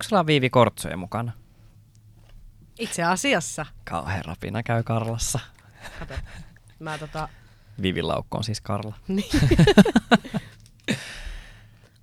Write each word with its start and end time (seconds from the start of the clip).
Onko 0.00 0.08
sulla 0.08 0.26
Viivi 0.26 0.50
Kortsoja 0.50 0.96
mukana? 0.96 1.32
Itse 2.78 3.02
asiassa. 3.02 3.66
Kauhean 3.84 4.24
rapina 4.24 4.62
käy 4.62 4.82
Karlassa. 4.82 5.38
Kato, 5.98 6.14
mä 6.78 6.98
tota... 6.98 7.28
Viivin 7.82 8.08
laukko 8.08 8.38
on 8.38 8.44
siis 8.44 8.60
Karla. 8.60 8.94
Niin. 9.08 9.30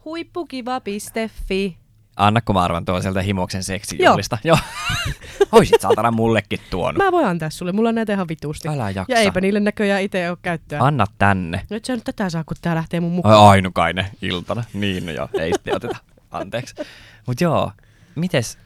Huippukiva.fi. 0.06 1.78
Anna, 2.16 2.42
kun 2.42 2.56
mä 2.56 2.64
arvan 2.64 2.86
tuon 2.86 3.02
sieltä 3.02 3.22
Himoksen 3.22 3.64
seksijuhlista. 3.64 4.38
Joo. 4.44 4.58
Oisit 5.52 5.82
saatana 5.82 6.12
mullekin 6.12 6.60
tuonut. 6.70 6.98
Mä 6.98 7.12
voin 7.12 7.28
antaa 7.28 7.50
sulle, 7.50 7.72
mulla 7.72 7.90
on 7.90 7.96
näitä 7.96 8.14
ihan 8.14 8.28
vitusti. 8.28 8.68
Älä 8.68 8.90
jaksa. 8.90 9.14
Ja 9.14 9.20
eipä 9.20 9.42
niille 9.42 9.60
näköjään 9.60 10.02
itse 10.02 10.30
ole 10.30 10.38
käyttöä. 10.42 10.80
Anna 10.82 11.06
tänne. 11.18 11.66
Nyt 11.70 11.86
sä 11.86 11.96
nyt 11.96 12.04
tätä 12.04 12.30
saa, 12.30 12.44
kun 12.44 12.58
tää 12.62 12.76
lähtee 12.76 13.00
mun 13.00 13.12
mukaan. 13.12 13.36
Ai, 13.36 13.42
ainukainen 13.42 14.06
iltana. 14.22 14.64
Niin, 14.74 15.06
no 15.06 15.12
joo, 15.12 15.30
ei 15.40 15.54
sitten 15.54 15.76
oteta. 15.76 15.98
Anteeksi. 16.32 16.76
Mut 17.28 17.42
joo, 17.42 17.72
mites 18.20 18.58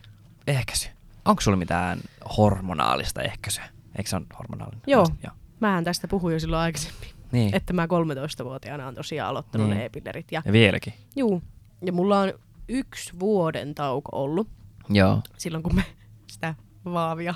ehkäisy? 0.48 0.90
Onko 1.26 1.42
sulla 1.42 1.58
mitään 1.58 2.00
hormonaalista 2.38 3.22
ehkäisyä? 3.22 3.64
Eikö 3.98 4.10
se 4.10 4.16
ole 4.16 4.26
hormonaalinen? 4.40 4.82
Joo. 4.88 5.08
joo. 5.24 5.34
Mähän 5.60 5.84
tästä 5.84 6.08
puhuin 6.08 6.34
jo 6.34 6.40
silloin 6.40 6.62
aikaisemmin. 6.62 7.10
Niin. 7.32 7.56
Että 7.56 7.74
mä 7.74 7.86
13-vuotiaana 7.86 8.88
on 8.88 8.96
tosiaan 8.96 9.30
aloittanut 9.30 9.68
Niin. 9.68 9.78
ne 9.78 9.86
e-pillerit. 9.86 10.32
Ja, 10.32 10.42
Ja 10.46 10.52
vieläkin. 10.52 10.94
juu, 11.16 11.44
ja 11.86 11.94
mulla 11.94 12.20
on 12.20 12.34
yksi 12.70 13.14
vuoden 13.20 13.76
tauko 13.76 14.10
ollut 14.12 14.48
Joo. 14.90 15.22
silloin, 15.38 15.64
kun 15.64 15.76
me 15.76 15.86
sitä 16.28 16.56
vaavia 16.86 17.36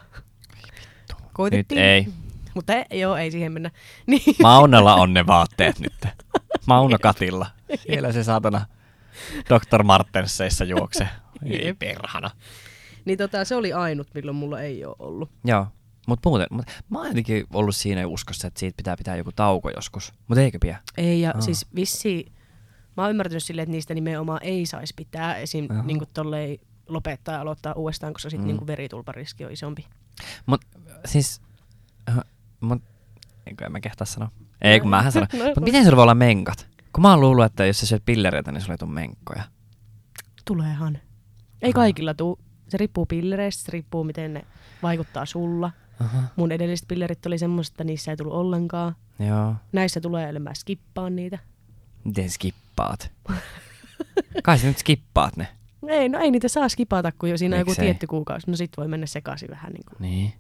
Nyt 0.58 1.18
koitettiin. 1.34 1.82
ei. 1.82 2.08
Mutta 2.54 2.74
ei, 2.74 3.00
joo, 3.00 3.16
ei 3.16 3.32
siihen 3.32 3.52
mennä. 3.52 3.72
Niin, 4.08 4.36
Maunalla 4.42 4.96
on 4.96 5.14
ne 5.14 5.28
vaatteet 5.28 5.80
nyt. 5.80 6.06
Mauno 6.66 6.98
Katilla. 7.02 7.48
Siellä 7.88 8.12
se 8.12 8.24
saatana 8.24 8.66
Dr. 9.50 9.84
Martensseissa 9.84 10.64
juoksee. 10.64 11.10
Ei 11.44 11.74
perhana. 11.74 12.32
niin 13.06 13.18
tota, 13.18 13.46
se 13.46 13.56
oli 13.56 13.74
ainut, 13.74 14.08
milloin 14.14 14.38
mulla 14.38 14.62
ei 14.62 14.86
ole 14.86 14.96
ollut. 15.00 15.30
Joo. 15.46 15.68
Mut 16.08 16.20
muuten, 16.26 16.48
mut 16.52 16.66
mä 16.90 16.98
oon 17.00 17.08
jotenkin 17.08 17.46
ollut 17.54 17.76
siinä 17.76 18.08
uskossa, 18.08 18.48
että 18.48 18.60
siitä 18.60 18.78
pitää 18.78 18.98
pitää 18.98 19.16
joku 19.16 19.32
tauko 19.36 19.70
joskus. 19.70 20.14
Mut 20.28 20.38
eikö 20.38 20.58
pidä? 20.62 20.80
Ei, 20.98 21.22
ja 21.22 21.32
Aa. 21.36 21.42
siis 21.42 21.66
vissi, 21.76 22.32
mä 22.98 23.04
oon 23.04 23.10
ymmärtänyt 23.12 23.44
silleen, 23.44 23.64
että 23.64 23.72
niistä 23.72 23.94
nimenomaan 23.94 24.40
ei 24.44 24.66
saisi 24.66 24.94
pitää 24.98 25.36
esim. 25.36 25.66
Jaha. 25.70 25.84
niin 25.84 26.02
tollei 26.14 26.60
lopettaa 26.88 27.36
ja 27.36 27.42
aloittaa 27.42 27.74
uudestaan, 27.74 28.14
koska 28.14 28.30
sitten 28.30 28.48
Mm. 28.50 28.56
niin 28.58 28.68
veritulpariski 28.68 29.46
on 29.46 29.52
isompi. 29.52 29.86
Mut 30.46 30.62
siis, 31.06 31.42
äh, 32.10 32.18
mut, 32.60 32.84
eikö 33.48 33.66
en 33.66 33.72
mä 33.72 33.80
kehtaa 33.80 34.06
sanoa? 34.06 34.32
Ei, 34.62 34.80
kun 34.80 34.90
mähän 34.90 35.12
sanon. 35.12 35.28
No, 35.40 35.46
Mut 35.46 35.64
miten 35.64 35.84
sulla 35.84 35.96
voi 35.98 36.04
olla 36.04 36.16
menkat? 36.16 36.68
Kun 36.94 37.02
mä 37.02 37.10
oon 37.10 37.22
luullut, 37.22 37.46
että 37.46 37.66
jos 37.66 37.80
sä 37.80 37.86
syöt 37.86 38.06
pillereitä, 38.06 38.52
niin 38.52 38.62
sulla 38.62 38.74
ei 38.74 38.78
tuu 38.78 38.88
menkkoja. 38.88 39.44
Tuleehan. 40.46 40.98
Ei 41.66 41.74
kaikilla 41.74 42.14
tuu. 42.14 42.40
Se 42.70 42.78
riippuu 42.78 43.06
pillereistä, 43.06 43.64
se 43.66 43.72
riippuu 43.72 44.04
miten 44.04 44.34
ne 44.34 44.46
vaikuttaa 44.84 45.26
sulla. 45.26 45.72
Aha. 46.00 46.24
Mun 46.36 46.52
edelliset 46.52 46.88
pillerit 46.88 47.26
oli 47.26 47.38
semmoista, 47.38 47.74
että 47.74 47.84
niissä 47.84 48.12
ei 48.12 48.18
tullut 48.18 48.34
ollenkaan. 48.34 48.96
Joo. 49.28 49.56
Näissä 49.72 50.02
tulee, 50.02 50.30
eli 50.30 50.40
mä 50.40 50.54
skippaan 50.54 51.16
niitä. 51.16 51.40
Miten 52.04 52.30
skippaat? 52.30 53.12
Kai 54.44 54.58
sä 54.60 54.68
nyt 54.68 54.78
skippaat 54.78 55.38
ne. 55.38 55.48
Ei, 55.88 56.10
no 56.10 56.20
ei 56.20 56.32
niitä 56.32 56.48
saa 56.48 56.70
skipata, 56.70 57.12
kun 57.12 57.30
jo 57.30 57.38
siinä 57.38 57.56
on 57.56 57.60
joku 57.60 57.76
tietty 57.76 58.08
kuukausi. 58.08 58.52
No 58.52 58.58
sit 58.58 58.72
voi 58.78 58.88
mennä 58.88 59.06
sekaisin 59.06 59.50
vähän 59.50 59.72
niin 59.74 59.84
kuin. 59.86 59.96
Niin. 60.10 60.34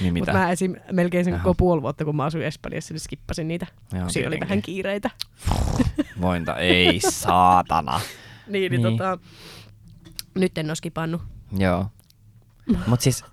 Niin 0.00 0.12
mitä? 0.14 0.26
Mutta 0.32 0.38
mä 0.38 0.50
esim. 0.52 0.74
melkein 0.92 1.24
sen 1.24 1.32
Jaha. 1.32 1.44
koko 1.44 1.54
puoli 1.54 1.82
vuotta, 1.82 2.04
kun 2.04 2.16
mä 2.16 2.24
asuin 2.24 2.44
Espanjassa, 2.44 2.94
niin 2.94 3.00
skippasin 3.00 3.48
niitä. 3.48 3.66
Joo, 3.92 4.08
siinä 4.08 4.28
oli 4.28 4.40
vähän 4.40 4.62
kiireitä. 4.62 5.10
Vointa, 6.20 6.56
ei 6.56 7.00
saatana. 7.10 8.00
Niin, 8.46 8.72
niin, 8.72 8.82
Niin. 8.82 8.98
tota, 8.98 9.18
nyt 10.34 10.58
en 10.58 10.66
ole 10.66 10.74
skipannut. 10.74 11.22
Joo. 11.58 11.86
Mut 12.86 13.00
siis, 13.00 13.24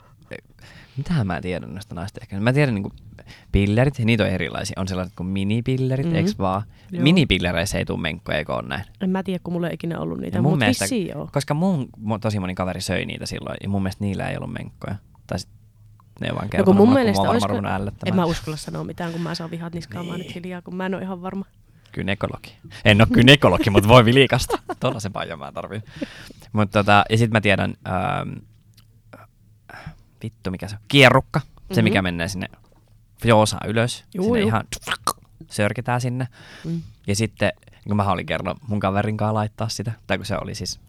mitähän 0.98 1.28
mä 1.28 1.42
tiedän 1.42 1.74
näistä 1.74 1.96
naista 1.96 2.20
ehkä. 2.22 2.40
Mä 2.40 2.54
tiedän 2.54 2.76
niinku 2.76 2.92
pillerit, 3.52 4.00
niitä 4.00 4.24
on 4.24 4.30
erilaisia. 4.30 4.74
On 4.82 4.88
sellaiset 4.88 5.16
kuin 5.16 5.28
minipillerit, 5.28 6.06
mm-hmm. 6.06 6.18
Mhm. 6.20 6.26
eiks 6.28 6.40
vaan? 6.40 6.62
Joo. 6.92 7.04
Minipillereissä 7.04 7.78
ei 7.78 7.86
tuu 7.86 7.98
menkkoja, 7.98 8.38
eikö 8.38 8.54
on 8.56 8.68
näin? 8.68 8.84
En 9.02 9.10
mä 9.10 9.24
tiedä, 9.24 9.40
kun 9.44 9.54
mulla 9.54 9.68
ei 9.68 9.74
ikinä 9.74 10.00
ollut 10.00 10.20
niitä, 10.20 10.42
mun 10.42 10.52
mutta 10.52 10.66
mielestä- 10.66 10.96
joo. 10.96 11.30
Koska 11.34 11.54
mun 11.54 11.90
tosi 12.22 12.40
moni 12.40 12.56
kaveri 12.56 12.82
söi 12.82 13.06
niitä 13.06 13.26
silloin, 13.26 13.58
ja 13.64 13.70
mun 13.70 13.84
mielestä 13.84 14.04
niillä 14.04 14.30
ei 14.30 14.38
ollut 14.38 14.54
menkkoja. 14.54 14.96
Tai 15.28 15.40
sit 15.40 15.50
ne 16.22 16.28
vaan 16.28 16.44
No 16.46 16.50
kertonut 16.50 16.66
kun 16.66 16.76
mun 16.76 16.88
mulle, 16.88 17.00
mielestä 17.00 17.30
olisiko, 17.30 17.56
en 18.06 18.16
mä 18.16 18.26
uskalla 18.26 18.58
sanoa 18.58 18.84
mitään, 18.84 19.12
kun 19.12 19.22
mä 19.22 19.36
saan 19.36 19.52
vihat 19.52 19.74
niskaamaan 19.74 20.20
Niin. 20.20 20.28
nyt 20.28 20.36
hiljaa, 20.36 20.62
kun 20.62 20.76
mä 20.76 20.86
en 20.86 20.96
ole 20.96 21.04
ihan 21.04 21.22
varma. 21.22 21.46
Kynekologi. 21.98 22.58
En 22.86 23.02
ole 23.02 23.08
kynekologi, 23.14 23.70
mutta 23.70 23.90
voi 23.90 24.06
vilikasta. 24.06 24.60
Tuolla 24.80 25.00
se 25.00 25.10
paija 25.10 25.38
mä 25.38 25.52
tarvin. 25.52 25.84
Mutta 26.54 26.80
tota, 26.80 27.04
ja 27.10 27.18
sit 27.18 27.32
mä 27.32 27.42
tiedän, 27.42 27.74
ähm, 27.88 28.34
vittu 30.24 30.52
mikä 30.52 30.68
se 30.68 30.76
on, 30.76 30.82
kierrukka. 30.88 31.42
Se 31.74 31.82
Mhm. 31.82 31.84
mikä 31.84 32.02
menee 32.02 32.28
sinne 32.28 32.48
joosaan 33.24 33.70
ylös. 33.70 34.06
Juu, 34.14 34.26
sinne 34.26 34.40
juu. 34.40 34.48
ihan 34.48 34.64
sörkitään 35.50 36.02
sinne. 36.02 36.28
Mm. 36.66 36.82
Ja 37.08 37.16
sitten, 37.16 37.52
kun 37.88 37.96
mä 37.98 38.12
olin 38.12 38.26
kerran 38.26 38.56
mun 38.68 38.80
kaverin 38.80 39.18
kanssa 39.18 39.34
laittaa 39.34 39.70
sitä, 39.70 39.92
tai 40.08 40.18
kun 40.18 40.26
se 40.26 40.38
oli 40.42 40.56
siis 40.56 40.80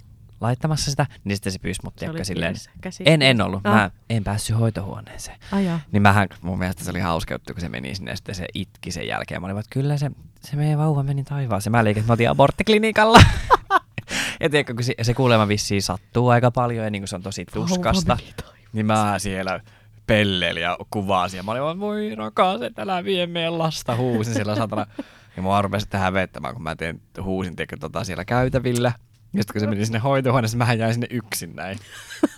laittamassa 0.41 0.91
sitä, 0.91 1.07
niin 1.25 1.37
sitten 1.37 1.53
se 1.53 1.59
pyysi 1.59 1.81
mut 1.85 1.95
oli 2.11 2.25
silleen. 2.25 2.55
käsi- 2.81 3.03
En, 3.07 3.23
en 3.23 3.41
ollut. 3.41 3.61
Ah. 3.67 3.75
Mä 3.75 3.91
en 4.11 4.25
päässyt 4.25 4.59
hoitohuoneeseen. 4.59 5.39
Ajaa. 5.53 5.81
Niin 5.93 6.03
mähän, 6.03 6.29
mun 6.43 6.59
mielestä 6.59 6.85
se 6.85 6.91
oli 6.91 7.01
hauska 7.01 7.35
juttu, 7.35 7.53
kun 7.55 7.61
se 7.61 7.69
meni 7.69 7.95
sinne 7.95 8.11
ja 8.13 8.17
sitten 8.17 8.35
se 8.35 8.47
itki 8.55 8.91
sen 8.91 9.07
jälkeen. 9.07 9.41
Mä 9.41 9.47
olin, 9.47 9.59
että 9.59 9.71
kyllä 9.73 9.97
se, 9.97 10.11
se 10.41 10.57
meidän 10.57 10.79
vauva 10.79 11.03
meni 11.03 11.25
taivaaseen. 11.25 11.73
Mä 11.73 11.85
liikin, 11.85 12.01
että 12.01 12.11
mä 12.11 12.15
otin 12.15 12.31
aborttiklinikalla. 12.31 13.19
ja 14.41 14.51
tiedätkö, 14.51 14.75
kun 14.75 14.85
se, 14.85 14.95
se 15.03 15.15
kuulemma 15.15 15.49
vissiin 15.49 15.83
sattuu 15.83 16.29
aika 16.29 16.51
paljon 16.51 16.85
ja 16.85 16.91
niin 16.91 17.03
kuin 17.03 17.09
se 17.09 17.17
on 17.17 17.23
tosi 17.23 17.45
tuskasta. 17.53 18.17
Niin 18.73 18.87
mä 18.87 19.15
siellä 19.19 19.61
pelleilin 20.07 20.63
ja 20.63 20.77
kuvasin 20.91 21.37
ja 21.39 21.43
mä 21.43 21.51
olin 21.51 21.63
vaan, 21.63 21.81
voi 21.81 22.15
rakas, 22.15 22.63
et 22.63 22.79
älä 22.79 23.05
vie 23.05 23.27
meidän 23.27 23.59
lasta 23.59 23.97
huusin 23.97 24.35
siellä 24.35 24.57
satana. 24.57 24.87
Ja 25.37 25.43
mua 25.43 25.63
rupesi 25.63 25.87
tähän 25.89 26.13
vettämään, 26.13 26.55
kun 26.55 26.63
mä 26.63 26.77
teen 26.77 27.01
huusin 27.23 27.57
tiedätkö, 27.57 27.77
tota, 27.81 28.05
siellä 28.05 28.25
käytävillä. 28.25 28.93
Ja 29.33 29.43
sitten 29.43 29.53
kun 29.53 29.61
se 29.61 29.67
meni 29.67 29.87
sinne 29.87 29.99
hoitohuoneeseen, 29.99 30.59
mähän 30.59 30.79
jäin 30.79 30.95
sinne 30.95 31.07
yksin 31.11 31.57
näin 31.57 31.79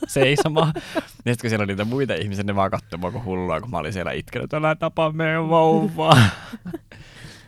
seisomaan. 0.07 0.73
Ja 0.77 0.83
sitten 1.03 1.37
kun 1.41 1.51
siellä 1.51 1.63
oli 1.63 1.73
niitä 1.73 1.85
muita 1.85 2.15
ihmisiä, 2.15 2.45
ne 2.45 2.57
vaan 2.57 2.71
katsoi 2.71 2.99
mua 2.99 3.11
kuin 3.11 3.25
hullua, 3.25 3.61
kun 3.61 3.71
mä 3.71 3.79
olin 3.79 3.93
siellä 3.93 4.13
itkenyt, 4.13 4.55
älä 4.55 4.75
tapa 4.75 5.13
meidän 5.13 5.49
vauvaa. 5.49 6.17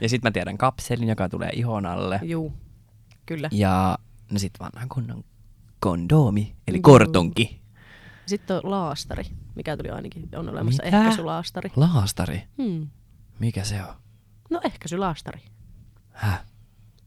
ja 0.00 0.08
sitten 0.08 0.28
mä 0.28 0.32
tiedän 0.32 0.58
kapselin, 0.58 1.08
joka 1.08 1.28
tulee 1.28 1.50
ihon 1.52 1.86
alle. 1.86 2.20
Juu, 2.22 2.52
kyllä. 3.26 3.48
Ja 3.52 3.98
no 4.30 4.38
sit 4.38 4.52
vanhan 4.60 4.88
kunnon 4.88 5.24
kondoomi, 5.80 6.56
eli 6.68 6.76
Joo. 6.76 6.82
kortonki. 6.82 7.62
Sitten 8.26 8.56
on 8.56 8.62
laastari, 8.64 9.24
mikä 9.54 9.76
tuli 9.76 9.90
ainakin, 9.90 10.28
on 10.36 10.48
olemassa 10.48 10.82
Mitä? 10.84 10.98
ehkäisylaastari. 10.98 11.70
Laastari. 11.76 12.42
Hmm. 12.62 12.88
Mikä 13.38 13.64
se 13.64 13.82
on? 13.82 13.94
No 14.50 14.60
ehkäisylaastari. 14.64 15.40
Häh? 16.12 16.44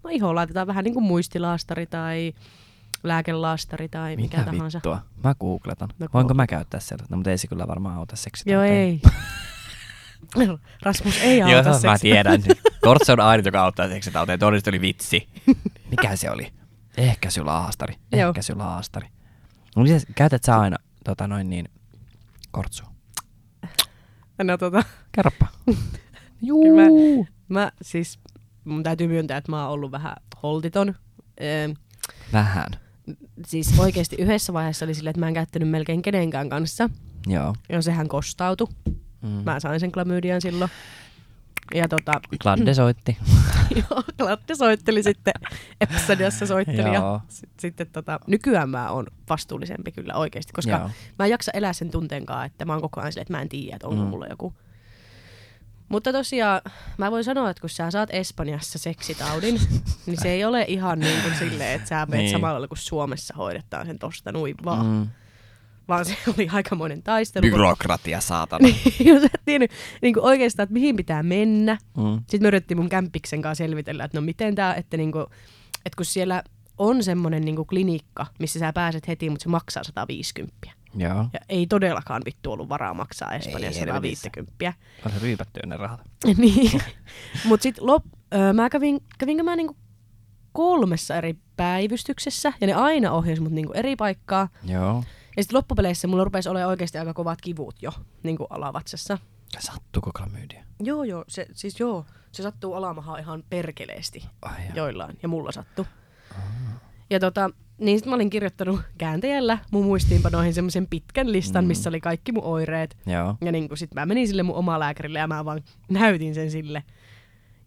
No 0.06 0.12
ihoon 0.12 0.36
laitetaan 0.36 0.68
vähän 0.68 0.84
niin 0.84 0.94
kuin 0.94 1.04
muistilaastari 1.04 1.86
tai 1.86 2.34
lääkelaastari 3.04 3.90
tai 3.90 4.16
mikä, 4.16 4.38
Mitä 4.38 4.52
tahansa. 4.52 4.78
vittua? 4.78 5.02
Mä 5.24 5.36
googletan. 5.36 5.90
No 6.00 6.08
Voinko 6.14 6.34
mä 6.34 6.48
käyttää 6.48 6.80
sellaista? 6.80 7.14
No 7.14 7.18
mutta 7.18 7.32
ei 7.32 7.38
se 7.38 7.48
kyllä 7.48 7.68
varmaan 7.68 7.98
auta 7.98 8.16
seksi. 8.16 8.52
Joo, 8.52 8.62
ei. 8.62 9.02
Rasmus 10.84 11.18
ei 11.22 11.42
auta 11.42 11.70
Joo, 11.70 11.80
mä 11.84 11.98
tiedän. 12.00 12.44
Kortse 12.82 13.12
on 13.12 13.20
ainut, 13.20 13.46
joka 13.46 13.62
auttaa 13.62 13.88
seksitauteen. 13.88 14.40
Todennäköisesti 14.40 14.70
oli 14.70 14.82
vitsi. 14.82 15.30
Mikä 15.92 16.16
se 16.16 16.32
oli? 16.32 16.54
Ehkäisylaastari. 16.98 17.96
Joo. 18.12 18.30
Ehkäisylaastari. 18.30 19.08
No 19.76 19.84
miten, 19.84 20.02
käytät 20.16 20.44
sä 20.44 20.60
aina 20.60 20.78
tota 21.04 21.28
noin 21.28 21.50
niin, 21.50 21.70
kortsua? 22.52 22.88
No 24.44 24.58
tota, 24.58 24.84
Kerropa. 25.12 25.48
Kyllä 26.40 27.26
mä 27.48 27.72
siis, 27.82 28.20
mun 28.66 28.84
täytyy 28.84 29.08
myöntää, 29.08 29.38
että 29.38 29.52
mä 29.52 29.64
oon 29.64 29.74
ollut 29.74 29.92
vähän 29.92 30.16
holtiton. 30.44 30.96
Öö, 31.42 31.68
Vähän. 32.34 32.68
siis 33.46 33.80
oikeasti 33.80 34.16
yhdessä 34.20 34.54
vaiheessa 34.54 34.86
oli 34.86 34.94
silleen, 34.94 35.12
että 35.12 35.20
mä 35.20 35.28
en 35.28 35.34
käyttänyt 35.34 35.70
melkein 35.70 36.02
kenenkään 36.02 36.50
kanssa. 36.50 36.90
Joo. 37.28 37.56
Ja 37.70 37.82
sehän 37.82 38.08
kostautui. 38.08 38.68
Mm. 39.22 39.30
Mä 39.30 39.60
sain 39.60 39.80
sen 39.80 39.92
klamydian 39.92 40.42
silloin. 40.42 40.72
Ja 41.76 41.88
tota, 41.88 42.22
Gladde 42.42 42.74
soitti. 42.74 43.18
joo, 43.90 44.04
Gladde 44.18 44.56
soitteli 44.56 45.04
sitten, 45.04 45.34
Epsadiassa 45.82 46.46
soitteli. 46.48 46.94
Ja 46.94 47.20
sit, 47.28 47.50
sitten 47.60 47.88
tota, 47.88 48.20
nykyään 48.28 48.70
mä 48.70 48.90
oon 48.90 49.08
vastuullisempi 49.30 49.92
kyllä 49.92 50.14
oikeasti, 50.14 50.54
koska 50.54 50.72
Joo. 50.72 50.90
mä 51.20 51.26
en 51.26 51.32
jaksa 51.32 51.52
elää 51.54 51.74
sen 51.74 51.90
tunteenkaan, 51.90 52.46
että 52.46 52.66
mä 52.66 52.74
oon 52.74 52.82
koko 52.82 53.02
ajan 53.02 53.12
silleen, 53.12 53.22
että 53.22 53.34
mä 53.34 53.42
en 53.42 53.50
tiedä, 53.50 53.76
että 53.76 53.88
onko 53.88 54.04
mm. 54.04 54.10
mulla 54.10 54.28
joku. 54.28 54.54
Mutta 55.90 56.12
tosiaan, 56.14 56.62
mä 56.98 57.12
voin 57.12 57.24
sanoa, 57.24 57.50
että 57.50 57.62
kun 57.62 57.70
sä 57.70 57.92
saat 57.92 58.10
Espanjassa 58.12 58.80
seksitaudin, 58.80 59.62
niin 60.06 60.18
se 60.22 60.32
ei 60.32 60.46
ole 60.46 60.66
ihan 60.68 61.00
niin 61.00 61.22
kuin 61.22 61.36
silleen, 61.36 61.72
että 61.76 61.88
sä 61.88 61.96
menet 61.96 62.10
Niin. 62.10 62.18
niin. 62.20 62.32
samalla 62.32 62.54
lailla 62.54 62.68
kuin 62.68 62.78
Suomessa 62.78 63.34
hoidetaan 63.38 63.86
sen 63.86 64.00
tosta 64.00 64.32
noin 64.32 64.56
vaan. 64.66 64.86
Mm. 64.86 65.08
Vaan 65.88 66.06
se 66.06 66.18
oli 66.38 66.50
aikamoinen 66.52 67.04
taistelu. 67.04 67.42
Byrokratia, 67.42 68.22
saatana. 68.22 68.68
Jos 69.06 69.24
et 69.24 69.42
tiennyt 69.46 69.72
niin 70.02 70.14
kuin 70.14 70.24
oikeastaan, 70.24 70.64
että 70.64 70.74
mihin 70.74 70.96
pitää 70.96 71.24
mennä. 71.24 71.78
Mm. 71.98 72.16
Sitten 72.18 72.42
me 72.42 72.48
yritettiin 72.48 72.78
mun 72.78 72.90
kämppiksen 72.90 73.42
kanssa 73.42 73.64
selvitellä, 73.64 74.04
että 74.04 74.18
no 74.18 74.22
miten 74.22 74.56
tää, 74.56 74.76
että, 74.76 74.98
niinku, 74.98 75.20
että 75.86 75.96
kun 75.98 76.06
siellä 76.06 76.44
on 76.78 77.04
semmonen 77.04 77.46
niinku 77.46 77.66
klinikka, 77.66 78.26
missä 78.40 78.60
sä 78.60 78.74
pääset 78.74 79.08
heti, 79.08 79.30
mutta 79.30 79.44
se 79.44 79.50
maksaa 79.50 79.84
150. 79.84 80.72
Joo. 80.96 81.26
Ja 81.34 81.40
ei 81.50 81.68
todellakaan 81.68 82.22
vittu 82.26 82.52
ollut 82.52 82.70
varaa 82.70 82.94
maksaa 82.94 83.34
Espanjassa 83.34 83.80
Ei 83.80 83.88
helvetissä. 83.88 84.30
150. 84.36 84.74
On 85.06 85.12
se 85.12 85.20
ryypätty 85.20 85.60
ne 85.66 85.78
rahat. 85.78 86.02
niin. 86.38 86.82
Mutta 87.46 87.64
sitten 87.64 87.86
lop, 87.86 88.04
öö, 88.34 88.54
mä 88.54 88.70
kävin, 88.70 89.04
kävinkö 89.18 89.44
mä 89.44 89.56
niinku 89.56 89.78
kolmessa 90.52 91.16
eri 91.16 91.36
päivystyksessä, 91.58 92.54
ja 92.62 92.68
ne 92.68 92.74
aina 92.74 93.12
ohjasi 93.12 93.42
mut 93.42 93.52
niinku 93.52 93.74
eri 93.74 93.96
paikkaa. 93.96 94.48
Joo. 94.64 95.04
Ja 95.38 95.44
sitten 95.44 95.58
loppupeleissä 95.58 96.08
mulla 96.08 96.24
rupesi 96.24 96.50
olemaan 96.50 96.70
oikeasti 96.70 96.98
aika 96.98 97.14
kovat 97.14 97.42
kivut 97.42 97.82
jo 97.82 97.92
niinku 98.24 98.48
alavatsassa. 98.50 99.18
Sattuuko 99.60 100.12
klamydia? 100.18 100.64
Joo, 100.80 101.04
joo, 101.04 101.26
se, 101.28 101.48
siis 101.54 101.80
joo, 101.80 102.06
se 102.32 102.44
sattuu 102.44 102.74
alamahaan 102.74 103.20
ihan 103.20 103.44
perkeleesti 103.50 104.26
joo. 104.42 104.54
joillain, 104.76 105.20
ja 105.24 105.28
mulla 105.28 105.52
sattuu. 105.52 105.86
Ja 107.10 107.20
tota, 107.20 107.50
niin 107.78 108.00
sit 108.00 108.06
mä 108.08 108.16
olin 108.16 108.30
kirjoittanut 108.30 108.82
kääntäjällä 108.98 109.58
mun 109.72 109.86
muistiinpanoihin 109.86 110.54
semmoisen 110.54 110.88
pitkän 110.88 111.32
listan, 111.32 111.64
Mm. 111.64 111.68
missä 111.68 111.90
oli 111.90 112.02
kaikki 112.02 112.32
mun 112.32 112.44
oireet. 112.44 112.98
Joo. 113.06 113.38
Ja 113.42 113.52
niin 113.52 113.70
sit 113.76 113.94
mä 113.94 114.06
menin 114.06 114.28
sille 114.28 114.44
mun 114.44 114.56
omaa 114.56 114.80
lääkärille 114.80 115.20
ja 115.20 115.28
mä 115.28 115.46
vaan 115.46 115.62
näytin 115.90 116.36
sen 116.36 116.52
sille. 116.52 116.84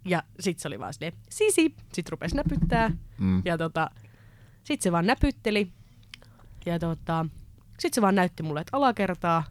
Ja 0.05 0.23
sit 0.41 0.59
se 0.59 0.69
oli 0.69 0.79
vaan 0.79 0.95
silleen, 0.95 1.13
sisi. 1.31 1.75
Sit 1.93 2.09
rupesi 2.09 2.37
näpyttää. 2.37 2.91
Mm. 3.19 3.43
Ja 3.45 3.59
tota, 3.59 3.91
sit 4.65 4.83
se 4.83 4.93
vaan 4.93 5.07
näpytteli. 5.07 5.73
Ja 6.67 6.79
tota, 6.79 7.27
sit 7.79 7.95
se 7.95 8.03
vaan 8.03 8.15
näytti 8.15 8.43
mulle, 8.43 8.61
että 8.61 8.77
alakertaa. 8.77 9.45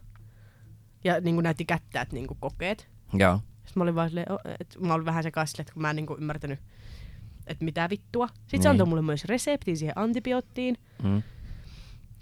Ja 1.04 1.20
niin 1.20 1.36
näytti 1.42 1.64
kättä, 1.64 2.00
että 2.00 2.14
niin 2.14 2.26
kokeet. 2.40 2.88
Joo. 3.12 3.36
Sitten 3.36 3.72
mä 3.80 3.82
olin 3.82 3.94
vaan 3.94 4.08
silleen, 4.08 4.26
että 4.60 4.80
mä 4.80 4.94
olin 4.94 5.04
vähän 5.06 5.22
sekaisin, 5.22 5.60
että 5.60 5.72
kun 5.72 5.82
mä 5.82 5.90
en 5.90 5.96
niin 5.96 6.06
ymmärtänyt, 6.18 6.58
että 7.48 7.64
mitä 7.64 7.90
vittua. 7.90 8.26
Sitten 8.28 8.50
se 8.50 8.56
Niin. 8.58 8.70
antoi 8.70 8.86
mulle 8.86 9.02
myös 9.02 9.24
reseptin 9.24 9.76
siihen 9.76 9.98
antibioottiin. 9.98 10.76
Mm. 11.02 11.22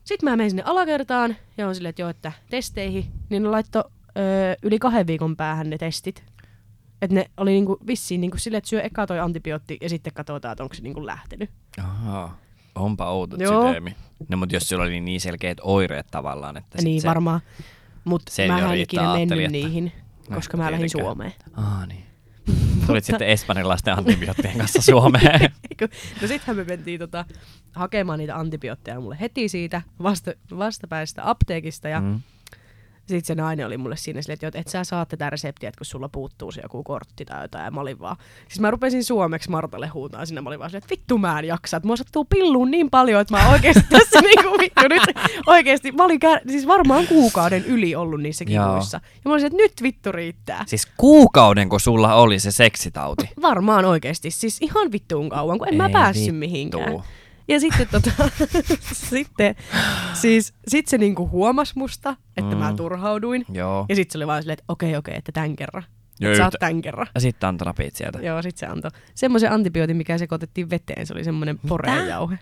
Sitten 0.04 0.30
mä 0.30 0.36
menin 0.36 0.50
sinne 0.50 0.62
alakertaan 0.66 1.36
ja 1.58 1.68
on 1.68 1.74
silleen, 1.74 1.90
että 1.90 2.02
joo, 2.02 2.08
että 2.10 2.32
testeihin. 2.50 3.04
Niin 3.30 3.42
ne 3.42 3.48
laittoi 3.48 3.84
öö, 4.18 4.54
yli 4.62 4.78
kahden 4.78 5.06
viikon 5.06 5.36
päähän 5.36 5.70
ne 5.70 5.78
testit. 5.78 6.24
Että 7.02 7.14
ne 7.14 7.30
oli 7.36 7.50
niinku 7.50 7.78
vissiin 7.86 8.20
niinku 8.20 8.38
silleen, 8.38 8.58
että 8.58 8.68
syö 8.70 8.82
eka 8.82 9.06
toi 9.06 9.18
antibiootti 9.20 9.76
ja 9.80 9.88
sitten 9.88 10.12
katsotaan, 10.12 10.52
että 10.52 10.62
onko 10.62 10.74
se 10.74 10.82
niinku 10.82 11.06
lähtenyt. 11.06 11.50
Ahaa. 11.78 12.38
Onpa 12.74 13.10
outo 13.10 13.36
systeemi. 13.38 13.96
No 14.28 14.36
mutta 14.36 14.56
jos 14.56 14.68
sulla 14.68 14.82
oli 14.84 15.00
niin 15.00 15.20
selkeät 15.20 15.58
oireet 15.62 16.06
tavallaan, 16.10 16.56
että 16.56 16.82
niin 16.82 17.00
se... 17.00 17.08
varmaan. 17.08 17.40
Mutta 18.04 18.32
se 18.32 18.46
mä 18.48 18.72
en 18.72 18.80
ikinä 18.80 19.12
mennyt 19.12 19.50
niihin, 19.52 19.92
No, 20.30 20.36
koska 20.36 20.56
mä 20.56 20.72
lähdin. 20.72 20.90
Suomeen. 20.90 21.32
Aa 21.54 21.86
niin. 21.86 22.02
Tulit 22.86 23.04
sitten 23.04 23.28
espanjalaisten 23.28 23.98
antibioottien 23.98 24.58
kanssa 24.58 24.82
Suomeen. 24.82 25.40
Eikö? 25.70 25.88
no 26.22 26.28
sittenhän 26.28 26.56
me 26.56 26.64
mentiin 26.64 26.98
tota, 26.98 27.24
hakemaan 27.72 28.18
niitä 28.18 28.36
antibiootteja 28.36 29.00
mulle 29.00 29.16
heti 29.20 29.48
siitä 29.48 29.82
vasta, 30.02 30.32
vastapäistä 30.58 31.30
apteekista 31.30 31.88
ja 31.88 32.00
mm. 32.00 32.20
Sitten 33.06 33.24
se 33.24 33.34
nainen 33.34 33.66
oli 33.66 33.76
mulle 33.78 33.96
siinä 33.96 34.22
silleen, 34.22 34.34
että, 34.34 34.46
että 34.46 34.58
et 34.58 34.68
sä 34.68 34.84
saa 34.84 35.06
tätä 35.06 35.30
reseptiä, 35.30 35.68
että 35.68 35.78
kun 35.78 35.86
sulla 35.86 36.08
puuttuu 36.08 36.52
se 36.52 36.60
joku 36.62 36.82
kortti 36.82 37.24
tai 37.24 37.44
jotain 37.44 37.64
ja 37.64 37.70
mä 37.70 37.80
olin 37.80 37.98
vaan. 37.98 38.16
Siis 38.48 38.60
mä 38.60 38.70
rupesin 38.70 39.04
suomeksi 39.04 39.50
Martalle 39.50 39.86
huutaa 39.86 40.26
sinne, 40.26 40.40
mä 40.40 40.48
olin 40.48 40.58
vaan 40.58 40.70
silleen, 40.70 40.82
että 40.84 40.90
vittu 40.92 41.18
mä 41.18 41.38
en 41.38 41.44
jaksa, 41.44 41.76
että 41.76 41.86
mua 41.86 41.96
sattuu 41.96 42.24
pilluun 42.24 42.70
niin 42.70 42.90
paljon, 42.90 43.20
että 43.20 43.34
mä 43.36 43.44
oon 43.44 43.52
oikeesti 43.52 43.84
tässä 43.90 44.20
niinku 44.36 44.58
vittu 44.60 44.88
nyt 44.88 45.02
oikeesti, 45.46 45.92
mä 45.92 46.04
olin 46.04 46.20
kär, 46.20 46.40
siis 46.48 46.66
varmaan 46.66 47.06
kuukauden 47.06 47.64
yli 47.64 47.94
ollut 47.94 48.20
niissä 48.20 48.44
Joo. 48.48 48.68
kivuissa. 48.68 49.00
Ja 49.04 49.20
mä 49.24 49.32
olin 49.32 49.46
että 49.46 49.56
nyt 49.56 49.72
vittu 49.82 50.12
riittää. 50.12 50.64
Siis 50.66 50.86
kuukauden, 50.96 51.68
kun 51.68 51.80
sulla 51.80 52.14
oli 52.14 52.38
se 52.38 52.50
seksitauti. 52.50 53.28
Varmaan 53.42 53.84
oikeesti, 53.84 54.30
siis 54.30 54.58
ihan 54.60 54.92
vittuun 54.92 55.28
kauan, 55.28 55.58
kun 55.58 55.68
en 55.68 55.76
mä 55.76 55.86
Ei 55.86 55.92
päässyt 55.92 56.24
vittu. 56.26 56.38
mihinkään. 56.38 57.02
Ja 57.48 57.60
sitten, 57.60 57.88
tota, 57.90 58.10
sitten 59.10 59.54
siis, 60.12 60.54
sit 60.68 60.88
se 60.88 60.98
niinku 60.98 61.28
huomasi 61.28 61.72
musta, 61.76 62.16
että 62.36 62.54
mm. 62.54 62.58
mä 62.58 62.74
turhauduin. 62.76 63.44
Joo. 63.52 63.86
Ja 63.88 63.96
sitten 63.96 64.12
se 64.12 64.18
oli 64.18 64.26
vaan 64.26 64.42
silleen, 64.42 64.52
että 64.58 64.64
okei, 64.68 64.96
okei, 64.96 65.16
että 65.16 65.32
tämän 65.32 65.56
kerran. 65.56 65.82
Joo, 66.20 66.34
Saat 66.34 66.46
yhtä- 66.54 66.58
tämän 66.58 66.82
kerran. 66.82 67.06
Ja 67.14 67.20
sitten 67.20 67.48
antoi 67.48 67.66
napit 67.66 67.96
sieltä. 67.96 68.18
Joo, 68.18 68.42
sit 68.42 68.56
se 68.56 68.66
antoi 68.66 68.90
semmoisen 69.14 69.52
antibiootin, 69.52 69.96
mikä 69.96 70.18
sekoitettiin 70.18 70.70
veteen. 70.70 71.06
Se 71.06 71.14
oli 71.14 71.24
semmoinen 71.24 71.58
porejauhe. 71.68 72.38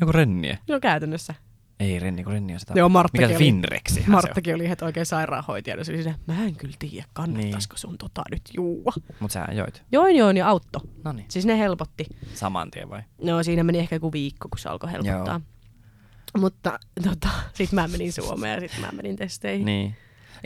Joku 0.00 0.12
rennie. 0.12 0.58
No 0.68 0.80
käytännössä. 0.80 1.34
Ei 1.80 1.98
renni, 1.98 2.24
kun 2.24 2.32
renni 2.32 2.52
on 2.54 2.60
sitä. 2.60 2.72
Joo, 2.76 2.88
Marttakin 2.88 3.26
Mikä 3.28 3.38
se 3.38 4.00
se 4.02 4.10
Marttakin 4.10 4.54
oli 4.54 4.68
heti 4.68 4.84
oikein 4.84 5.06
sairaanhoitaja. 5.06 5.84
Se 5.84 5.92
oli 5.92 5.98
silleen, 5.98 6.16
mä 6.26 6.44
en 6.44 6.56
kyllä 6.56 6.74
tiedä, 6.78 7.06
kannattaisiko 7.12 7.72
Niin. 7.74 7.80
sun 7.80 7.98
tota 7.98 8.22
nyt 8.30 8.42
juua. 8.56 8.92
Mut 9.20 9.30
sä 9.30 9.48
joit. 9.52 9.82
Join 9.92 10.16
join 10.16 10.36
ja 10.36 10.48
autto. 10.48 10.80
No 11.04 11.12
niin. 11.12 11.26
Siis 11.28 11.46
ne 11.46 11.58
helpotti. 11.58 12.06
Saman 12.34 12.70
tien 12.70 12.90
vai? 12.90 13.02
No 13.22 13.42
siinä 13.42 13.64
meni 13.64 13.78
ehkä 13.78 13.96
joku 13.96 14.12
viikko, 14.12 14.48
kun 14.48 14.58
se 14.58 14.68
alkoi 14.68 14.92
helpottaa. 14.92 15.40
Joo. 16.34 16.40
Mutta 16.40 16.78
tota, 17.04 17.28
sit 17.54 17.72
mä 17.72 17.88
menin 17.88 18.12
Suomeen 18.12 18.62
ja 18.62 18.68
sit 18.68 18.80
mä 18.80 18.88
menin 18.92 19.16
testeihin. 19.16 19.64
Niin. 19.66 19.96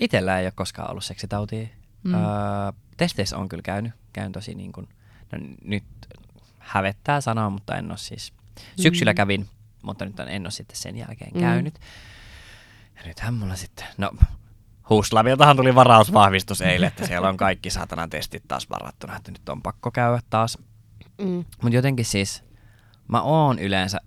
Itellä 0.00 0.38
ei 0.41 0.47
ole 0.47 0.53
koskaan 0.56 0.91
ollut 0.91 1.05
seksitautia. 1.05 1.67
Mm. 2.05 2.11
Mm. 2.11 2.15
Öö, 2.15 2.23
testeissä 2.97 3.37
on 3.37 3.49
kyllä 3.49 3.62
käynyt. 3.62 3.93
Käyn 4.12 4.33
tosi 4.33 4.55
niin 4.55 4.73
kuin, 4.73 4.88
no 5.33 5.38
nyt 5.65 5.85
hävettää 6.59 7.21
sanoa, 7.21 7.50
mutta 7.50 7.76
en 7.76 7.91
ole 7.91 7.99
siis. 7.99 8.33
Syksyllä 8.81 9.12
Mm. 9.12 9.17
kävin, 9.17 9.47
mutta 9.82 10.05
nyt 10.05 10.21
en 10.21 10.43
ole 10.43 10.50
sitten 10.50 10.77
sen 10.77 10.97
jälkeen 10.97 11.31
Mm. 11.35 11.41
käynyt. 11.41 11.79
Ja 12.97 13.03
nythän 13.06 13.35
mulla 13.35 13.56
sitten, 13.56 13.87
no 13.99 14.11
Huslaviltahan 14.91 15.56
tuli 15.56 15.75
varausvahvistus 15.75 16.61
eilen, 16.61 16.88
että 16.88 17.06
siellä 17.06 17.29
on 17.29 17.37
kaikki 17.37 17.71
saatana 17.71 18.09
testit 18.09 18.43
taas 18.49 18.71
varattuna, 18.71 19.17
että 19.17 19.31
nyt 19.31 19.49
on 19.49 19.62
pakko 19.62 19.91
käydä 19.91 20.21
taas. 20.31 20.59
Mm. 21.19 21.44
Mutta 21.62 21.77
jotenkin 21.77 22.05
siis, 22.05 22.44
mä 23.09 23.23
oon 23.23 23.59
yleensä 23.59 24.00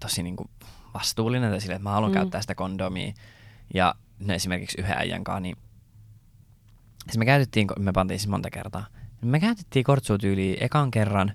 tosi 0.00 0.22
niinku 0.22 0.50
vastuullinen 0.94 1.50
tai 1.50 1.60
sille, 1.60 1.74
että 1.74 1.82
mä 1.82 1.90
haluan 1.90 2.10
Mm. 2.12 2.14
mm. 2.14 2.20
käyttää 2.20 2.40
sitä 2.40 2.54
kondomia. 2.54 3.12
Ja 3.74 3.94
no 4.18 4.34
esimerkiksi 4.34 4.80
yhden 4.80 4.98
äijän 4.98 5.24
kanssa, 5.24 5.40
niin 5.40 5.56
siis 7.06 7.18
me 7.18 7.24
käytettiin, 7.24 7.66
me 7.78 7.92
pantiin 7.92 8.18
siis 8.18 8.28
monta 8.28 8.50
kertaa, 8.50 8.86
me 9.20 9.40
käytettiin 9.40 9.84
kortsua 9.84 10.18
tyyliin 10.18 10.56
ekan 10.60 10.90
kerran, 10.90 11.32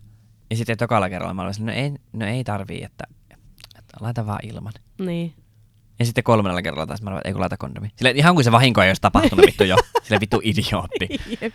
ja 0.50 0.56
sitten 0.58 0.78
tokalla 0.78 1.10
kerralla 1.10 1.34
mä 1.34 1.42
olin, 1.42 1.54
no 1.60 1.72
ei, 1.72 1.94
no 2.14 2.26
ei 2.26 2.44
tarvii, 2.44 2.84
että 2.84 3.04
laita 4.00 4.26
vaan 4.26 4.40
ilman. 4.44 4.74
Niin. 5.00 5.34
Ja 6.00 6.06
sitten 6.06 6.24
kolmannella 6.24 6.62
kerralla 6.62 6.88
taas 6.88 7.02
mä 7.02 7.22
ei 7.26 7.32
kun 7.32 7.42
laita 7.42 7.58
kondomi. 7.58 7.90
Silleen, 7.96 8.18
ihan 8.18 8.36
kuin 8.36 8.44
se 8.46 8.52
vahinko 8.52 8.82
ei 8.82 8.90
olisi 8.90 9.02
tapahtunut 9.02 9.46
vittu 9.46 9.64
jo. 9.64 9.76
Silleen 10.04 10.22
vittu 10.22 10.42
idiootti. 10.44 11.08
Jep. 11.42 11.54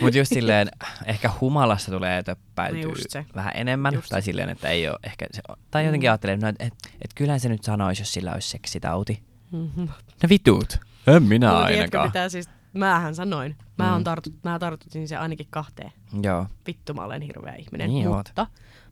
Mutta 0.00 0.18
just 0.18 0.32
silleen, 0.34 0.68
ehkä 1.06 1.30
humalassa 1.40 1.90
tulee 1.92 2.22
töppäiltyä 2.22 2.92
se. 3.08 3.26
vähän 3.34 3.52
enemmän. 3.56 3.94
Just 3.94 4.08
tai 4.08 4.22
silleen, 4.22 4.48
että 4.48 4.68
ei 4.68 4.88
ole 4.88 4.98
ehkä 5.02 5.26
se, 5.32 5.42
tai 5.70 5.84
jotenkin 5.84 6.08
Mm. 6.08 6.12
ajattelen, 6.12 6.40
no, 6.40 6.48
että 6.48 6.64
et, 6.64 6.72
et 7.02 7.14
kyllähän 7.14 7.40
se 7.40 7.48
nyt 7.48 7.64
sanoisi, 7.64 8.02
jos 8.02 8.12
sillä 8.12 8.32
olisi 8.32 8.48
seksitauti. 8.48 9.22
Mhm. 9.52 9.80
No 10.22 10.28
vitut. 10.28 10.78
En 11.06 11.22
minä 11.22 11.48
tiedätkö 11.50 11.74
ainakaan. 11.76 12.08
mitä 12.08 12.28
siis, 12.28 12.48
mähän 12.72 13.14
sanoin. 13.14 13.56
Mä, 13.78 13.86
Mm. 13.88 13.92
on 13.94 14.04
tartut, 14.04 14.34
mä 14.44 14.58
tartutin 14.58 15.08
se 15.08 15.16
ainakin 15.16 15.46
kahteen. 15.50 15.92
Joo, 16.22 16.46
Vittu, 16.66 16.94
mä 16.94 17.04
olen 17.04 17.22
hirveä 17.22 17.54
ihminen. 17.54 17.90
Niin 17.90 18.08
oot. 18.08 18.16
mutta 18.16 18.46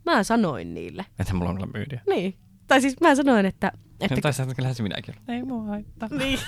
mä 0.06 0.22
sanoin 0.22 0.74
niille. 0.74 1.06
että 1.18 1.34
mulla 1.34 1.50
on 1.50 1.56
kyllä 1.56 1.70
myydiä. 1.74 2.00
Niin. 2.08 2.36
Tai 2.68 2.80
siis 2.80 3.00
mä 3.00 3.14
sanoin, 3.14 3.46
että... 3.46 3.66
että 4.00 4.04
Että... 4.14 4.20
Tai 4.20 4.32
sitten 4.32 4.56
kyllähän 4.56 4.74
se 4.74 4.82
minäkin. 4.82 5.14
Ei 5.28 5.42
mua 5.42 5.62
haittaa. 5.62 6.08
niin. 6.18 6.38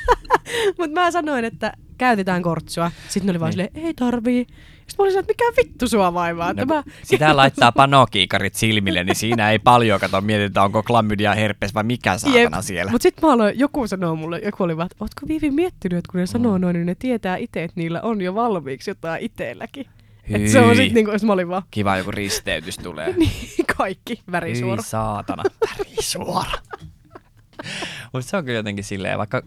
Mutta 0.78 1.00
mä 1.00 1.10
sanoin, 1.10 1.44
että 1.44 1.72
käytetään 1.98 2.42
kortsua. 2.42 2.90
Sitten 3.08 3.26
ne 3.26 3.30
oli 3.30 3.40
vaan 3.40 3.52
Niin. 3.54 3.68
silleen, 3.70 3.86
ei 3.86 3.94
tarvii. 3.94 4.46
Sitten 4.86 4.94
mä 4.98 5.02
olin 5.04 5.18
että 5.18 5.30
mikä 5.32 5.44
vittu 5.62 5.88
sua 5.88 6.14
vaivaa. 6.14 6.50
Että 6.50 6.64
No, 6.64 6.74
mä... 6.74 6.82
sitä 7.02 7.36
laittaa 7.36 7.72
panokiikarit 7.72 8.54
silmille, 8.54 9.04
niin 9.04 9.16
siinä 9.16 9.50
ei 9.50 9.58
paljon 9.58 10.00
kato 10.00 10.20
mietitä, 10.20 10.62
onko 10.62 10.82
klamydia, 10.82 11.34
herpes 11.34 11.74
vai 11.74 11.84
mikä 11.84 12.18
saatana 12.18 12.62
siellä. 12.62 12.92
Mutta 12.92 13.02
sitten 13.02 13.28
mä 13.28 13.32
aloin, 13.32 13.58
joku 13.58 13.86
sanoo 13.86 14.16
mulle, 14.16 14.38
joku 14.44 14.62
oli 14.62 14.76
vaan, 14.76 14.86
että 14.86 14.96
ootko 15.00 15.28
Viivi 15.28 15.50
miettinyt, 15.50 15.98
että 15.98 16.12
kun 16.12 16.20
ne 16.20 16.26
sanoo 16.26 16.58
Mm. 16.58 16.60
noin, 16.62 16.74
niin 16.74 16.86
ne 16.86 16.94
tietää 16.94 17.36
itse, 17.36 17.64
että 17.64 17.80
niillä 17.80 18.00
on 18.02 18.20
jo 18.20 18.34
valmiiksi 18.34 18.90
jotain 18.90 19.22
itselläkin. 19.22 19.86
Että 20.30 20.50
se 20.50 20.60
on 20.60 20.76
sitten 20.76 20.94
niinku, 20.94 21.10
jos 21.10 21.24
mä 21.24 21.32
olin 21.32 21.48
vaan, 21.48 21.62
Kiva 21.70 21.96
joku 21.96 22.10
risteytys 22.10 22.76
tulee. 22.76 23.12
niin 23.16 23.66
kaikki 23.76 24.22
värisuora. 24.32 24.82
Hyi 24.82 24.90
saatana, 24.90 25.42
värisuora. 25.78 26.58
Mutta 28.12 28.30
se 28.30 28.36
on 28.36 28.44
kyllä 28.44 28.58
jotenkin 28.58 28.84
silleen, 28.84 29.18
vaikka 29.18 29.42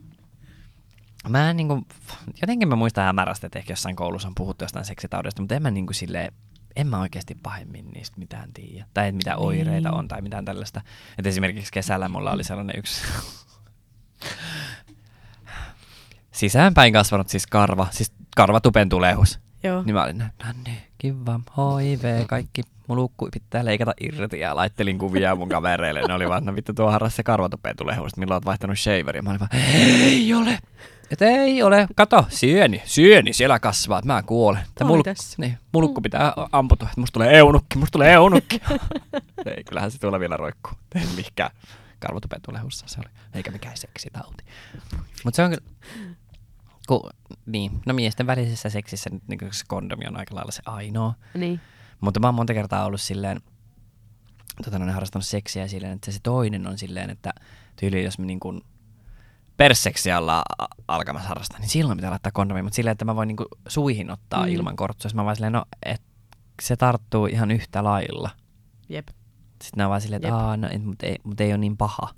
mä 1.30 1.50
en 1.50 1.58
niinku, 1.58 1.88
jotenkin 2.42 2.68
mä 2.68 2.76
muistan 2.76 3.06
hämärästi, 3.06 3.46
että 3.46 3.60
ehkä 3.60 3.72
jossain 3.72 3.96
koulussa 3.96 4.28
on 4.28 4.36
puhuttu 4.36 4.64
jostain 4.64 4.86
seksitaudesta, 4.86 5.42
mutta 5.42 5.56
en 5.56 5.62
mä 5.62 5.72
niinku 5.72 5.94
silleen, 5.94 6.34
en 6.76 6.88
mä 6.88 7.00
oikeasti 7.02 7.36
pahemmin 7.44 7.86
niistä 7.94 8.20
mitään 8.20 8.54
tiedä. 8.54 8.86
Tai 8.94 9.08
että 9.08 9.18
mitä 9.18 9.38
oireita 9.38 9.90
Niin. 9.90 10.00
on 10.00 10.08
tai 10.08 10.22
mitään 10.22 10.46
tällaista. 10.46 10.82
Et 11.18 11.26
esimerkiksi 11.28 11.72
kesällä 11.72 12.10
mulla 12.10 12.32
oli 12.32 12.44
sellainen 12.44 12.80
yksi 12.80 13.02
sisäänpäin 16.32 16.94
kasvanut 16.94 17.30
siis 17.30 17.48
karva, 17.48 17.88
siis 17.92 18.12
karvatupentulehus. 18.36 19.40
Joo. 19.64 19.84
Niin 19.84 19.94
mä 19.96 20.04
olin 20.04 20.18
näin, 20.18 20.34
niin, 20.66 20.78
kiva, 20.98 21.40
HIV, 21.82 22.26
kaikki 22.28 22.62
mulukku 22.88 23.30
pitää 23.34 23.66
leikata 23.66 23.94
irti 24.02 24.40
ja 24.40 24.56
laittelin 24.56 24.98
kuvia 24.98 25.36
mun 25.36 25.50
kavereille. 25.50 26.02
Ne 26.08 26.14
oli 26.14 26.30
vaan, 26.30 26.46
no 26.46 26.56
vittu 26.56 26.74
tuo 26.74 26.92
harras 26.92 27.16
se 27.16 27.24
karvatopea 27.24 27.74
tulee 27.76 27.96
huosta, 27.96 28.20
milloin 28.20 28.36
oot 28.36 28.46
vaihtanut 28.46 28.80
shaveria. 28.80 29.22
Mä 29.22 29.30
olin 29.30 29.40
vaan, 29.40 29.62
ei 29.74 30.34
ole. 30.34 30.60
Et 31.12 31.22
ei 31.22 31.64
ole, 31.64 31.88
kato, 31.96 32.26
syöni, 32.30 32.82
syöni, 32.86 33.34
siellä 33.34 33.60
kasvaa, 33.60 34.02
mä 34.06 34.24
kuolen. 34.24 34.62
Toi 34.80 34.88
mulk- 34.88 35.04
tässä. 35.04 35.36
niin, 35.38 35.58
mulukku 35.74 36.02
pitää 36.02 36.34
amputua, 36.52 36.88
että 36.88 37.02
musta 37.02 37.14
tulee 37.14 37.38
eunukki, 37.38 37.78
musta 37.78 37.92
tulee 37.92 38.14
eunukki. 38.14 38.62
ei, 39.56 39.64
kyllähän 39.64 39.92
se 39.92 40.00
tuolla 40.00 40.20
vielä 40.20 40.38
roikkuu. 40.38 40.74
Ei 40.96 41.02
mihinkään 41.16 41.52
karvatopea 42.00 42.40
tulee 42.46 42.62
hussa, 42.62 42.86
se 42.88 43.00
oli, 43.00 43.10
eikä 43.34 43.52
mikään 43.52 43.78
seksitauti. 43.78 44.44
Mutta 45.24 45.36
se 45.36 45.44
on 45.44 45.50
kyllä, 45.50 45.64
ku, 46.88 47.10
niin, 47.46 47.72
no 47.86 47.94
miesten 47.94 48.28
välisessä 48.28 48.70
seksissä 48.70 49.10
nyt 49.10 49.24
niin 49.28 49.54
se 49.54 49.64
kondomi 49.68 50.08
on 50.08 50.18
aika 50.18 50.36
lailla 50.36 50.52
se 50.52 50.62
ainoa. 50.66 51.14
Niin. 51.34 51.60
Mutta 52.02 52.20
mä 52.20 52.28
oon 52.28 52.36
monta 52.36 52.54
kertaa 52.54 52.86
ollut 52.86 53.02
silleen, 53.02 53.42
tota, 54.66 54.80
no, 54.80 54.94
harrastanut 54.94 55.26
seksiä 55.26 55.68
silleen, 55.68 55.94
että 55.94 56.12
se 56.12 56.20
toinen 56.24 56.68
on 56.68 56.78
silleen, 56.78 57.10
että 57.10 57.34
tyyli 57.76 58.04
jos 58.04 58.20
me 58.20 58.26
niin 58.26 58.40
kuin 58.40 58.62
persseksiä 59.58 60.18
ollaan 60.18 60.44
alkamassa 60.88 61.28
harrastaa, 61.30 61.60
niin 61.60 61.70
silloin 61.70 61.98
pitää 61.98 62.10
laittaa 62.12 62.32
kondomi, 62.32 62.62
mutta 62.62 62.76
silleen, 62.76 62.92
että 62.92 63.06
mä 63.06 63.16
voin 63.16 63.28
niin 63.28 63.38
kuin 63.38 63.48
suihin 63.68 64.12
ottaa 64.12 64.46
Mm. 64.46 64.52
ilman 64.52 64.76
kortsua. 64.76 65.12
Mä 65.14 65.26
vaan 65.26 65.36
silleen, 65.36 65.54
no, 65.54 65.66
et 65.86 66.02
se 66.62 66.76
tarttuu 66.76 67.26
ihan 67.26 67.52
yhtä 67.52 67.84
lailla. 67.84 68.30
Jep. 68.90 69.08
Sitten 69.64 69.86
on 69.86 69.90
vaan 69.90 70.02
silleen, 70.02 70.22
että 70.26 70.58
no, 70.58 70.86
mutta 70.86 71.06
ei, 71.06 71.16
mut 71.24 71.42
ei 71.42 71.52
ole 71.52 71.58
niin 71.58 71.78
paha. 71.78 72.10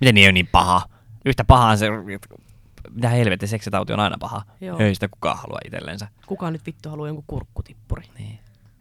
Miten 0.00 0.14
niin 0.14 0.22
ei 0.22 0.26
ole 0.26 0.32
niin 0.32 0.48
paha? 0.52 0.82
Yhtä 1.24 1.44
pahaa 1.44 1.76
se, 1.76 1.86
mitä 2.94 3.08
helvetti, 3.08 3.46
seksitauti 3.46 3.92
on 3.92 4.00
aina 4.00 4.16
paha. 4.20 4.42
Joo. 4.60 4.78
Ei 4.78 4.94
sitä 4.94 5.08
kukaan 5.08 5.38
halua 5.38 5.58
itsellensä. 5.64 6.08
Kuka 6.26 6.50
nyt 6.50 6.66
vittu 6.66 6.88
haluaa 6.90 7.08
jonkun 7.08 7.24
kurkkutippuri? 7.26 8.04
Niin. 8.18 8.38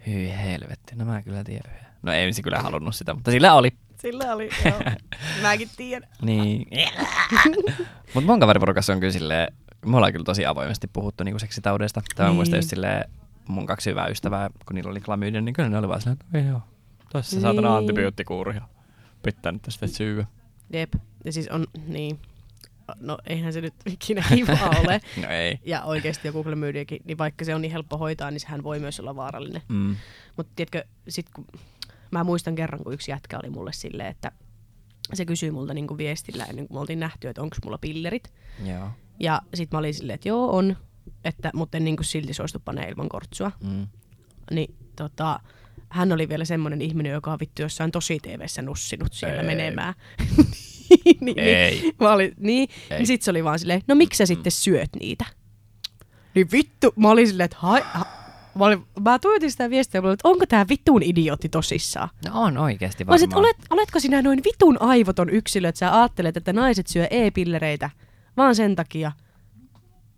Hyi 0.07 0.29
helvetti, 0.37 0.95
no 0.95 1.05
mä 1.05 1.21
kyllä 1.21 1.43
tiedän. 1.43 1.73
No 2.01 2.11
ei 2.11 2.33
se 2.33 2.41
kyllä 2.41 2.59
halunnut 2.59 2.95
sitä, 2.95 3.13
mutta 3.13 3.31
sillä 3.31 3.53
oli. 3.53 3.71
Sillä 4.01 4.33
oli, 4.33 4.49
joo. 4.65 4.79
Mäkin 5.41 5.69
tiedän. 5.77 6.09
Niin. 6.21 6.67
mutta 8.13 8.27
mun 8.31 8.39
kaveriporukassa 8.39 8.93
on 8.93 8.99
kyllä 8.99 9.13
silleen, 9.13 9.53
me 9.85 9.95
ollaan 9.97 10.11
kyllä 10.11 10.23
tosi 10.23 10.45
avoimesti 10.45 10.87
puhuttu 10.93 11.23
niinku 11.23 11.39
seksitaudeista. 11.39 12.01
Tämä 12.15 12.29
Niin. 12.29 12.35
muistan 12.35 12.57
just 12.57 12.69
silleen, 12.69 13.09
mun 13.47 13.65
kaksi 13.65 13.89
hyvää 13.89 14.07
ystävää, 14.07 14.49
kun 14.65 14.75
niillä 14.75 14.91
oli 14.91 15.01
klamyydia, 15.01 15.41
niin 15.41 15.53
kyllä 15.53 15.69
ne 15.69 15.77
oli 15.77 15.87
vaan 15.87 16.01
silleen, 16.01 16.17
että 16.21 16.37
"Ei 16.37 16.45
joo, 16.47 16.61
tossa 17.11 17.35
niin. 17.35 17.41
saatana 17.41 17.75
antibioottikuuri 17.77 18.55
ja 18.55 18.61
pitää 19.23 19.51
nyt 19.51 19.61
tästä 19.61 19.87
syyä. 19.87 20.25
Jep. 20.73 20.93
Ja 21.25 21.33
siis 21.33 21.47
on, 21.47 21.67
niin. 21.87 22.19
No 22.99 23.17
eihän 23.27 23.53
se 23.53 23.61
nyt 23.61 23.73
ikinä 23.85 24.23
kiva 24.35 24.57
ole. 24.83 25.01
No 25.21 25.29
ei. 25.29 25.59
Ja 25.65 25.83
oikeasti 25.83 26.27
joku 26.27 26.43
klamydiakin, 26.43 27.01
niin 27.05 27.17
vaikka 27.17 27.45
se 27.45 27.55
on 27.55 27.61
niin 27.61 27.71
helppo 27.71 27.97
hoitaa, 27.97 28.31
niin 28.31 28.39
sehän 28.39 28.63
voi 28.63 28.79
myös 28.79 28.99
olla 28.99 29.15
vaarallinen. 29.15 29.61
Mm. 29.67 29.95
Mutta 30.37 30.51
tiedätkö, 30.55 30.83
sit 31.09 31.29
kun, 31.35 31.45
mä 32.11 32.23
muistan 32.23 32.55
kerran, 32.55 32.83
kun 32.83 32.93
yksi 32.93 33.11
jätkä 33.11 33.39
oli 33.43 33.49
mulle 33.49 33.73
silleen, 33.73 34.09
että 34.09 34.31
se 35.13 35.25
kysyi 35.25 35.51
multa 35.51 35.73
niinku 35.73 35.97
viestillä 35.97 36.45
ennen 36.45 36.67
kuin 36.67 36.75
me 36.75 36.79
oltiin 36.79 36.99
nähty, 36.99 37.27
että 37.27 37.41
onko 37.41 37.55
mulla 37.63 37.77
pillerit. 37.77 38.33
Joo. 38.65 38.89
Ja 39.19 39.41
sit 39.53 39.71
mä 39.71 39.77
olin 39.77 39.93
silleen, 39.93 40.15
että 40.15 40.29
joo 40.29 40.57
on, 40.57 40.77
että, 41.23 41.51
mutta 41.53 41.77
en 41.77 41.83
niinku 41.83 42.03
silti 42.03 42.33
suostu 42.33 42.59
panee 42.65 42.89
ilman 42.89 43.09
kortsua. 43.09 43.51
Mm. 43.63 43.87
Niin 44.51 44.75
tota, 44.95 45.39
hän 45.89 46.11
oli 46.11 46.29
vielä 46.29 46.45
semmoinen 46.45 46.81
ihminen, 46.81 47.11
joka 47.11 47.31
on 47.31 47.39
vittu 47.39 47.61
jossain 47.61 47.91
tosi 47.91 48.19
TVssä 48.19 48.61
nussinut 48.61 49.13
siellä 49.13 49.41
Ei. 49.41 49.47
menemään. 49.47 49.93
niin, 51.21 51.39
Ei. 51.39 51.81
Niin, 51.81 51.95
mä 51.99 52.11
olin, 52.11 52.33
niin, 52.39 52.69
Ei. 52.91 52.97
niin 52.97 53.07
sit 53.07 53.21
se 53.21 53.31
oli 53.31 53.43
vaan 53.43 53.59
silleen, 53.59 53.81
no 53.87 53.95
miksi 53.95 54.17
sä 54.17 54.25
sitten 54.25 54.51
syöt 54.51 54.89
niitä? 54.99 55.25
Niin 56.35 56.47
vittu, 56.51 56.93
mä 56.95 57.09
olin 57.09 57.27
silleen, 57.27 57.45
että 57.45 57.57
hai, 57.59 57.81
ha, 57.93 58.05
mä, 58.55 58.65
olin, 58.65 58.85
mä 58.99 59.19
tuijotin 59.19 59.51
sitä 59.51 59.69
viestiä, 59.69 60.01
mä 60.01 60.07
olin, 60.07 60.13
että 60.13 60.27
onko 60.27 60.45
tää 60.45 60.65
vitun 60.69 61.03
idiootti 61.03 61.49
tosissaan? 61.49 62.09
No 62.25 62.31
on 62.41 62.57
oikeesti 62.57 63.05
Mä 63.05 63.11
olisin, 63.11 63.29
varmaan. 63.29 63.49
että 63.49 63.61
olet, 63.69 63.79
oletko 63.81 63.99
sinä 63.99 64.21
noin 64.21 64.41
vitun 64.43 64.81
aivoton 64.81 65.29
yksilö, 65.29 65.69
että 65.69 65.79
sä 65.79 65.99
ajattelet, 65.99 66.37
että 66.37 66.53
naiset 66.53 66.87
syö 66.87 67.07
e-pillereitä 67.09 67.89
vaan 68.37 68.55
sen 68.55 68.75
takia, 68.75 69.11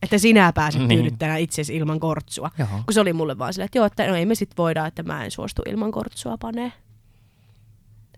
että 0.01 0.17
sinä 0.17 0.51
pääset 0.55 0.81
Niin. 0.81 0.89
tyydyttämään 0.99 1.39
itsesi 1.39 1.75
ilman 1.75 1.99
kortsua. 1.99 2.49
Joo. 2.57 2.67
Kun 2.69 2.93
se 2.93 3.01
oli 3.01 3.13
mulle 3.13 3.37
vaan 3.37 3.53
silleen, 3.53 3.65
että 3.65 3.77
joo, 3.77 3.85
että 3.85 4.07
no 4.07 4.15
ei 4.15 4.25
me 4.25 4.35
sit 4.35 4.51
voida, 4.57 4.85
että 4.85 5.03
mä 5.03 5.25
en 5.25 5.31
suostu 5.31 5.61
ilman 5.69 5.91
kortsua 5.91 6.37
panee. 6.37 6.71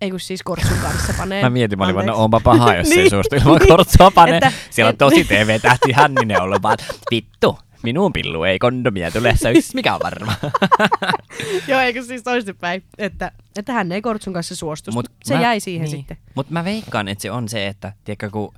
Ei 0.01 0.09
kun 0.11 0.19
siis 0.19 0.43
kortsun 0.43 0.77
kanssa 0.81 1.13
panee. 1.17 1.43
Mä 1.43 1.49
mietin, 1.49 1.77
mä 1.79 1.83
olin 1.83 1.95
vaan, 1.95 2.05
no 2.07 2.15
onpa 2.23 2.39
paha, 2.43 2.75
jos 2.75 2.91
ei 2.91 2.97
Niin, 2.97 3.09
suostu 3.09 3.35
ilman 3.35 3.59
kortsua 3.67 4.11
pane. 4.15 4.37
Että- 4.37 4.51
Siellä 4.69 4.89
on 4.89 4.97
tosi 4.97 5.23
TV-tähti 5.23 5.91
Hänninen 5.91 6.41
ollut 6.41 6.61
vaan, 6.61 6.77
vittu, 7.11 7.59
minun 7.83 8.13
pillu 8.13 8.43
ei 8.43 8.59
kondomia 8.59 9.11
tule, 9.11 9.35
sä 9.37 9.49
yks, 9.49 9.73
mikä 9.73 9.93
on 9.93 9.99
varma. 10.03 10.33
joo, 11.67 11.79
eikö 11.79 12.03
siis 12.03 12.23
toisinpäin, 12.23 12.83
että, 12.97 13.31
että 13.57 13.73
hän 13.73 13.91
ei 13.91 14.01
kortsun 14.01 14.33
kanssa 14.33 14.55
suostu. 14.55 14.91
Mut 14.91 15.05
se 15.23 15.35
mä- 15.35 15.41
jäi 15.41 15.59
siihen 15.59 15.81
niin. 15.85 15.91
sitten. 15.97 16.17
Mutta 16.35 16.53
mä 16.53 16.63
veikkaan, 16.65 17.07
että 17.07 17.21
se 17.21 17.31
on 17.31 17.49
se, 17.49 17.67
että 17.67 17.93
tiedätkö, 18.03 18.29
kun 18.29 18.53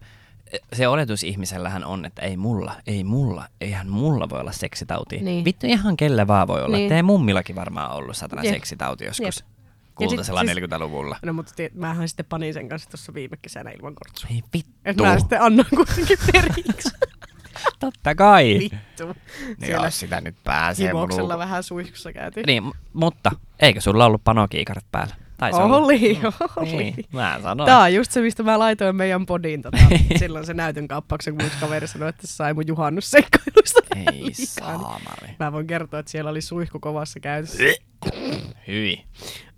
se 0.73 0.87
oletus 0.87 1.23
ihmisellähän 1.23 1.85
on, 1.85 2.05
että 2.05 2.21
ei 2.21 2.37
mulla, 2.37 2.73
ei 2.87 3.03
mulla, 3.03 3.45
eihän 3.61 3.89
mulla 3.89 4.29
voi 4.29 4.39
olla 4.39 4.51
seksitauti. 4.51 5.17
Niin. 5.17 5.45
Vittu 5.45 5.67
ihan 5.67 5.97
kelle 5.97 6.27
vaan 6.27 6.47
voi 6.47 6.63
olla. 6.63 6.77
Niin. 6.77 6.89
Niin. 6.89 7.05
mummillakin 7.05 7.55
varmaan 7.55 7.91
ollut 7.91 8.17
satana 8.17 8.43
Jep. 8.43 8.53
seksitauti 8.53 9.05
joskus. 9.05 9.37
Jep. 9.39 9.54
Kultaisella 9.95 10.39
sit- 10.41 10.49
siis- 10.53 10.57
40-luvulla. 10.69 11.19
No 11.25 11.33
mutta 11.33 11.51
tie, 11.55 11.69
mähän 11.73 12.07
sitten 12.09 12.25
panin 12.29 12.53
sen 12.53 12.69
kanssa 12.69 12.89
tuossa 12.89 13.13
viime 13.13 13.37
kesänä 13.41 13.71
ilman 13.71 13.95
kortsua. 13.95 14.29
Ei 14.33 14.41
vittu. 14.53 14.71
Että 14.85 15.03
mä 15.03 15.19
sitten 15.19 15.41
annan 15.41 15.65
kuitenkin 15.75 16.17
periksi. 16.31 16.89
Totta 17.79 18.15
kai. 18.15 18.57
Vittu. 18.59 19.05
Niin 19.05 19.55
Siellä 19.65 19.87
jos 19.87 19.99
sitä 19.99 20.21
nyt 20.21 20.35
pääsee 20.43 20.87
Himoksella 20.87 21.37
vähän 21.37 21.63
suihkussa 21.63 22.13
käytiin. 22.13 22.43
Niin, 22.45 22.63
mutta 22.93 23.31
eikö 23.59 23.81
sulla 23.81 24.05
ollut 24.05 24.23
panokiikarit 24.23 24.85
päällä? 24.91 25.15
Taisi 25.37 25.59
olla. 25.59 25.77
Oli, 25.77 26.19
oli. 26.55 26.67
Niin, 26.77 26.95
mä 27.13 27.39
sanoin. 27.43 27.65
Tää 27.67 27.79
on 27.79 27.93
just 27.93 28.11
se, 28.11 28.21
mistä 28.21 28.43
mä 28.43 28.59
laitoin 28.59 28.95
meidän 28.95 29.25
podiin 29.25 29.61
tota, 29.61 29.77
silloin 30.19 30.45
se 30.45 30.53
näytön 30.53 30.87
kaappauksen, 30.87 31.33
kun 31.37 31.43
mun 31.43 31.51
kaveri 31.59 31.87
sanoi, 31.87 32.09
että 32.09 32.27
se 32.27 32.33
sai 32.35 32.53
mun 32.53 32.67
juhannusseikkailusta 32.67 33.79
Ei. 33.95 34.05
Niin 34.05 34.35
saamari. 34.35 35.35
Mä 35.39 35.51
voin 35.51 35.67
kertoa, 35.67 35.99
että 35.99 36.11
siellä 36.11 36.31
oli 36.31 36.41
suihku 36.41 36.79
kovassa 36.79 37.19
käytössä. 37.19 37.63
Hyi. 38.67 39.03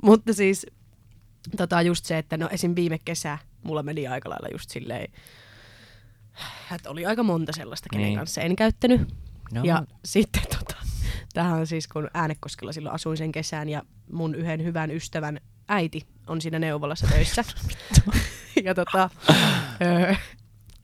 Mutta 0.04 0.34
siis 0.34 0.66
tota, 1.58 1.82
just 1.82 2.06
se, 2.06 2.18
että 2.18 2.38
no 2.38 2.50
esim. 2.52 2.76
viime 2.76 3.00
kesä 3.06 3.38
mulla 3.64 3.84
meni 3.84 4.08
aika 4.08 4.30
lailla 4.30 4.48
just 4.52 4.70
silleen, 4.70 5.12
että 6.76 6.90
oli 6.90 7.06
aika 7.06 7.24
monta 7.24 7.52
sellaista, 7.56 7.90
kenen 7.92 8.06
Niin. 8.06 8.18
kanssa 8.18 8.42
en 8.42 8.56
käyttänyt. 8.56 9.14
No, 9.52 9.62
Ja 9.64 9.84
sitten 10.06 10.44
tota, 10.60 10.76
tähän 11.34 11.60
on 11.60 11.68
siis, 11.68 11.88
kun 11.88 12.10
Äänekoskella 12.14 12.72
silloin 12.74 12.96
asuin 12.96 13.18
sen 13.18 13.32
kesän 13.32 13.70
ja 13.70 13.84
mun 14.12 14.36
yhden 14.36 14.64
hyvän 14.64 14.92
ystävän 14.92 15.40
äiti 15.68 16.08
on 16.28 16.42
siinä 16.42 16.60
neuvolassa 16.60 17.08
töissä. 17.08 17.44
ja 18.64 18.76
tota, 18.76 19.10
öö, 19.82 20.14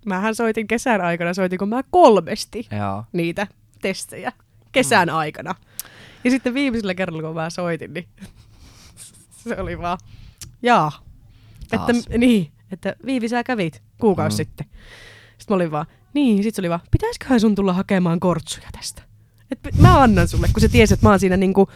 mähän 0.06 0.36
soitin 0.36 0.68
kesän 0.68 1.02
aikana, 1.02 1.34
soitinko 1.34 1.66
mä 1.66 1.84
kolmesti 1.92 2.68
Joo. 2.78 3.04
niitä 3.14 3.48
testejä 3.82 4.32
kesän 4.72 5.10
aikana. 5.10 5.56
Ja 6.24 6.32
sitten 6.32 6.54
viimeisellä 6.54 6.96
kerralla, 6.96 7.22
kun 7.24 7.36
mä 7.36 7.50
soitin, 7.50 7.94
niin 7.94 8.08
se 9.44 9.56
oli 9.62 9.78
vaan, 9.80 9.98
jaa, 10.62 10.92
että, 11.72 11.94
niin, 12.18 12.52
että 12.72 12.96
Viivi 13.06 13.30
sä 13.30 13.44
kävit 13.44 13.82
kuukausi 14.02 14.34
Mm. 14.34 14.38
sitten. 14.38 14.66
Sitten 15.38 15.46
mä 15.50 15.56
olin 15.56 15.72
vaan, 15.72 15.86
niin, 16.14 16.44
sit 16.44 16.56
se 16.56 16.62
oli 16.62 16.70
vaan, 16.70 16.80
pitäisiköhän 16.92 17.40
sun 17.40 17.56
tulla 17.56 17.74
hakemaan 17.74 18.20
kortsuja 18.20 18.68
tästä? 18.72 19.02
Et 19.52 19.60
mä 19.80 20.02
annan 20.02 20.28
sulle, 20.28 20.48
kun 20.54 20.62
se 20.62 20.68
tiesi, 20.68 20.94
että 20.94 21.06
mä 21.06 21.10
oon 21.10 21.20
siinä 21.20 21.38
niinku, 21.38 21.70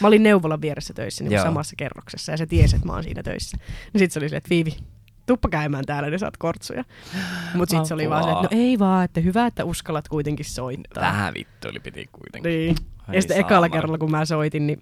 mä 0.00 0.08
olin 0.08 0.22
neuvolan 0.22 0.60
vieressä 0.60 0.94
töissä 0.94 1.24
niinku 1.24 1.34
Joo. 1.34 1.44
samassa 1.44 1.76
kerroksessa 1.76 2.32
ja 2.32 2.36
se 2.38 2.46
tiesi, 2.46 2.76
että 2.76 2.88
mä 2.88 2.92
oon 2.92 3.02
siinä 3.04 3.22
töissä. 3.22 3.56
Niin 3.92 3.98
sit 3.98 4.12
se 4.12 4.18
oli 4.18 4.26
silleen, 4.28 4.38
että 4.38 4.50
Viivi, 4.50 4.76
tuppa 5.26 5.48
käymään 5.48 5.84
täällä, 5.86 6.10
niin 6.10 6.18
saat 6.18 6.36
kortsuja. 6.36 6.84
Mut 7.54 7.68
sit 7.70 7.86
se 7.86 7.94
oli 7.94 8.10
vaan 8.10 8.22
silleen, 8.22 8.44
että 8.44 8.56
no 8.56 8.62
ei 8.62 8.78
vaan, 8.78 9.04
että 9.04 9.20
hyvä, 9.20 9.46
että 9.46 9.64
uskallat 9.64 10.08
kuitenkin 10.08 10.44
soittaa. 10.46 11.02
Vähän 11.02 11.34
vittu 11.34 11.68
oli 11.68 11.80
piti 11.80 12.08
kuitenkin. 12.12 12.50
Niin. 12.50 12.76
Ai 13.08 13.14
ja 13.16 13.22
sitten 13.22 13.40
ekalla 13.40 13.68
kerralla, 13.68 13.98
kun 13.98 14.10
mä 14.10 14.24
soitin, 14.24 14.66
niin 14.66 14.80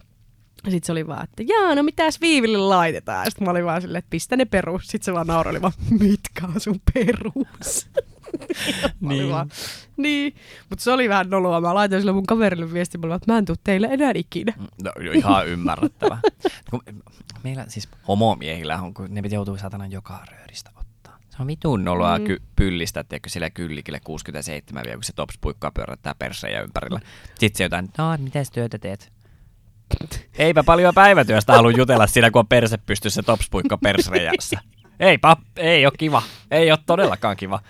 sitten 0.65 0.87
se 0.87 0.93
oli 0.93 1.07
vaan, 1.07 1.25
että 1.25 1.43
jaa, 1.43 1.75
no 1.75 1.83
mitäs 1.83 2.21
Viiville 2.21 2.59
laitetaan? 2.59 3.27
Sitten 3.31 3.45
mä 3.45 3.51
olin 3.51 3.65
vaan 3.65 3.83
silleen, 3.83 3.99
että 3.99 4.11
pistä 4.11 4.37
ne 4.37 4.45
perus. 4.45 4.87
Sitten 4.87 5.05
se 5.05 5.13
vaan 5.13 5.27
nauroi 5.27 5.63
vaan, 5.63 5.73
mitkä 6.01 6.47
on 6.47 6.61
sun 6.61 6.81
perus? 6.95 7.89
Niin. 9.01 9.31
vaan, 9.31 9.51
niin. 9.97 10.35
Mutta 10.71 10.83
se 10.83 10.93
oli 10.93 11.09
vähän 11.09 11.31
noloa. 11.31 11.61
Mä 11.61 11.75
laitoin 11.75 12.01
sille 12.01 12.13
mun 12.13 12.27
kaverille 12.27 12.73
viestin, 12.73 13.01
mä 13.01 13.05
olin 13.05 13.09
vaan, 13.11 13.17
että 13.17 13.33
mä 13.33 13.39
en 13.39 13.45
tuu 13.45 13.57
teille 13.65 13.89
enää 13.91 14.13
ikinä. 14.15 14.53
No 14.85 14.93
jo 15.05 15.13
ihan 15.13 15.49
ymmärrettävä. 15.49 16.19
Meillä 17.45 17.65
siis 17.69 17.89
homomiehillä 18.09 18.83
on, 18.83 18.95
kun 18.95 19.07
ne 19.11 19.23
joutuu 19.31 19.57
satana 19.57 19.87
joka 19.87 20.21
rööristä 20.31 20.71
on 21.41 21.47
vitun 21.47 21.85
noloa 21.85 22.19
Mm. 22.19 22.25
ky- 22.25 22.43
pyllistä, 22.57 23.05
tiedätkö, 23.05 23.29
sillä 23.29 23.51
kyllikille 23.51 24.01
67 24.05 24.85
vielä, 24.85 24.97
kun 24.97 25.05
se 25.05 25.13
topspuikkaa 25.13 25.71
pyörättää 25.71 26.15
persejä 26.19 26.63
ympärillä. 26.63 27.01
Sitten 27.39 27.59
se 27.59 27.65
jotain, 27.65 27.89
no, 27.99 28.17
mitäs 28.19 28.51
työtä 28.51 28.79
teet? 28.79 29.13
Eipä 30.39 30.63
paljon 30.63 30.95
päivätyöstä 30.95 31.53
halua 31.53 31.71
jutella 31.71 32.07
siinä, 32.07 32.31
kun 32.31 32.41
on 32.41 32.47
perse 32.47 32.79
pystyssä 32.79 33.23
topspuikka 33.23 33.79
persreijässä. 33.79 34.61
Ei, 35.01 35.19
pap, 35.19 35.39
ei 35.57 35.87
ole 35.87 35.93
kiva. 35.99 36.23
Ei 36.51 36.71
ole 36.71 36.79
todellakaan 36.87 37.37
kiva. 37.37 37.61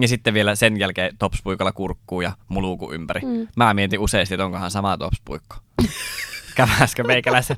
Ja 0.00 0.08
sitten 0.08 0.34
vielä 0.34 0.54
sen 0.54 0.78
jälkeen 0.78 1.16
topspuikalla 1.18 1.72
kurkkuu 1.72 2.20
ja 2.20 2.32
muluku 2.48 2.92
ympäri. 2.92 3.20
Mm. 3.20 3.48
Mä 3.56 3.74
mietin 3.74 3.98
useasti, 4.00 4.34
että 4.34 4.44
onkohan 4.44 4.70
sama 4.70 4.98
topspuikko. 4.98 5.56
Käväskö 6.56 7.04
meikäläisen 7.04 7.56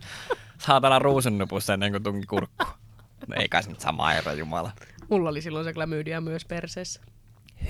saatana 0.59 0.99
ruusunnupussa 0.99 1.75
ennen 1.75 1.91
kuin 1.93 2.03
tunki 2.03 2.27
kurkku. 2.27 2.65
No 3.27 3.37
ei 3.41 3.49
kai 3.49 3.63
se 3.63 3.69
nyt 3.71 3.81
sama 3.81 4.13
ero, 4.13 4.33
jumala. 4.33 4.71
Mulla 5.11 5.31
oli 5.31 5.43
silloin 5.43 5.65
se 5.65 5.73
klamydia 5.73 6.21
myös 6.21 6.45
perseessä. 6.45 7.01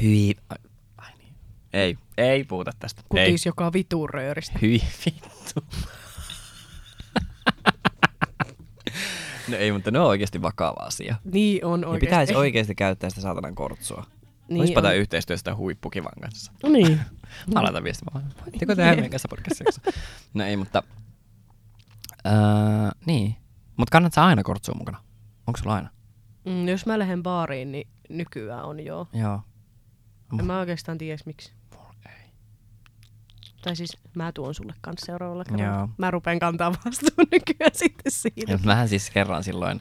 Hyi. 0.02 0.34
Ai, 0.48 0.56
ai 0.98 1.10
niin. 1.18 1.34
Ei, 1.72 1.98
ei 2.16 2.44
puhuta 2.44 2.70
tästä. 2.78 3.02
Ei. 3.02 3.26
Kutis 3.26 3.46
joka 3.46 3.72
vitun 3.72 4.10
rööristä. 4.10 4.58
Hyi 4.62 4.82
vittu. 5.06 5.64
no 9.48 9.56
ei, 9.56 9.72
mutta 9.72 9.90
ne 9.90 10.00
on 10.00 10.06
oikeasti 10.06 10.42
vakava 10.42 10.80
asia. 10.86 11.16
Niin 11.32 11.64
on 11.64 11.80
Ja 11.82 11.88
oikeesti. 11.88 12.06
pitäisi 12.06 12.34
oikeasti 12.34 12.74
käyttää 12.74 13.10
sitä 13.10 13.20
saatanan 13.22 13.54
kortsua. 13.54 14.06
Niin 14.48 14.60
Olisipa 14.60 14.82
tämä 14.82 14.94
yhteistyöstä 14.94 15.54
huippukivan 15.56 16.12
kanssa. 16.22 16.52
Niin. 16.62 17.00
Mä 17.54 17.62
laitan 17.62 17.84
viestimään. 17.84 18.34
Voitteko 18.42 18.74
tehdä 18.74 18.90
meidän 18.94 19.10
kanssa 19.10 19.28
podcastissa? 19.28 19.80
No 20.34 20.44
ei, 20.44 20.56
mutta... 20.56 20.82
Öö, 22.26 22.32
niin. 23.06 23.36
Mutta 23.76 23.92
kannattaa 23.92 24.26
aina 24.26 24.42
kortsua 24.42 24.74
mukana. 24.78 24.98
Onko 25.46 25.58
sulla 25.62 25.74
aina? 25.74 25.90
Mm, 26.46 26.68
jos 26.68 26.86
mä 26.86 26.98
lähden 26.98 27.22
baariin, 27.22 27.72
niin 27.72 27.88
nykyään 28.08 28.64
on 28.64 28.84
joo. 28.84 29.06
Joo. 29.12 29.40
En 30.38 30.46
mä 30.46 30.58
oikeastaan 30.58 30.98
tiedä 30.98 31.18
miksi. 31.26 31.52
ei. 32.06 32.30
Tai 33.62 33.76
siis 33.76 33.98
mä 34.14 34.32
tuon 34.32 34.54
sulle 34.54 34.74
kanssa 34.80 35.06
seuraavalla 35.06 35.44
kerralla. 35.44 35.76
Joo. 35.78 35.88
Mä 35.98 36.10
rupean 36.10 36.38
kantaa 36.38 36.72
vastuun 36.72 37.26
nykyään 37.32 37.74
sitten 37.74 38.12
siitä. 38.12 38.52
Ja 38.52 38.58
mähän 38.64 38.88
siis 38.88 39.10
kerran 39.10 39.44
silloin, 39.44 39.80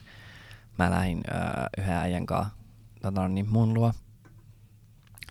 mä 0.78 0.90
lähdin 0.90 1.20
öö, 1.34 1.66
yhden 1.78 1.96
äijän 1.96 2.26
kanssa 2.26 2.54
tota, 3.02 3.28
niin 3.28 3.48
mun 3.50 3.74
luo. 3.74 3.92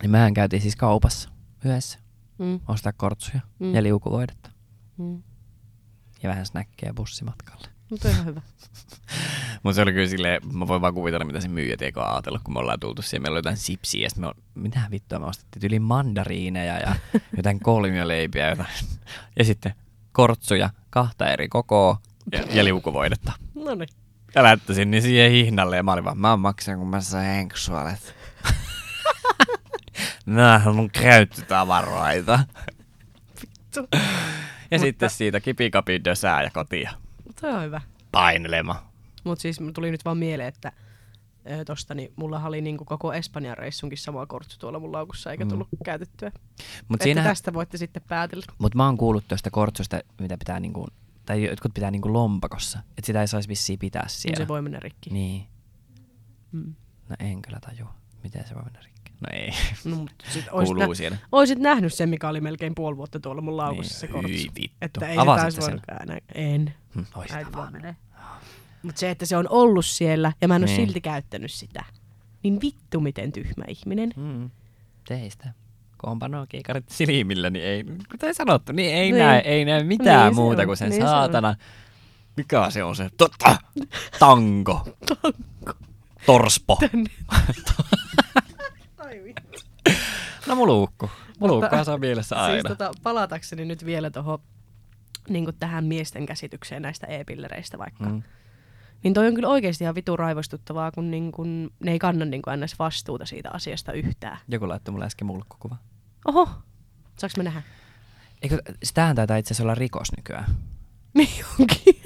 Niin 0.01 0.11
mehän 0.11 0.33
käytiin 0.33 0.61
siis 0.61 0.75
kaupassa 0.75 1.29
yhdessä 1.65 1.99
Mm, 2.37 2.59
ostaa 2.67 2.93
kortsuja 2.93 3.39
Mm. 3.59 3.75
ja 3.75 3.83
liukuvoidetta. 3.83 4.49
mm. 4.97 5.23
Ja 6.23 6.29
vähän 6.29 6.45
snäkkejä 6.45 6.93
bussimatkalle. 6.93 7.67
Mutta 7.89 8.09
ihan 8.09 8.25
hyvä. 8.25 8.41
Mutta 9.63 9.75
se 9.75 9.81
oli 9.81 9.93
kyllä 9.93 10.07
silleen, 10.09 10.41
mä 10.53 10.67
voin 10.67 10.81
vaan 10.81 10.93
kuvitella, 10.93 11.25
mitä 11.25 11.41
se 11.41 11.47
myyjä 11.47 11.77
tiekö 11.77 12.03
ajatellut, 12.03 12.41
kun 12.43 12.53
me 12.53 12.59
ollaan 12.59 12.79
tultu 12.79 13.01
siihen. 13.01 13.21
Meillä 13.21 13.33
oli 13.35 13.39
jotain 13.39 13.57
sipsiä 13.57 14.03
ja 14.03 14.09
sitten 14.09 14.25
me, 14.29 14.31
mitä 14.55 14.79
vittua 14.91 15.19
me 15.19 15.25
ostettiin, 15.25 15.65
yli 15.71 15.79
mandariineja 15.79 16.79
ja 16.79 16.95
jotain 17.37 17.59
kolmioleipiä 17.59 18.43
ja 18.43 18.49
jotain. 18.49 18.69
Ja 19.39 19.45
sitten 19.45 19.73
kortsuja, 20.11 20.69
kahta 20.89 21.27
eri 21.27 21.47
kokoa 21.47 21.97
ja, 22.31 22.39
ja 22.51 22.63
liukuvoidetta. 22.63 23.31
No 23.55 23.75
niin. 23.75 23.89
Ja 24.35 24.43
lähtöisin 24.43 24.91
niin 24.91 25.03
siihen 25.03 25.31
hihnalle 25.31 25.77
ja 25.77 25.83
mä 25.83 25.93
olin 25.93 26.03
vaan, 26.05 26.17
mä 26.17 26.37
maksan 26.37 26.77
kun 26.79 26.87
mä 26.87 27.01
saan 27.01 27.25
henksuolet. 27.25 28.15
Nää 30.25 30.61
on 30.65 30.75
mun 30.75 30.89
käyttötavaroita. 30.91 32.39
Vittu. 33.41 33.79
Ja 33.91 33.99
Mutta- 34.71 34.77
sitten 34.79 35.09
siitä 35.09 35.39
kipikapi 35.39 36.03
dösää 36.05 36.43
ja 36.43 36.49
kotia 36.53 36.91
Toi 37.41 37.53
on 37.53 37.63
hyvä. 37.63 37.81
painelemaan. 38.11 38.79
Mutta 39.23 39.41
siis 39.41 39.59
tuli 39.73 39.91
nyt 39.91 40.05
vaan 40.05 40.17
mieleen, 40.17 40.47
että 40.49 40.71
ö, 41.51 41.65
tosta, 41.65 41.93
niin 41.95 42.13
mulla 42.15 42.41
oli 42.45 42.61
niinku 42.61 42.85
koko 42.85 43.13
Espanjan 43.13 43.57
reissunkin 43.57 43.97
sama 43.97 44.25
kortsu 44.25 44.59
tuolla 44.59 44.79
mun 44.79 44.91
laukussa, 44.91 45.31
eikä 45.31 45.45
Mm. 45.45 45.49
tullut 45.49 45.67
käytettyä. 45.85 46.31
Mut 46.87 46.95
Että 46.95 47.03
siinä, 47.03 47.23
tästä 47.23 47.53
voitte 47.53 47.77
sitten 47.77 48.01
päätellä. 48.07 48.45
Mut 48.57 48.75
mä 48.75 48.85
oon 48.85 48.97
kuullut 48.97 49.27
tuosta 49.27 49.51
kortsusta, 49.51 49.99
mitä 50.19 50.37
pitää 50.37 50.59
niinku, 50.59 50.87
tai 51.25 51.43
jotkut 51.43 51.73
pitää 51.73 51.91
niinku 51.91 52.13
lompakossa. 52.13 52.79
Että 52.89 53.05
sitä 53.05 53.21
ei 53.21 53.27
saisi 53.27 53.49
vissiin 53.49 53.79
pitää 53.79 54.01
Niin 54.01 54.09
siellä. 54.09 54.37
se 54.37 54.47
voi 54.47 54.61
mennä 54.61 54.79
rikki. 54.79 55.09
Niin. 55.09 55.45
Mm. 56.51 56.75
No 57.09 57.15
en 57.19 57.41
kyllä 57.41 57.59
tajua. 57.59 57.93
Miten 58.23 58.47
se 58.47 58.55
voi 58.55 58.63
mennä 58.63 58.79
rikki? 58.83 58.94
No 59.31 59.37
ei. 59.39 59.51
No, 59.85 59.95
mut 59.95 60.11
sit 60.29 60.45
oisit, 60.51 60.67
Kuuluu 60.75 60.87
nä- 60.89 60.95
siellä. 60.95 61.17
oisit 61.31 61.59
nähnyt 61.59 61.93
sen, 61.93 62.09
mikä 62.09 62.29
oli 62.29 62.41
melkein 62.41 62.75
puoli 62.75 62.97
vuotta 62.97 63.19
tuolla 63.19 63.41
mun 63.41 63.57
laukussa 63.57 63.93
Niin, 63.93 63.99
se 63.99 64.07
kortsu. 64.07 64.51
vittu. 64.55 64.75
Että 64.81 65.07
ei 65.07 65.17
Avasitte 65.17 65.51
se 65.51 65.61
sen? 65.65 65.81
voinut. 66.07 66.23
En. 66.35 66.73
Hm, 66.95 67.03
Äiti 67.35 67.51
vaan 67.53 67.73
menee. 67.73 67.95
Mutta 68.83 68.99
se, 68.99 69.09
että 69.11 69.25
se 69.25 69.37
on 69.37 69.49
ollut 69.49 69.85
siellä 69.85 70.31
ja 70.41 70.47
mä 70.47 70.55
en 70.55 70.61
ole 70.63 70.65
Niin. 70.71 70.85
silti 70.85 71.01
käyttänyt 71.01 71.51
sitä. 71.51 71.83
Niin 72.43 72.61
vittu 72.61 72.99
miten 72.99 73.31
tyhmä 73.31 73.63
ihminen. 73.67 74.13
Mm. 74.15 74.49
Teistä. 75.07 75.53
Kun 75.97 76.09
on 76.11 76.19
panokiikarit 76.19 76.89
silmillä, 76.89 77.49
niin 77.49 77.65
ei, 77.65 77.83
kuten 78.11 78.35
sanottu, 78.35 78.71
niin 78.71 78.95
ei, 78.95 79.11
Niin. 79.11 79.19
näe, 79.25 79.39
ei 79.45 79.65
näe 79.65 79.83
mitään 79.83 80.25
Niin 80.25 80.35
se 80.35 80.41
muuta 80.41 80.61
on, 80.61 80.65
kuin 80.67 80.77
sen 80.77 80.89
niin 80.89 81.01
se 81.01 81.03
on. 81.03 81.09
saatana. 81.09 81.55
Mikä 82.37 82.69
se 82.69 82.83
on 82.83 82.95
se? 82.95 83.09
Totta! 83.17 83.55
Tango. 84.19 84.87
Tanko. 85.05 85.73
Torspo. 86.25 86.77
Ai 89.15 89.23
vittu. 89.23 89.59
No 90.47 90.55
muluukku. 90.55 91.09
Muluukkaa 91.39 91.69
Mutta- 91.69 91.83
saa 91.83 91.97
mielessä 91.97 92.35
aina. 92.35 92.53
Siis 92.53 92.63
tota, 92.63 92.91
palatakseni 93.03 93.65
nyt 93.65 93.85
vielä 93.85 94.09
tuohon 94.09 94.39
niin 95.29 95.47
tähän 95.59 95.85
miesten 95.85 96.25
käsitykseen 96.25 96.81
näistä 96.81 97.07
e-pillereistä 97.07 97.77
vaikka. 97.77 98.03
Mm. 98.05 98.23
Niin 99.03 99.13
toi 99.13 99.27
on 99.27 99.33
kyllä 99.33 99.49
oikeasti 99.49 99.83
ihan 99.83 99.95
vitu 99.95 100.17
raivostuttavaa, 100.17 100.91
kun 100.91 101.11
niin 101.11 101.31
kun, 101.31 101.71
ne 101.79 101.91
ei 101.91 101.99
kanna 101.99 102.25
niin 102.25 102.41
kun 102.41 102.53
vastuuta 102.79 103.25
siitä 103.25 103.49
asiasta 103.51 103.91
yhtään. 103.91 104.37
Joku 104.47 104.67
laittoi 104.67 104.91
mulle 104.91 105.05
äsken 105.05 105.25
mulkkukuva. 105.25 105.75
Oho, 106.25 106.49
saaks 107.17 107.37
me 107.37 107.43
nähdä? 107.43 107.61
Eikö, 108.41 108.61
sitähän 108.83 109.15
taitaa 109.15 109.37
itse 109.37 109.47
asiassa 109.47 109.63
olla 109.63 109.75
rikos 109.75 110.07
nykyään. 110.17 110.45
Niin 111.13 111.45
onkin. 111.59 112.01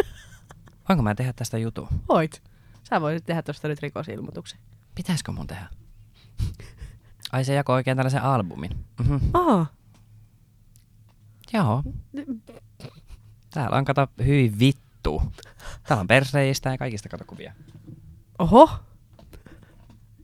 Voinko 0.89 1.03
mä 1.03 1.15
tehdä 1.15 1.33
tästä 1.33 1.57
jutun? 1.57 1.88
Voit. 2.10 2.41
Sä 2.83 3.01
voisit 3.01 3.25
tehdä 3.25 3.41
tuosta 3.41 3.67
nyt 3.67 3.81
rikosilmoituksen. 3.81 4.60
Pitäisikö 4.95 5.31
mun 5.31 5.47
tehdä? 5.47 5.67
Ai 7.31 7.45
se 7.45 7.53
jakoi 7.53 7.75
oikein 7.75 7.97
tällaisen 7.97 8.23
albumin. 8.23 8.85
Mm-hmm. 8.99 9.19
Aha. 9.33 9.65
Joo. 11.53 11.83
Täällä 13.53 13.77
on 13.77 13.85
kato 13.85 14.07
hyi 14.25 14.53
vittu. 14.59 15.21
Täällä 15.83 16.01
on 16.01 16.07
perseistä 16.07 16.69
ja 16.69 16.77
kaikista 16.77 17.09
kato 17.09 17.23
kuvia. 17.27 17.53
Oho. 18.39 18.69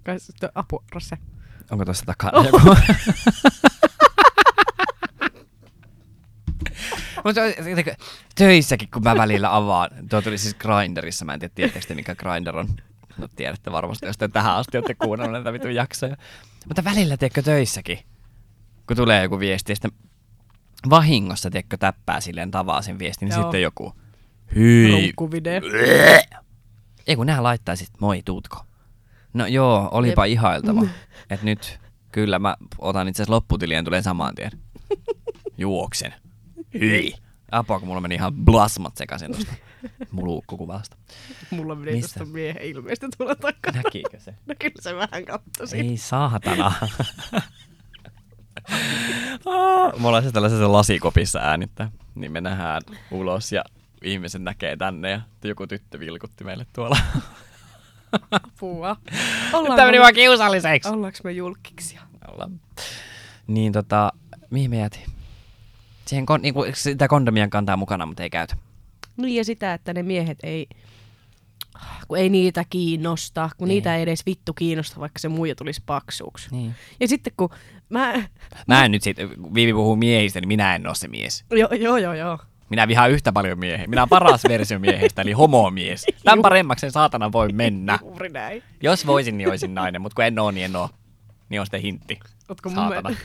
Kai 0.03 0.19
sitten 0.19 0.49
apua, 0.55 0.83
Rosse. 0.91 1.17
Onko 1.71 1.85
tuossa 1.85 2.05
takana 2.05 2.43
joku? 2.43 2.59
Mutta 7.25 7.41
töissäkin, 8.35 8.89
kun 8.93 9.03
mä 9.03 9.15
välillä 9.17 9.55
avaan, 9.55 9.89
tuo 10.09 10.21
tuli 10.21 10.37
siis 10.37 10.55
Grinderissa, 10.55 11.25
mä 11.25 11.33
en 11.33 11.39
tiedä, 11.39 11.53
tiedättekö 11.55 11.85
te, 11.87 11.95
mikä 11.95 12.15
Grinder 12.15 12.57
on. 12.57 12.67
No 13.17 13.27
tiedätte 13.35 13.71
varmasti, 13.71 14.05
jos 14.05 14.17
te 14.17 14.27
tähän 14.27 14.55
asti 14.55 14.77
olette 14.77 14.93
kuunnelleet 14.93 15.43
näitä 15.43 15.53
vitun 15.53 15.75
jaksoja. 15.75 16.17
Mutta 16.67 16.84
välillä, 16.84 17.17
tiedätkö, 17.17 17.41
töissäkin, 17.41 17.99
kun 18.88 18.97
tulee 18.97 19.23
joku 19.23 19.39
viesti, 19.39 19.71
ja 19.71 19.75
sitten 19.75 19.91
vahingossa, 20.89 21.49
tiedätkö, 21.49 21.78
täppää 21.78 22.21
silleen 22.21 22.51
tavaa 22.51 22.82
sen 22.82 22.99
viestin, 22.99 23.25
niin 23.30 23.36
Joo. 23.36 23.43
sitten 23.43 23.62
joku, 23.62 23.93
hyi, 24.56 24.91
Runkkuvideo. 24.91 25.62
ei 27.08 27.15
kun 27.15 27.25
nehän 27.25 27.43
laittaa 27.43 27.75
sit 27.75 27.89
moi 27.99 28.21
tuutko. 28.25 28.65
No 29.34 29.45
joo, 29.45 29.89
olipa 29.91 30.25
Jep. 30.25 30.34
ihailtava. 30.34 30.82
Et 31.30 31.43
nyt 31.43 31.80
kyllä 32.12 32.39
mä 32.39 32.56
otan 32.78 33.08
itse 33.08 33.23
asiassa 33.23 33.34
lopputilien 33.34 33.86
tulee 33.86 34.01
saman 34.01 34.36
tien. 34.36 34.51
Juoksen. 35.58 36.13
Hyi. 36.80 37.13
Apua, 37.51 37.80
kun 37.80 37.88
mulla 37.88 38.01
meni 38.01 38.15
ihan 38.15 38.34
blasmat 38.34 38.97
sekaisin 38.97 39.32
tosta 39.32 39.54
muluukkukuvasta. 40.11 40.97
Mulla 41.51 41.75
meni 41.75 41.91
Mistä? 41.91 42.19
tuosta 42.19 42.33
miehen 42.33 42.63
ilmeistä 42.63 43.07
tuolla 43.17 43.35
takana. 43.35 43.81
Näkiikö 43.83 44.19
se? 44.19 44.35
No 44.45 44.55
kyllä 44.59 44.81
se 44.81 44.95
vähän 44.95 45.25
kattosi. 45.25 45.77
Ei 45.77 45.97
saatana. 45.97 46.73
Mulla 49.97 50.17
on 50.17 50.23
siis 50.23 50.33
tällaisessa 50.33 50.71
lasikopissa 50.71 51.39
äänittää, 51.39 51.91
niin 52.15 52.31
me 52.31 52.41
nähdään 52.41 52.81
ulos 53.11 53.51
ja 53.51 53.63
ihmiset 54.03 54.41
näkee 54.41 54.77
tänne 54.77 55.11
ja 55.11 55.21
joku 55.43 55.67
tyttö 55.67 55.99
vilkutti 55.99 56.43
meille 56.43 56.65
tuolla. 56.73 56.97
Apua. 58.31 58.95
Nyt 59.67 59.75
tää 59.75 59.85
meni 59.85 59.99
vaan 59.99 60.13
kiusalliseksi. 60.13 60.89
Ollaanko 60.89 61.17
me 61.23 61.31
julkiksi? 61.31 61.99
Ollaan. 62.27 62.61
Niin 63.47 63.71
tota, 63.71 64.11
mihin 64.49 64.69
me 64.69 64.77
jätin? 64.77 65.01
Siihen 66.05 66.25
kon, 66.25 66.41
niinku, 66.41 66.65
sitä 66.73 67.07
kondomia 67.07 67.47
kantaa 67.47 67.77
mukana, 67.77 68.05
mutta 68.05 68.23
ei 68.23 68.29
käytä. 68.29 68.57
Niin 69.17 69.36
ja 69.36 69.45
sitä, 69.45 69.73
että 69.73 69.93
ne 69.93 70.04
miehet 70.04 70.38
ei, 70.43 70.67
kun 72.08 72.17
ei 72.17 72.30
niitä 72.30 72.63
kiinnosta, 72.69 73.49
kun 73.58 73.67
Niin. 73.67 73.75
niitä 73.75 73.95
ei 73.95 74.01
edes 74.04 74.25
vittu 74.25 74.54
kiinnosta, 74.54 74.99
vaikka 74.99 75.19
se 75.19 75.28
muija 75.28 75.56
tulisi 75.56 75.84
paksuuksi. 75.86 76.47
Niin. 76.51 76.75
Ja 76.99 77.08
sitten 77.08 77.34
kun 77.38 77.49
mä, 77.89 78.13
Mä 78.67 78.86
en 78.86 78.91
nyt 78.91 79.04
sit, 79.04 79.17
Viivi 79.54 79.73
puhuu 79.73 79.95
miehistä, 79.95 80.39
niin 80.41 80.47
minä 80.47 80.75
en 80.75 80.88
ole 80.88 80.95
se 80.95 81.08
mies. 81.08 81.45
joo 81.51 81.69
joo 81.73 81.97
joo 81.97 82.13
joo, 82.13 82.39
Minä 82.69 82.88
vihaan 82.88 83.12
yhtä 83.12 83.34
paljon 83.34 83.60
miehiä. 83.60 83.88
Minä 83.88 84.01
olen 84.01 84.10
paras 84.10 84.43
versio 84.49 84.80
miehestä, 84.80 85.21
eli 85.21 85.32
homomies. 85.32 86.06
Tämän 86.23 86.41
paremmaksi 86.41 86.82
sen 86.82 86.91
saatana 86.91 87.32
voi 87.32 87.49
mennä. 87.54 87.99
juuri 88.06 88.30
näin. 88.30 88.63
Jos 88.84 89.08
voisin, 89.08 89.38
niin 89.38 89.49
olisin 89.49 89.75
nainen, 89.75 90.01
mutta 90.01 90.15
kun 90.15 90.25
en 90.25 90.39
oo, 90.39 90.51
niin 90.51 90.65
en 90.65 90.75
oo. 90.75 90.89
Niin 91.49 91.60
on 91.60 91.65
sitten 91.65 91.82
hintti. 91.82 92.19
Ootko 92.49 92.69
mun, 92.69 92.75
Saatana. 92.75 93.10
me- 93.10 93.15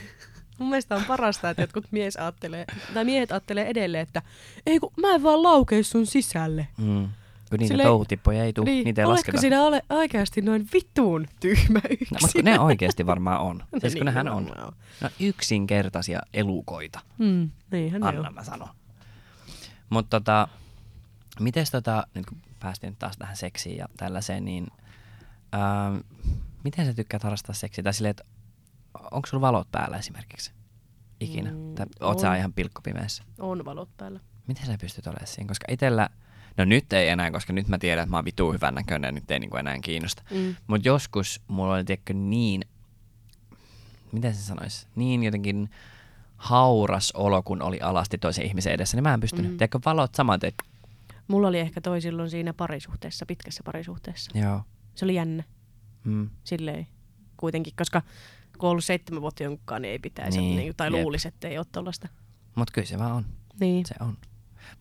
mun 0.61 0.69
mielestä 0.71 0.95
on 0.97 1.05
parasta, 1.05 1.51
että 1.51 1.63
jotkut 1.63 1.85
mies 1.91 2.17
ajattelee, 2.17 2.65
tai 2.95 3.05
miehet 3.05 3.33
ajattelee 3.33 3.67
edelleen, 3.67 4.03
että 4.03 4.23
ei 4.67 4.79
kun 4.81 4.93
mä 5.01 5.15
en 5.15 5.23
vaan 5.23 5.43
laukea 5.43 5.85
sun 5.85 6.07
sisälle. 6.07 6.69
Mm. 6.77 7.09
Kun 7.51 7.59
niitä 7.59 7.73
Silleen- 7.73 7.87
touhutippoja 7.87 8.45
ei 8.45 8.53
tule, 8.53 8.71
niin, 8.71 8.85
niitä 8.85 9.01
ei 9.03 9.05
oletko 9.07 9.19
lasketa. 9.19 9.41
sinä 9.41 9.63
ole 9.63 9.83
oikeasti 9.91 10.43
noin 10.43 10.69
vittuun 10.73 11.27
tyhmä 11.41 11.81
yksin? 11.91 12.09
No, 12.11 12.19
mutta 12.21 12.33
kun 12.39 12.45
ne 12.45 12.61
oikeasti 12.61 13.07
varmaan 13.07 13.41
on. 13.41 13.63
Siis 13.81 13.83
kun 13.83 13.93
Niin 13.95 14.05
nehän 14.05 14.29
on. 14.29 14.37
on. 14.37 14.45
Ne 14.57 14.63
on 15.05 15.11
yksinkertaisia 15.21 16.21
elukoita. 16.35 17.01
Mm, 17.19 17.51
niinhän 17.71 18.01
ne 18.01 18.07
Anna 18.09 18.29
on. 18.29 18.35
mä 18.35 18.45
sanon. 18.45 18.69
Mutta 19.91 20.21
tota, 20.21 20.49
mites 21.41 21.71
tota, 21.71 22.07
nyt 22.15 22.27
kun 22.27 22.39
päästiin 22.61 22.97
taas 22.99 23.17
tähän 23.17 23.37
seksiin 23.37 23.77
ja 23.77 23.87
tällaiseen, 23.97 24.45
niin 24.45 24.67
ähm, 25.55 25.97
miten 26.65 26.87
sä 26.87 26.95
tykkäät 26.95 27.23
harrastaa 27.23 27.55
seksiä? 27.55 27.85
Tai 27.85 27.95
silleen, 27.95 28.11
että 28.11 28.25
onko 28.95 29.27
sulla 29.27 29.41
valot 29.41 29.69
päällä 29.73 29.97
esimerkiksi? 29.97 30.53
Ikinä? 31.21 31.51
Mm, 31.51 31.75
tai 31.75 31.87
oot 32.01 32.19
sä 32.19 32.31
on. 32.31 32.37
ihan 32.37 32.53
pilkkopimeässä? 32.53 33.23
On 33.39 33.65
valot 33.65 33.89
päällä. 33.97 34.21
Miten 34.47 34.67
sä 34.67 34.77
pystyt 34.81 35.07
olemaan 35.07 35.27
siinä? 35.27 35.49
Koska 35.49 35.67
itellä, 35.71 36.09
no 36.57 36.65
nyt 36.65 36.93
ei 36.93 37.09
enää, 37.09 37.31
koska 37.31 37.53
nyt 37.53 37.69
mä 37.69 37.79
tiedän, 37.79 38.03
että 38.03 38.11
mä 38.11 38.17
oon 38.17 38.25
vitu 38.25 38.53
hyvän 38.53 38.75
näköinen 38.75 39.09
ja 39.09 39.13
nyt 39.13 39.31
ei 39.31 39.39
niinku 39.39 39.57
enää 39.57 39.79
kiinnosta. 39.79 40.23
Mm. 40.31 40.57
Mutta 40.67 40.89
joskus 40.89 41.41
mulla 41.49 41.75
oli 41.75 41.85
tiedätkö 41.85 42.15
niin, 42.15 42.65
miten 44.13 44.35
se 44.35 44.43
sanoisi, 44.43 44.87
niin 44.97 45.23
jotenkin 45.23 45.71
hauras 46.37 47.13
olo, 47.13 47.43
kun 47.43 47.63
oli 47.63 47.81
alasti 47.81 48.19
toisen 48.19 48.47
ihmisen 48.47 48.73
edessä, 48.73 48.97
niin 48.97 49.03
mä 49.03 49.15
en 49.15 49.21
pystynyt. 49.21 49.47
Mm. 49.47 49.53
Mm. 49.55 49.59
Tiedätkö, 49.59 49.79
valot 49.85 50.15
saman 50.15 50.41
teet. 50.41 50.55
Mulla 51.29 51.49
oli 51.49 51.59
ehkä 51.59 51.81
toi 51.81 52.01
silloin 52.01 52.31
siinä 52.31 52.53
parisuhteessa, 52.53 53.27
pitkässä 53.27 53.63
parisuhteessa. 53.65 54.39
Joo. 54.39 54.63
Se 54.95 55.05
oli 55.05 55.15
jännä. 55.15 55.45
Mm. 56.05 56.31
Silleen 56.45 56.87
kuitenkin, 57.37 57.73
koska 57.77 58.03
kun 58.61 58.67
on 58.67 58.71
ollut 58.71 58.85
seitsemän 58.85 59.23
vuotta 59.23 59.43
jonkunkaan, 59.43 59.83
niin 59.83 59.93
ei 59.93 59.99
pitäisi, 59.99 60.39
Niin, 60.41 60.57
niin, 60.57 60.75
tai 60.77 60.87
jep. 60.93 61.03
luulisi, 61.03 61.29
että 61.29 61.49
ei 61.49 61.59
ole 61.59 61.67
tollasta. 61.73 62.09
Mutta 62.55 62.73
kyllä 62.73 62.87
se 62.87 62.99
vaan 62.99 63.13
on. 63.13 63.27
Niin. 63.61 63.87
Se 63.87 63.95
on. 64.01 64.17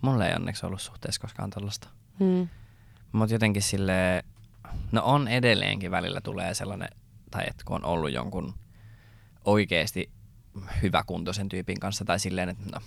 Mulla 0.02 0.28
ei 0.28 0.36
onneksi 0.36 0.66
ollut 0.66 0.82
suhteessa 0.82 1.22
koskaan 1.22 1.50
tollasta. 1.50 1.88
Mm. 2.20 2.48
Mutta 3.12 3.36
jotenkin 3.36 3.62
sille 3.62 4.24
no 4.92 5.02
on 5.06 5.28
edelleenkin 5.28 5.92
välillä 5.92 6.22
tulee 6.22 6.54
sellainen, 6.54 6.90
tai 7.32 7.44
että 7.48 7.64
kun 7.66 7.76
on 7.76 7.86
ollut 7.86 8.12
jonkun 8.12 8.54
oikeasti 9.46 10.12
hyväkuntoisen 10.82 11.50
tyypin 11.50 11.80
kanssa, 11.80 12.06
tai 12.06 12.20
silleen, 12.20 12.50
että 12.50 12.64
no, 12.74 12.82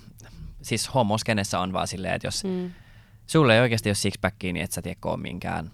siis 0.62 0.94
homoskenessä 0.94 1.60
on 1.60 1.72
vaan 1.72 1.88
silleen, 1.88 2.14
että 2.14 2.26
jos 2.26 2.44
Mm. 2.44 2.70
sulle 3.26 3.54
ei 3.54 3.60
oikeasti 3.60 3.88
ole 3.88 3.94
sixpackia, 3.94 4.52
niin 4.52 4.64
et 4.64 4.72
sä 4.72 4.82
tiedä 4.82 5.16
minkään, 5.16 5.70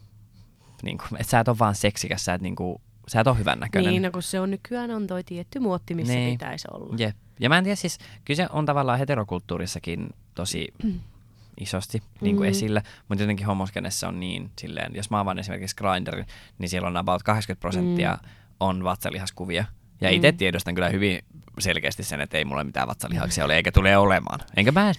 niin 0.82 0.98
kuin, 0.98 1.20
että 1.20 1.30
sä 1.30 1.40
et 1.40 1.48
ole 1.48 1.58
vaan 1.58 1.74
seksikäs, 1.74 2.24
sä 2.24 2.34
et, 2.34 2.42
niin 2.42 2.56
kuin, 2.56 2.82
sä 3.08 3.20
et 3.20 3.26
ole 3.26 3.38
hyvän 3.38 3.60
näköinen. 3.60 3.90
Niin, 3.90 4.02
no 4.02 4.10
kun 4.10 4.22
se 4.22 4.40
on 4.40 4.50
nykyään 4.50 4.90
on 4.90 5.06
toi 5.06 5.24
tietty 5.24 5.58
muotti, 5.60 5.94
missä 5.94 6.14
Niin. 6.14 6.34
pitäisi 6.38 6.68
olla. 6.72 6.94
Jep. 6.98 7.16
Ja 7.40 7.48
mä 7.48 7.58
en 7.58 7.64
tiedä, 7.64 7.76
siis 7.76 7.98
kyllä 8.24 8.36
se 8.36 8.46
on 8.52 8.66
tavallaan 8.66 8.98
heterokulttuurissakin 8.98 10.08
tosi 10.34 10.68
isosti 11.60 12.02
niin 12.20 12.36
kuin 12.36 12.46
Mm. 12.46 12.50
esillä, 12.50 12.82
mutta 13.08 13.22
jotenkin 13.22 13.46
homoskenessa 13.46 14.08
on 14.08 14.20
niin 14.20 14.50
silleen, 14.58 14.94
jos 14.94 15.10
mä 15.10 15.20
avaan 15.20 15.38
esimerkiksi 15.38 15.76
Grindrin, 15.76 16.26
niin 16.58 16.68
siellä 16.68 16.88
on 16.88 16.96
about 16.96 17.22
80 17.22 17.60
prosenttia 17.60 18.18
on 18.60 18.84
vatsalihaskuvia. 18.84 19.64
Ja 20.00 20.10
itse 20.10 20.30
Mm. 20.32 20.36
tiedostan 20.38 20.74
kyllä 20.74 20.88
hyvin 20.88 21.18
selkeästi 21.58 22.02
sen, 22.02 22.20
että 22.20 22.38
ei 22.38 22.44
mulla 22.44 22.64
mitään 22.64 22.88
vatsalihaksia 22.88 23.44
ole, 23.44 23.56
eikä 23.56 23.72
tule 23.72 23.96
olemaan. 23.96 24.40
Enkä 24.56 24.72
mä 24.72 24.92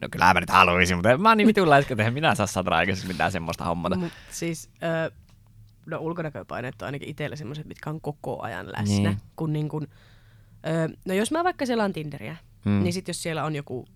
No 0.00 0.08
kyllä 0.10 0.34
mä 0.34 0.40
nyt 0.40 0.50
haluaisin, 0.50 0.96
mutta 0.96 1.18
mä 1.18 1.28
oon 1.28 1.38
niin 1.38 1.46
vitun 1.46 1.70
laiska, 1.70 1.94
että 1.94 2.04
en 2.04 2.12
minä 2.14 2.34
saa 2.34 2.46
saada 2.46 2.70
aikaisemmin 2.76 3.14
mitään 3.14 3.32
semmoista 3.32 3.64
hommata. 3.64 3.96
Mut 3.96 4.12
siis, 4.30 4.70
ö, 4.82 5.12
no 5.86 5.98
ulkonäköpaineet 5.98 6.82
on 6.82 6.86
ainakin 6.86 7.08
itsellä 7.08 7.36
semmoiset, 7.36 7.66
mitkä 7.66 7.90
on 7.90 8.00
koko 8.00 8.42
ajan 8.42 8.66
läsnä. 8.72 9.08
Niin. 9.08 9.20
Kun 9.36 9.52
niin 9.52 9.68
kun, 9.68 9.88
ö, 10.66 10.88
no 11.04 11.14
jos 11.14 11.30
mä 11.30 11.44
vaikka 11.44 11.66
selaan 11.66 11.92
Tinderiä, 11.92 12.36
Mm. 12.64 12.72
mm. 12.72 12.82
niin 12.82 12.92
sit 12.92 13.08
jos 13.08 13.22
siellä 13.22 13.44
on 13.44 13.54
joku 13.56 13.86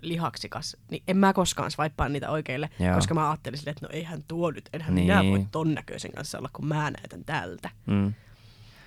lihaksikas, 0.00 0.76
niin 0.90 1.02
en 1.08 1.16
mä 1.16 1.32
koskaan 1.32 1.70
swipea 1.70 2.08
niitä 2.08 2.30
oikeille, 2.30 2.70
Joo. 2.80 2.94
Koska 2.94 3.14
mä 3.14 3.30
ajattelin 3.30 3.58
silleen, 3.58 3.72
että 3.72 3.86
no 3.86 3.90
eihän 3.92 4.22
tuo 4.28 4.50
nyt, 4.50 4.68
enhän 4.72 4.94
Niin. 4.94 5.06
niin. 5.08 5.18
minä 5.26 5.30
voi 5.38 5.46
ton 5.50 5.74
näköisen 5.74 6.12
kanssa 6.12 6.38
olla, 6.38 6.48
kun 6.52 6.66
mä 6.66 6.90
näytän 6.90 7.24
tältä. 7.24 7.70
Mm. 7.86 8.14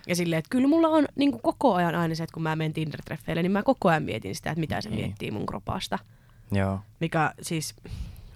Ja 0.07 0.15
silleen, 0.15 0.39
että 0.39 0.49
kyllä 0.49 0.67
mulla 0.67 0.87
on 0.87 1.05
niin 1.15 1.31
kuin 1.31 1.41
koko 1.41 1.73
ajan 1.75 1.95
aina 1.95 2.15
se, 2.15 2.23
että 2.23 2.33
kun 2.33 2.43
mä 2.43 2.55
menen 2.55 2.73
Tinder-treffeille, 2.73 3.41
niin 3.41 3.51
mä 3.51 3.63
koko 3.63 3.89
ajan 3.89 4.03
mietin 4.03 4.35
sitä, 4.35 4.49
että 4.51 4.59
mitä 4.59 4.81
se 4.81 4.89
Niin. 4.89 5.05
miettii 5.05 5.31
mun 5.31 5.45
kropasta. 5.45 5.99
Joo. 6.51 6.79
Mikä 6.99 7.33
siis 7.41 7.75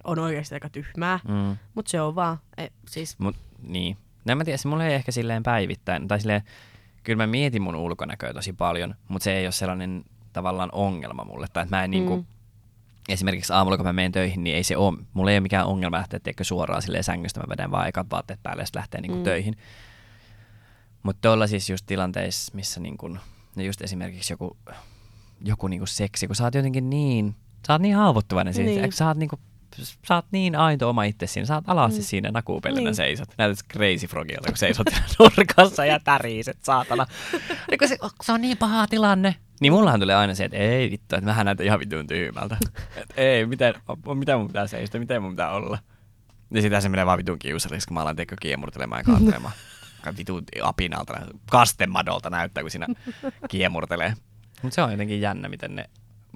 on 0.04 0.18
oikeasti 0.18 0.54
aika 0.54 0.68
tyhmää, 0.68 1.20
Mm. 1.28 1.56
mutta 1.74 1.90
se 1.90 2.00
on 2.00 2.14
vaan, 2.14 2.38
e, 2.56 2.66
siis 2.88 3.18
Mut 3.18 3.36
niin. 3.62 3.96
No 4.24 4.32
en 4.32 4.38
mä 4.38 4.44
tiedä, 4.44 4.56
se 4.56 4.68
mulla 4.68 4.84
ei 4.84 4.94
ehkä 4.94 5.12
silleen 5.12 5.42
päivittäin, 5.42 6.08
tai 6.08 6.20
silleen, 6.20 6.42
kyllä 7.02 7.22
mä 7.22 7.26
mietin 7.26 7.62
mun 7.62 7.74
ulkonäköä 7.74 8.32
tosi 8.34 8.52
paljon, 8.52 8.94
mutta 9.08 9.24
se 9.24 9.32
ei 9.36 9.46
ole 9.46 9.52
sellainen 9.52 10.04
tavallaan 10.32 10.68
ongelma 10.72 11.24
mulle. 11.24 11.46
Tai 11.52 11.62
että 11.62 11.76
mä 11.76 11.84
en 11.84 11.90
niinku, 11.90 12.16
Mm. 12.16 12.24
esimerkiksi 13.08 13.52
aamulla 13.52 13.76
kun 13.76 13.86
mä 13.86 13.92
menen 13.92 14.12
töihin, 14.12 14.44
niin 14.44 14.56
ei 14.56 14.62
se 14.64 14.76
ole, 14.76 14.98
mulla 15.14 15.30
ei 15.30 15.34
ole 15.36 15.40
mikään 15.40 15.66
ongelma 15.66 15.96
lähteä 15.96 16.20
tiedätkö, 16.20 16.44
suoraan 16.44 16.82
silleen 16.82 17.04
sängystä, 17.04 17.40
mä 17.40 17.46
vedän 17.50 17.70
vaan 17.70 17.88
ekat 17.88 18.06
vaatteet 18.10 18.42
päälle 18.42 18.62
ja 18.62 18.66
lähtee 18.74 19.00
niinku 19.00 19.16
Mm. 19.16 19.22
töihin. 19.24 19.56
Mutta 21.02 21.28
tuolla 21.28 21.46
siis 21.46 21.70
just 21.70 21.86
tilanteissa, 21.86 22.52
missä 22.54 22.80
niinku, 22.80 23.08
no 23.08 23.62
just 23.62 23.82
esimerkiksi 23.82 24.32
joku, 24.32 24.56
joku 25.44 25.68
niinku 25.68 25.86
seksi, 25.86 26.26
kun 26.26 26.36
sä 26.36 26.44
oot 26.44 26.54
jotenkin 26.54 26.90
niin, 26.90 27.34
sä 27.66 27.72
oot 27.72 27.82
niin 27.82 27.96
haavoittuvainen 27.96 28.54
siitä, 28.54 28.80
niin. 28.80 28.92
sä 28.92 29.06
oot 29.08 29.16
niinku 29.18 29.40
sä 30.08 30.14
oot 30.14 30.26
niin 30.30 30.56
aito 30.56 30.88
oma 30.90 31.04
itse 31.04 31.26
siinä. 31.26 31.46
Sä 31.46 31.54
oot 31.54 31.64
alasti 31.68 31.98
Mm. 32.00 32.04
siinä 32.04 32.30
nakuupellinä 32.30 32.84
Niin. 32.84 32.94
seisot. 32.94 33.28
Näytät 33.38 33.58
Crazy 33.72 34.06
Frogilta, 34.06 34.48
kun 34.48 34.56
seisot 34.56 34.86
nurkassa 35.18 35.84
ja 35.86 36.00
täriset, 36.00 36.58
saatana. 36.62 37.06
Niin 37.70 37.78
kun 37.78 37.88
se, 37.88 37.98
se, 38.22 38.32
on 38.32 38.40
niin 38.40 38.56
paha 38.58 38.86
tilanne. 38.86 39.34
Niin 39.60 39.72
mullahan 39.72 40.00
tulee 40.00 40.16
aina 40.16 40.34
se, 40.34 40.44
että 40.44 40.56
ei 40.56 40.90
vittu, 40.90 41.14
että 41.16 41.26
mähän 41.26 41.46
näytän 41.46 41.66
ihan 41.66 41.80
vitun 41.80 42.06
tyhmältä. 42.06 42.56
Et 42.96 43.12
ei, 43.16 43.46
miten, 43.46 43.74
miten 44.14 44.38
mun 44.38 44.46
pitää 44.46 44.66
seistä, 44.66 44.98
miten 44.98 45.22
mun 45.22 45.32
pitää 45.32 45.50
olla. 45.50 45.78
Ja 46.50 46.62
sitä 46.62 46.80
se 46.80 46.88
menee 46.88 47.06
vaan 47.06 47.18
vitun 47.18 47.38
kiusalliksi, 47.38 47.86
kun 47.88 47.94
mä 47.94 48.00
alan 48.00 48.16
teikö 48.16 48.36
kiemurtelemaan 48.40 49.00
ja 49.00 49.04
kaatelemaan. 49.04 49.54
Kai 50.02 50.12
vitun 50.18 50.44
apinalta, 50.62 51.14
kastemadolta 51.50 52.30
näyttää, 52.30 52.62
kun 52.62 52.70
siinä 52.70 52.86
kiemurtelee. 53.48 54.14
Mutta 54.62 54.74
se 54.74 54.82
on 54.82 54.90
jotenkin 54.90 55.20
jännä, 55.20 55.48
miten 55.48 55.74
ne 55.76 55.90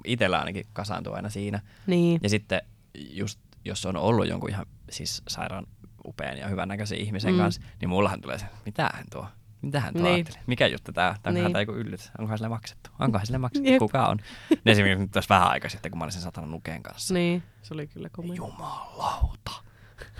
itellä 0.05 0.39
ainakin 0.39 0.65
kasaantuu 0.73 1.13
aina 1.13 1.29
siinä. 1.29 1.59
niin. 1.87 2.19
Ja 2.23 2.29
sitten 2.29 2.61
just, 2.95 3.39
jos 3.65 3.85
on 3.85 3.97
ollut 3.97 4.27
jonkun 4.27 4.49
ihan 4.49 4.65
siis 4.89 5.23
sairaan 5.27 5.67
upean 6.05 6.37
ja 6.37 6.47
hyvän 6.47 6.67
näköisen 6.67 6.97
ihmisen 6.97 7.33
Mm. 7.33 7.37
kanssa, 7.39 7.61
niin 7.81 7.89
mullahan 7.89 8.21
tulee 8.21 8.37
se, 8.37 8.45
mitä 8.65 8.89
hän 8.93 9.05
tuo? 9.11 9.27
Mitä 9.61 9.79
hän 9.79 9.93
tuo 9.93 10.03
Niin. 10.03 10.13
ajattelee? 10.15 10.41
Mikä 10.47 10.67
juttu 10.67 10.91
tää? 10.91 11.15
Tämä 11.23 11.33
Niin. 11.33 11.45
on 11.45 11.51
niin. 11.53 11.59
joku 11.59 11.71
yllätys. 11.71 12.11
Onkohan 12.19 12.37
sille 12.37 12.49
maksettu? 12.49 12.89
Onkohan 12.99 13.25
sille 13.25 13.37
maksettu? 13.37 13.69
Jep. 13.69 13.79
Kuka 13.79 14.05
on? 14.07 14.19
Ja 14.49 14.71
esimerkiksi 14.71 15.01
nyt 15.01 15.11
tässä 15.11 15.35
vähän 15.35 15.49
aikaa 15.49 15.69
sitten, 15.69 15.91
kun 15.91 15.99
mä 15.99 16.05
olin 16.05 16.11
sen 16.11 16.21
satana 16.21 16.47
nukeen 16.47 16.83
kanssa. 16.83 17.13
Niin, 17.13 17.43
se 17.61 17.73
oli 17.73 17.87
kyllä 17.87 18.09
komea. 18.11 18.35
Jumalauta. 18.35 19.51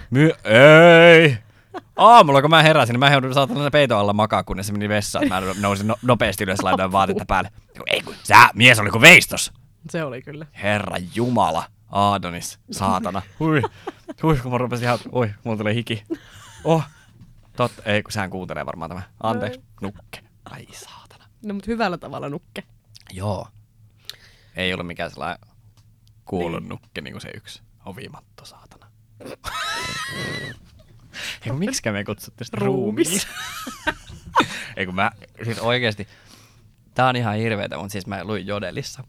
My- 0.10 0.32
ei! 0.44 1.38
Aamulla 1.98 2.42
kun 2.42 2.50
mä 2.50 2.62
heräsin, 2.64 2.94
niin 2.94 3.00
mä 3.00 3.12
joudun 3.12 3.34
saatana 3.34 3.72
peiton 3.72 4.00
alla 4.00 4.14
makaa, 4.14 4.44
kunnes 4.44 4.68
se 4.68 4.74
meni 4.74 4.90
vessaan. 4.90 5.28
Mä 5.28 5.42
nousin 5.62 5.88
no- 5.88 5.96
nopeasti 6.02 6.44
ylös, 6.44 6.64
laitoin 6.64 6.92
vaatetta 6.92 7.26
päälle. 7.28 7.52
Ei 7.88 8.02
kun, 8.02 8.16
sä 8.24 8.50
mies 8.56 8.80
oli 8.80 8.90
kuin 8.90 9.02
veistos. 9.02 9.52
Se 9.90 10.04
oli 10.04 10.22
kyllä. 10.22 10.46
Herra 10.64 10.98
Jumala, 11.16 11.64
Aadonis, 11.92 12.60
saatana. 12.72 13.22
Hui, 13.40 13.62
hui, 14.24 14.38
kun 14.38 14.52
mä 14.52 14.58
rupesin 14.58 14.86
ihan, 14.86 15.00
hui, 15.12 15.34
mulla 15.44 15.58
tulee 15.58 15.74
hiki. 15.74 16.04
Oh, 16.64 16.84
totta, 17.56 17.84
ei 17.86 18.04
kun 18.04 18.12
sehän 18.12 18.30
kuuntelee 18.30 18.66
varmaan 18.66 18.90
tämä. 18.90 19.02
Anteeksi, 19.24 19.62
nukke. 19.82 20.24
Ai 20.46 20.68
saatana. 20.74 21.26
No 21.46 21.54
mutta 21.54 21.72
hyvällä 21.72 21.98
tavalla 21.98 22.30
nukke. 22.30 22.64
Joo. 23.14 23.48
Ei 24.56 24.74
ollut 24.74 24.88
mikään 24.88 25.12
sellainen 25.12 25.48
kuullun 26.26 26.62
Niin. 26.64 26.70
nukke, 26.70 27.02
niin 27.02 27.14
kuin 27.14 27.22
se 27.22 27.30
yksi 27.36 27.62
ovimatto, 27.86 28.46
saatana. 28.46 28.88
Ei 31.42 31.50
kun 31.50 31.60
miksikä 31.60 31.92
me 31.92 32.04
kutsuttiin 32.04 32.46
sitä 32.46 32.58
Ruumis. 32.60 33.08
ruumis? 33.08 33.28
Ei 34.78 34.86
kun 34.86 34.96
mä, 34.96 35.12
siis 35.44 35.60
oikeesti, 35.60 36.08
tää 36.94 37.08
on 37.08 37.16
ihan 37.16 37.36
hirveetä, 37.36 37.78
mutta 37.78 37.92
siis 37.92 38.08
mä 38.08 38.24
luin 38.24 38.48
Jodelissa. 38.48 39.04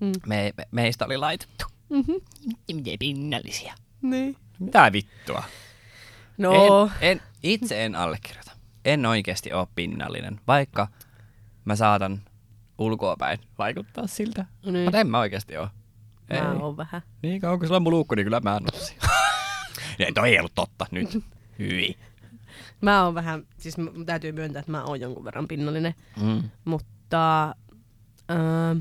Mm. 0.00 0.12
Me, 0.26 0.52
me, 0.56 0.66
meistä 0.70 1.04
oli 1.04 1.16
laitettu. 1.16 1.64
Mm-hmm. 1.90 2.14
Miten 2.72 2.98
pinnallisia. 2.98 3.74
Niin. 4.02 4.36
Mitä 4.58 4.92
vittua? 4.92 5.44
No, 6.38 6.90
En, 7.00 7.10
en, 7.10 7.22
itse 7.42 7.84
en 7.84 7.94
allekirjoita. 7.94 8.52
En 8.84 9.06
oikeasti 9.06 9.52
ole 9.52 9.68
pinnallinen, 9.74 10.40
vaikka 10.46 10.88
mä 11.64 11.76
saatan 11.76 12.20
ulkoapäin 12.78 13.38
vaikuttaa 13.58 14.06
siltä. 14.06 14.46
Niin. 14.64 14.84
Mutta 14.84 14.98
en 15.00 15.06
mä 15.06 15.18
oikeasti 15.20 15.56
ole. 15.56 15.68
Ei. 16.30 16.40
mä 16.40 16.52
oon 16.52 16.76
vähän. 16.76 17.02
Niin 17.22 17.40
kauan 17.40 17.58
kun 17.58 17.68
sulla 17.68 17.76
on 17.76 17.82
mun 17.82 17.92
luukku, 17.92 18.14
niin 18.14 18.24
kyllä 18.24 18.40
mä 18.40 18.56
en 18.56 18.62
ole 18.72 18.80
siinä. 18.80 19.08
ja 19.98 20.06
toi 20.14 20.28
ei 20.30 20.38
ollut 20.38 20.54
totta 20.54 20.86
nyt. 20.90 21.18
Hyi. 21.58 21.96
Mä 22.80 23.04
oon 23.04 23.14
vähän, 23.14 23.46
siis 23.58 23.78
mun 23.78 24.06
täytyy 24.06 24.32
myöntää, 24.32 24.60
että 24.60 24.72
mä 24.72 24.84
oon 24.84 25.00
jonkun 25.00 25.24
verran 25.24 25.48
pinnallinen. 25.48 25.94
Mm. 26.20 26.50
Mutta 26.64 27.54
öö, 28.30 28.74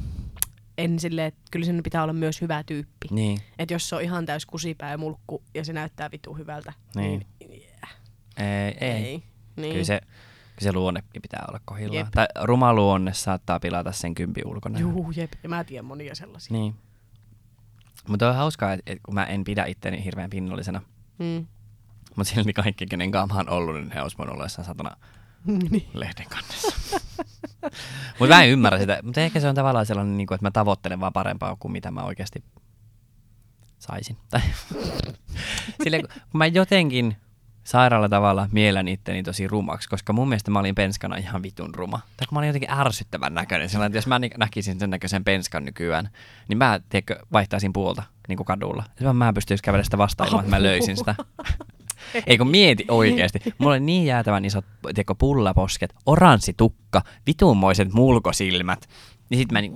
en 0.77 0.99
silleen, 0.99 1.27
että 1.27 1.41
kyllä 1.51 1.65
sen 1.65 1.83
pitää 1.83 2.03
olla 2.03 2.13
myös 2.13 2.41
hyvä 2.41 2.63
tyyppi. 2.63 3.07
Niin. 3.11 3.39
Että 3.59 3.73
jos 3.73 3.89
se 3.89 3.95
on 3.95 4.01
ihan 4.01 4.25
täys 4.25 4.45
kusipää 4.45 4.91
ja 4.91 4.97
mulkku 4.97 5.43
ja 5.53 5.65
se 5.65 5.73
näyttää 5.73 6.11
vitu 6.11 6.33
hyvältä, 6.33 6.73
niin, 6.95 7.25
Niin. 7.39 7.61
yeah, 7.61 7.95
Ei, 8.38 8.77
ei. 8.88 8.91
ei. 9.03 9.23
Niin. 9.55 9.71
Kyllä 9.71 9.85
se, 9.85 9.99
kyllä 10.55 10.71
se 10.71 10.73
luonnekin 10.73 11.21
pitää 11.21 11.45
olla 11.47 11.59
kohdillaan. 11.65 11.97
Jep. 11.97 12.07
Tai 12.13 12.25
ruma 12.43 12.73
luonne 12.73 13.13
saattaa 13.13 13.59
pilata 13.59 13.91
sen 13.91 14.15
kympi 14.15 14.41
ulkona. 14.45 14.79
Juu, 14.79 15.11
jep. 15.15 15.31
Ja 15.43 15.49
mä 15.49 15.63
tiedän 15.63 15.85
monia 15.85 16.15
sellaisia. 16.15 16.57
Niin. 16.57 16.75
Mutta 18.07 18.29
on 18.29 18.35
hauskaa, 18.35 18.73
että 18.73 18.91
et 18.91 18.99
kun 19.03 19.13
mä 19.13 19.25
en 19.25 19.43
pidä 19.43 19.65
itteni 19.65 20.03
hirveän 20.03 20.29
pinnallisena, 20.29 20.81
Mm. 21.19 21.45
Mutta 22.15 22.33
silti 22.33 22.53
kaikki, 22.53 22.85
kenen 22.85 23.11
kanssa 23.11 23.33
mä 23.35 23.39
oon 23.39 23.49
ollut, 23.49 23.75
niin 23.75 23.91
he 23.91 24.01
olisi 24.01 24.17
voinut 24.17 24.33
olla 24.33 24.45
jossain 24.45 24.65
satana 24.65 24.97
niin. 25.71 25.88
lehden 25.93 26.25
kannessa. 26.29 26.99
mutta 28.19 28.36
mä 28.36 28.43
en 28.43 28.49
ymmärrä 28.49 28.79
sitä. 28.79 28.99
Mutta 29.03 29.21
ehkä 29.21 29.39
se 29.39 29.47
on 29.47 29.55
tavallaan 29.55 29.86
sellainen, 29.86 30.17
niin 30.17 30.27
kuin, 30.27 30.36
että 30.36 30.45
mä 30.45 30.51
tavoittelen 30.51 30.99
vaan 30.99 31.13
parempaa 31.13 31.55
kuin 31.60 31.71
mitä 31.71 31.91
mä 31.91 32.03
oikeasti 32.03 32.43
saisin. 33.79 34.17
Tai 34.31 34.41
Silleen, 35.84 36.08
kun 36.31 36.38
mä 36.38 36.45
jotenkin 36.45 37.17
sairaalla 37.63 38.10
tavalla 38.10 38.49
mielen 38.51 38.88
itteni 38.88 39.23
tosi 39.23 39.47
rumaksi, 39.47 39.89
koska 39.89 40.13
mun 40.13 40.29
mielestä 40.29 40.51
mä 40.51 40.60
olin 40.60 40.75
penskana 40.75 41.15
ihan 41.15 41.43
vitun 41.43 41.75
ruma. 41.75 41.99
Tai 42.17 42.27
kun 42.27 42.36
mä 42.36 42.39
olin 42.39 42.47
jotenkin 42.47 42.71
ärsyttävän 42.71 43.34
näköinen. 43.34 43.69
Sellainen, 43.69 43.89
että 43.89 43.97
jos 43.97 44.08
mä 44.08 44.19
näkisin 44.38 44.79
sen 44.79 44.89
näköisen 44.89 45.23
penskan 45.23 45.65
nykyään, 45.65 46.10
niin 46.47 46.58
mä 46.58 46.79
tiedätkö, 46.89 47.19
vaihtaisin 47.34 47.73
puolta 47.73 48.03
niin 48.27 48.38
kuin 48.38 48.45
kadulla. 48.45 48.84
Mä 49.13 49.27
en 49.27 49.34
pystyisi 49.34 49.63
kävellä 49.63 49.84
sitä 49.84 49.97
vastaan 49.97 50.29
ilman, 50.29 50.45
että 50.45 50.55
mä 50.55 50.63
löysin 50.63 50.97
sitä. 50.97 51.15
Ei 52.27 52.37
kun 52.37 52.47
mieti 52.47 52.85
oikeasti. 52.87 53.39
Mulla 53.57 53.71
oli 53.71 53.79
niin 53.79 54.05
jäätävän 54.05 54.45
isot 54.45 54.65
tiedätkö, 54.81 55.15
pullaposket, 55.17 55.93
oranssi 56.05 56.53
tukka, 56.53 57.01
vitunmoiset 57.27 57.93
mulkosilmät. 57.93 58.89
Niin 59.29 59.39
sit 59.39 59.51
mä 59.51 59.61
niin... 59.61 59.73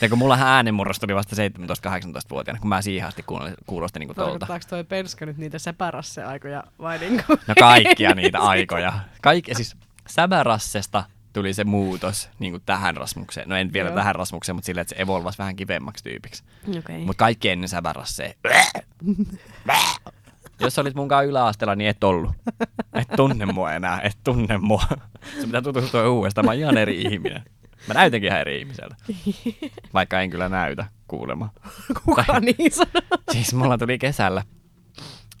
Ja 0.00 0.08
kun 0.08 0.18
mulla 0.18 0.38
äänenmurros 0.40 0.98
tuli 0.98 1.14
vasta 1.14 1.36
17-18-vuotiaana, 1.36 2.60
kun 2.60 2.68
mä 2.68 2.82
siihen 2.82 3.08
asti 3.08 3.24
kuulostin, 3.66 4.00
niin 4.00 4.08
kuin 4.08 4.16
tolta. 4.16 4.30
Tarkoittaako 4.30 4.64
toi 4.68 4.84
penska 4.84 5.26
nyt 5.26 5.36
niitä 5.36 5.58
säpärasse-aikoja 5.58 6.64
vai 6.78 6.98
niinku? 6.98 7.22
No 7.46 7.54
kaikkia 7.60 8.14
niitä 8.14 8.38
aikoja. 8.38 8.92
Kaikki, 9.22 9.54
siis 9.54 9.76
säbärassesta 10.08 11.04
tuli 11.32 11.54
se 11.54 11.64
muutos 11.64 12.28
niin 12.38 12.52
kuin 12.52 12.62
tähän 12.66 12.96
Rasmukseen. 12.96 13.48
No 13.48 13.56
en 13.56 13.72
vielä 13.72 13.88
Joo. 13.88 13.96
tähän 13.96 14.14
Rasmukseen, 14.14 14.56
mutta 14.56 14.66
silleen, 14.66 14.82
että 14.82 14.94
se 14.94 15.02
evolvasi 15.02 15.38
vähän 15.38 15.56
kivemmaksi 15.56 16.04
tyypiksi. 16.04 16.44
Okay. 16.78 16.98
Mutta 16.98 17.18
kaikki 17.18 17.48
ennen 17.48 17.68
säbärasseen. 17.68 18.34
Jos 20.60 20.78
olit 20.78 20.94
munkaan 20.94 21.26
yläasteella, 21.26 21.74
niin 21.74 21.90
et 21.90 22.04
ollut. 22.04 22.30
Et 22.94 23.08
tunne 23.16 23.46
mua 23.46 23.72
enää, 23.72 24.00
et 24.00 24.18
tunne 24.24 24.58
mua. 24.58 24.82
Se 25.40 25.46
pitää 25.46 25.62
tutustua 25.62 26.08
uudestaan, 26.08 26.44
mä 26.44 26.50
oon 26.50 26.58
ihan 26.58 26.78
eri 26.78 27.02
ihminen. 27.02 27.42
Mä 27.88 27.94
näytänkin 27.94 28.28
ihan 28.28 28.40
eri 28.40 28.58
ihmiseltä. 28.58 28.96
Vaikka 29.94 30.20
en 30.20 30.30
kyllä 30.30 30.48
näytä 30.48 30.86
kuulemma. 31.08 31.50
Kuka 32.04 32.24
niin 32.40 32.72
sanoo? 32.72 33.02
Siis 33.32 33.54
mulla 33.54 33.78
tuli 33.78 33.98
kesällä 33.98 34.42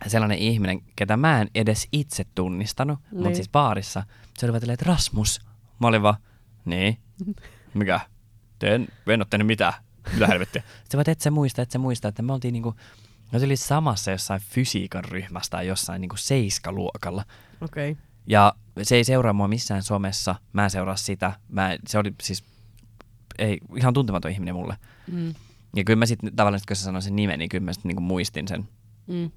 sellainen 0.06 0.38
ihminen, 0.38 0.80
ketä 0.96 1.16
mä 1.16 1.40
en 1.40 1.50
edes 1.54 1.88
itse 1.92 2.24
tunnistanut, 2.34 2.98
niin. 3.10 3.22
Mutta 3.22 3.36
siis 3.36 3.48
baarissa. 3.48 4.02
Se 4.38 4.46
oli 4.46 4.52
vaan 4.52 4.70
että 4.70 4.84
Rasmus. 4.88 5.40
Mä 5.80 5.86
olin 5.86 6.02
vaan, 6.02 6.16
niin, 6.64 6.98
mikä? 7.74 8.00
Te 8.58 8.74
en, 8.74 8.88
en 9.06 9.20
ole 9.20 9.26
tehnyt 9.30 9.46
mitään. 9.46 9.72
Mitä 10.12 10.26
helvettiä? 10.26 10.62
Sitten 10.82 10.98
vaan, 10.98 11.10
et 11.10 11.20
sä 11.20 11.30
muista, 11.30 11.62
et 11.62 11.70
sä 11.70 11.78
muista, 11.78 12.08
että 12.08 12.22
me 12.22 12.32
oltiin 12.32 12.52
niinku, 12.52 12.74
no 13.32 13.38
se 13.38 13.44
oli 13.44 13.56
samassa 13.56 14.10
jossain 14.10 14.40
fysiikan 14.40 15.04
ryhmässä 15.04 15.50
tai 15.50 15.66
jossain 15.66 16.00
niinku 16.00 16.16
seiskaluokalla. 16.16 17.24
Okei. 17.60 17.90
Okay. 17.90 18.04
Ja 18.26 18.54
se 18.82 18.96
ei 18.96 19.04
seuraa 19.04 19.32
mua 19.32 19.48
missään 19.48 19.82
somessa, 19.82 20.34
mä 20.52 20.64
en 20.64 20.70
seuraa 20.70 20.96
sitä. 20.96 21.32
Mä, 21.48 21.72
en- 21.72 21.78
se 21.88 21.98
oli 21.98 22.14
siis 22.22 22.44
ei, 23.38 23.58
ihan 23.76 23.94
tuntematon 23.94 24.30
ihminen 24.30 24.54
mulle. 24.54 24.76
Mm. 25.12 25.34
Ja 25.76 25.84
kyllä 25.84 25.98
mä 25.98 26.06
sitten 26.06 26.36
tavallaan, 26.36 26.60
sit 26.60 26.66
kun 26.66 26.76
sä 26.76 26.82
sanoin 26.82 27.02
sen 27.02 27.16
nimen, 27.16 27.38
niin 27.38 27.48
kyllä 27.48 27.64
mä 27.64 27.72
sitten 27.72 27.88
niinku 27.88 28.02
muistin 28.02 28.48
sen. 28.48 28.68
Mm. 29.06 29.30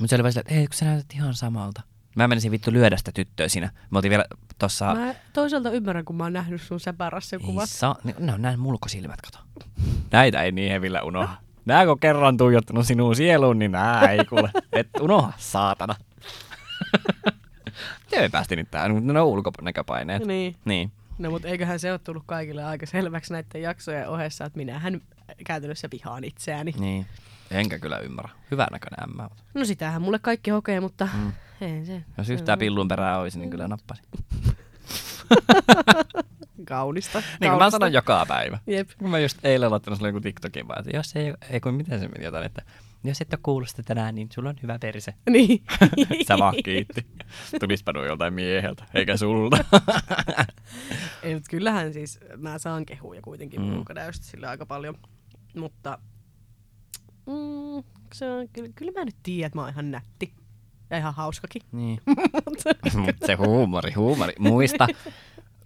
Mutta 0.00 0.06
se 0.06 0.14
oli 0.14 0.22
vaan 0.22 0.32
silleen, 0.32 0.46
että 0.46 0.60
ei, 0.60 0.66
kun 0.66 0.74
sä 0.74 0.84
näytät 0.84 1.12
ihan 1.14 1.34
samalta. 1.34 1.82
Mä 2.16 2.28
menisin 2.28 2.50
vittu 2.50 2.72
lyödä 2.72 2.96
sitä 2.96 3.12
tyttöä 3.12 3.48
siinä. 3.48 3.70
Me 3.90 3.98
oltiin 3.98 4.10
vielä 4.10 4.24
tossa... 4.58 4.94
Mä 4.94 5.14
toisaalta 5.32 5.70
ymmärrän, 5.70 6.04
kun 6.04 6.16
mä 6.16 6.24
oon 6.24 6.32
nähnyt 6.32 6.62
sun 6.62 6.80
säpärasse-kuvat. 6.80 7.62
Ei 7.62 7.66
saa, 7.66 7.96
ne, 8.04 8.14
ne 8.18 8.34
on 8.34 8.42
näin 8.42 8.60
mulkosilmät, 8.60 9.20
kato. 9.20 9.38
Näitä 10.10 10.42
ei 10.42 10.52
niin 10.52 10.72
hevillä 10.72 11.02
unoha. 11.02 11.36
Nää 11.66 11.86
kun 11.86 12.00
kerran 12.00 12.36
tuijottanut 12.36 12.86
sinun 12.86 13.16
sieluun, 13.16 13.58
niin 13.58 13.72
nää 13.72 14.10
ei 14.10 14.24
kuule. 14.24 14.50
Et 14.72 14.88
unoha, 15.00 15.32
saatana. 15.36 15.94
Miten 18.04 18.22
me 18.22 18.28
päästiin 18.28 18.58
nyt 18.58 18.70
tähän? 18.70 19.06
Ne 19.06 19.20
on 19.20 19.26
ulkonäköpaineet. 19.26 20.26
Niin. 20.26 20.56
Niin. 20.64 20.92
No 21.18 21.30
mutta 21.30 21.48
eiköhän 21.48 21.78
se 21.78 21.90
ole 21.92 21.98
tullut 21.98 22.22
kaikille 22.26 22.64
aika 22.64 22.86
selväksi 22.86 23.32
näiden 23.32 23.62
jaksojen 23.62 24.08
ohessa, 24.08 24.44
että 24.44 24.56
minähän 24.56 25.00
käytännössä 25.46 25.88
vihaan 25.92 26.24
itseäni. 26.24 26.74
Niin. 26.78 27.06
Enkä 27.50 27.78
kyllä 27.78 27.98
ymmärrä. 27.98 28.30
Hyvän 28.50 28.68
näköinen 28.72 29.02
ämmä. 29.10 29.28
No 29.54 29.64
sitähän 29.64 30.02
mulle 30.02 30.18
kaikki 30.18 30.50
hokee, 30.50 30.80
mutta 30.80 31.08
Mm. 31.14 31.32
ei 31.60 31.84
se. 31.84 32.02
Jos 32.18 32.30
yhtään 32.30 32.58
pillun 32.58 32.88
perää 32.88 33.18
olisi, 33.18 33.38
niin 33.38 33.50
kyllä 33.50 33.68
nappasin. 33.68 34.04
Kaunista. 36.64 37.22
Niin 37.40 37.50
kuin 37.50 37.58
mä 37.62 37.70
sanon 37.70 37.92
joka 37.92 38.26
päivä. 38.28 38.58
Jep. 38.66 38.88
Kun 38.98 39.10
mä 39.10 39.18
just 39.18 39.44
eilen 39.44 39.70
laittanut 39.70 39.98
sulle 39.98 40.08
joku 40.08 40.20
TikTokin 40.20 40.68
vaan, 40.68 40.78
että 40.80 40.96
jos 40.96 41.16
ei, 41.16 41.34
ei 41.50 41.60
kun 41.60 41.74
miten 41.74 42.00
se 42.00 42.08
meni 42.08 42.24
jotain, 42.24 42.46
että 42.46 42.62
jos 43.04 43.20
et 43.20 43.32
ole 43.34 43.40
kuullut 43.42 43.68
sitä 43.68 43.82
tänään, 43.82 44.14
niin 44.14 44.28
sulla 44.34 44.48
on 44.48 44.56
hyvä 44.62 44.78
perse. 44.78 45.14
Niin. 45.30 45.62
Sä 46.28 46.38
vaan 46.38 46.54
kiitti. 46.64 47.06
Tulispa 47.60 47.92
nuo 47.92 48.04
joltain 48.04 48.34
mieheltä, 48.34 48.84
eikä 48.94 49.16
sulta. 49.16 49.56
Ei, 51.22 51.34
mutta 51.34 51.50
kyllähän 51.50 51.92
siis 51.92 52.18
mä 52.36 52.58
saan 52.58 52.86
kehuja 52.86 53.22
kuitenkin 53.22 53.60
Mm. 53.60 53.78
ulkonäöstä 53.78 54.26
sille 54.26 54.46
aika 54.46 54.66
paljon. 54.66 54.94
Mutta 55.56 55.98
mm, 57.26 57.84
se 58.14 58.30
on, 58.30 58.48
kyllä, 58.52 58.68
kyllä 58.74 58.92
mä 58.92 59.04
nyt 59.04 59.16
tiedän, 59.22 59.46
että 59.46 59.58
mä 59.58 59.62
oon 59.62 59.70
ihan 59.70 59.90
nätti. 59.90 60.32
Ja 60.90 60.98
ihan 60.98 61.14
hauskakin. 61.14 61.62
niin. 61.72 62.00
Mut 62.96 63.16
se 63.26 63.34
huumori, 63.34 63.92
huumori. 63.92 64.32
Muista, 64.38 64.86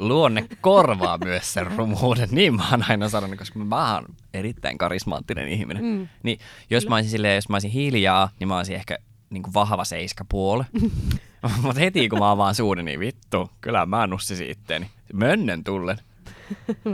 luonne 0.00 0.46
korvaa 0.60 1.18
myös 1.18 1.52
sen 1.52 1.66
rumuuden. 1.66 2.28
Niin 2.32 2.54
mä 2.54 2.70
oon 2.70 2.84
aina 2.88 3.08
sanonut, 3.08 3.38
koska 3.38 3.58
mä 3.58 3.94
oon 3.94 4.04
erittäin 4.34 4.78
karismaattinen 4.78 5.48
ihminen. 5.48 5.84
Mm. 5.84 6.08
Niin 6.22 6.38
jos 6.70 6.88
mä 6.88 6.94
olisin 6.94 7.10
silleen, 7.10 7.34
jos 7.34 7.48
mä 7.48 7.54
olisin 7.54 7.70
hiljaa, 7.70 8.30
niin 8.40 8.48
mä 8.48 8.56
olisin 8.56 8.76
ehkä 8.76 8.98
niin 9.30 9.42
kuin 9.42 9.54
vahva 9.54 9.84
seiska 9.84 10.24
puoli. 10.28 10.64
Mutta 11.62 11.80
heti 11.80 12.08
kun 12.08 12.18
mä 12.18 12.30
avaan 12.30 12.54
suuden, 12.54 12.84
niin 12.84 13.00
vittu, 13.00 13.50
kyllä 13.60 13.86
mä 13.86 14.06
nussisin 14.06 14.50
itteeni. 14.50 14.90
Mönnen 15.12 15.64
tullen. 15.64 15.96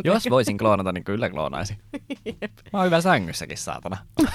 Jos 0.05 0.31
voisin 0.31 0.59
kloonata, 0.59 0.92
niin 0.92 1.05
kyllä 1.05 1.31
kloonaisin. 1.31 1.79
Mä 2.73 2.79
oon 2.79 2.87
hyvä 2.87 3.01
sängyssäkin, 3.01 3.59
saatana. 3.59 3.97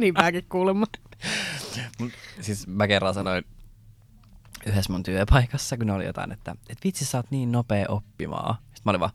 niin 0.00 0.14
mäkin 0.14 0.46
kuulemma. 0.48 0.86
Siis 2.40 2.66
mä 2.66 2.88
kerran 2.88 3.14
sanoin 3.14 3.44
yhdessä 4.66 4.92
mun 4.92 5.02
työpaikassa, 5.02 5.76
kun 5.76 5.86
ne 5.86 5.92
oli 5.92 6.04
jotain, 6.06 6.32
että 6.32 6.56
et 6.68 6.78
vitsi 6.84 7.04
sä 7.04 7.18
oot 7.18 7.30
niin 7.30 7.52
nopea 7.52 7.86
oppimaan. 7.88 8.54
Sitten 8.54 8.82
mä 8.84 8.90
olin 8.90 9.00
vaan, 9.00 9.12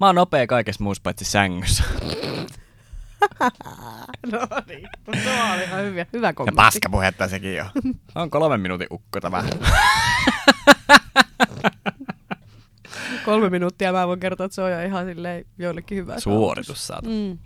mä 0.00 0.06
oon 0.06 0.14
nopea 0.14 0.46
kaikessa 0.46 0.84
muussa 0.84 1.00
paitsi 1.02 1.24
sängyssä. 1.24 1.84
no 4.32 4.38
niin. 4.68 4.88
Mutta 5.06 5.22
se 5.24 5.42
oli 5.54 5.62
ihan 5.62 5.84
hyvä, 5.84 6.06
hyvä 6.12 6.26
Ja 6.26 6.32
kommentti. 6.32 6.56
paskapuhetta 6.56 7.28
sekin 7.28 7.54
jo. 7.56 7.64
On 8.14 8.30
kolmen 8.30 8.60
minuutin 8.60 8.86
ukko 8.90 9.20
tämä. 9.20 9.44
Kolme 13.24 13.50
minuuttia 13.50 13.92
mä 13.92 14.06
voin 14.06 14.20
kertoa, 14.20 14.44
että 14.46 14.54
se 14.54 14.62
on 14.62 14.72
jo 14.72 14.82
ihan 14.84 15.06
silleen 15.06 15.44
joillekin 15.58 15.98
hyvä. 15.98 16.20
Suoritus 16.20 16.86
saat. 16.86 17.04
Mm. 17.04 17.38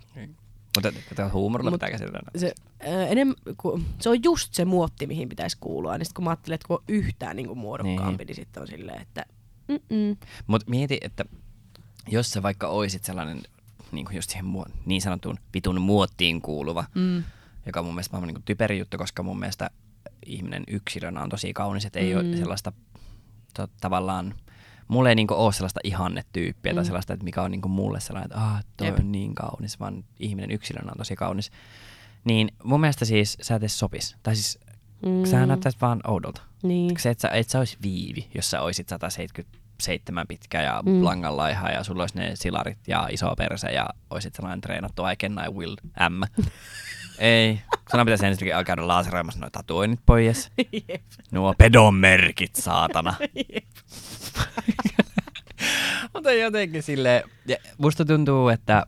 Mutta 0.87 0.99
tätä 1.09 1.29
huumorilla 1.33 1.69
Mut- 1.71 1.73
pitää 1.75 1.91
käsitellä. 1.91 2.19
se, 2.37 2.53
ää, 2.79 3.07
enem, 3.07 3.35
ku, 3.57 3.81
se 3.99 4.09
on 4.09 4.23
just 4.23 4.53
se 4.53 4.65
muotti, 4.65 5.07
mihin 5.07 5.29
pitäisi 5.29 5.57
kuulua. 5.59 5.97
Niin 5.97 6.05
sit 6.05 6.13
kun 6.13 6.23
mä 6.23 6.29
ajattelin, 6.29 6.55
että 6.55 6.67
kun 6.67 6.77
on 6.77 6.83
yhtään 6.87 7.35
niin 7.35 7.47
kuin 7.47 7.59
muodokkaampi, 7.59 8.23
Niin. 8.23 8.27
niin. 8.27 8.35
sitten 8.35 8.61
on 8.61 8.67
silleen, 8.67 9.01
että. 9.01 9.25
Mutta 10.47 10.69
mieti, 10.69 10.97
että 11.01 11.25
jos 12.07 12.31
sä 12.31 12.43
vaikka 12.43 12.67
oisit 12.67 13.03
sellainen 13.03 13.41
niin 13.91 14.05
kuin 14.05 14.15
just 14.15 14.29
siihen 14.29 14.45
muo- 14.45 14.71
niin 14.85 15.01
sanottuun 15.01 15.37
vitun 15.53 15.81
muottiin 15.81 16.41
kuuluva, 16.41 16.85
Mm. 16.95 17.23
joka 17.65 17.79
on 17.79 17.85
mun 17.85 17.95
mielestä 17.95 18.17
maailman 18.17 18.33
niin 18.33 18.43
typeri 18.43 18.79
juttu, 18.79 18.97
koska 18.97 19.23
mun 19.23 19.39
mielestä 19.39 19.69
ihminen 20.25 20.63
yksilönä 20.67 21.23
on 21.23 21.29
tosi 21.29 21.53
kaunis, 21.53 21.85
että 21.85 21.99
ei 21.99 22.13
mm. 22.13 22.19
ole 22.19 22.37
sellaista 22.37 22.71
to, 23.53 23.67
tavallaan, 23.81 24.35
mulle 24.89 25.09
ei 25.09 25.15
niinku 25.15 25.33
ole 25.33 25.53
sellaista 25.53 25.79
ihannetyyppiä 25.83 26.71
mm. 26.71 26.75
tai 26.75 26.85
sellaista, 26.85 27.13
että 27.13 27.23
mikä 27.23 27.41
on 27.41 27.51
niinku 27.51 27.69
mulle 27.69 27.99
sellainen, 27.99 28.31
että 28.31 28.45
ah, 28.45 28.63
toi 28.77 28.87
Jep. 28.87 28.99
on 28.99 29.11
niin 29.11 29.35
kaunis, 29.35 29.79
vaan 29.79 30.03
ihminen 30.19 30.51
yksilönä 30.51 30.91
on 30.91 30.97
tosi 30.97 31.15
kaunis. 31.15 31.51
Niin 32.23 32.51
mun 32.63 32.81
mielestä 32.81 33.05
siis 33.05 33.37
sä 33.41 33.55
et 33.55 33.61
edes 33.61 33.79
sopis. 33.79 34.15
Tai 34.23 34.35
siis 34.35 34.59
mm. 35.05 35.25
sä 35.25 35.45
näyttäisit 35.45 35.81
vaan 35.81 35.99
oudolta. 36.07 36.41
Niin. 36.63 36.99
Se, 36.99 37.09
että 37.09 37.21
sä, 37.21 37.27
et 37.27 37.49
sä 37.49 37.59
olisi 37.59 37.77
viivi, 37.81 38.27
jos 38.35 38.51
sä 38.51 38.61
oisit 38.61 38.89
177 38.89 40.27
pitkä 40.27 40.61
ja 40.61 40.81
mm. 40.85 40.91
Mm. 40.91 41.05
langan 41.05 41.37
laiha 41.37 41.69
ja 41.69 41.83
sulla 41.83 42.03
olisi 42.03 42.17
ne 42.17 42.31
silarit 42.33 42.87
ja 42.87 43.07
iso 43.11 43.35
perse 43.37 43.67
ja 43.67 43.89
oisit 44.09 44.35
sellainen 44.35 44.61
treenattu 44.61 45.03
I 45.07 45.15
can, 45.15 45.45
I 45.47 45.49
will, 45.49 45.75
M. 46.09 46.43
Ei, 47.19 47.61
sana 47.91 48.05
pitäisi 48.05 48.25
ensinnäkin 48.25 48.65
käydä 48.65 48.87
laseroimassa 48.87 49.39
noita 49.39 49.59
tatuoinnit 49.59 49.99
pois. 50.05 50.51
Jep. 50.89 51.01
Nuo 51.31 51.53
pedon 51.57 51.95
merkit, 51.95 52.55
saatana. 52.55 53.15
Jep. 53.53 53.65
Mutta 56.13 56.31
jotenkin 56.31 56.83
sille 56.83 57.23
musta 57.77 58.05
tuntuu, 58.05 58.49
että 58.49 58.85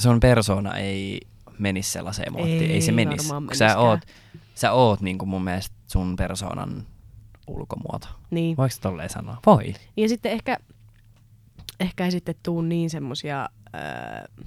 sun 0.00 0.20
persona 0.20 0.76
ei 0.76 1.20
menisi 1.58 1.90
sellaiseen 1.90 2.32
muottiin. 2.32 2.62
Ei, 2.62 2.72
ei 2.72 2.80
se 2.80 2.92
menisi. 2.92 3.28
Kun 3.28 3.56
sä 3.56 3.78
oot, 3.78 4.00
sä 4.54 4.72
oot 4.72 5.00
niin 5.00 5.18
kuin 5.18 5.28
mun 5.28 5.44
mielestä 5.44 5.76
sun 5.86 6.16
persoonan 6.16 6.86
ulkomuoto. 7.46 8.08
Niin. 8.30 8.56
Voiko 8.56 8.74
tolleen 8.80 9.10
sanoa? 9.10 9.38
Voi. 9.46 9.74
Ja 9.96 10.08
sitten 10.08 10.32
ehkä, 10.32 10.58
ehkä 11.80 12.04
ei 12.04 12.10
sitten 12.10 12.34
tuu 12.42 12.62
niin 12.62 12.90
semmosia 12.90 13.48
äh, 13.74 14.44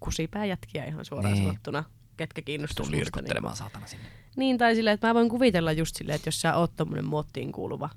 kusipääjätkiä 0.00 0.84
ihan 0.84 1.04
suoraan 1.04 1.34
niin. 1.34 1.44
sanottuna. 1.44 1.84
Ketkä 2.18 2.42
kiinnostuisi 2.42 2.90
Tuu 2.92 3.00
musta. 3.00 3.22
Niin, 3.22 3.56
saatana 3.56 3.86
sinne. 3.86 4.04
niin, 4.36 4.58
tai 4.58 4.74
silleen, 4.74 4.94
että 4.94 5.06
mä 5.06 5.14
voin 5.14 5.28
kuvitella 5.28 5.72
just 5.72 5.96
silleen, 5.96 6.16
että 6.16 6.28
jos 6.28 6.40
sä 6.40 6.54
oot 6.56 6.76
tommonen 6.76 7.04
muottiin 7.06 7.52
kuuluva 7.52 7.90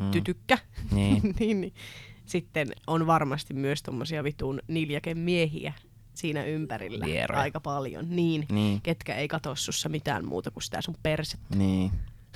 Mm. 0.00 0.10
tytykkä, 0.10 0.58
Niin. 0.90 1.34
niin, 1.40 1.60
niin 1.60 1.74
sitten 2.26 2.68
on 2.86 3.06
varmasti 3.06 3.54
myös 3.54 3.82
tommosia 3.82 4.24
vitun 4.24 4.60
niljakemiehiä 4.68 5.72
siinä 6.14 6.44
ympärillä 6.44 7.06
Vieroja. 7.06 7.40
aika 7.40 7.60
paljon. 7.60 8.16
Niin, 8.16 8.46
Niin. 8.50 8.80
ketkä 8.82 9.14
ei 9.14 9.28
katso 9.28 9.54
sussa 9.54 9.88
mitään 9.88 10.24
muuta 10.24 10.50
kuin 10.50 10.62
sitä 10.62 10.80
sun 10.82 10.96
persettä. 11.02 11.56
Niin. 11.56 11.90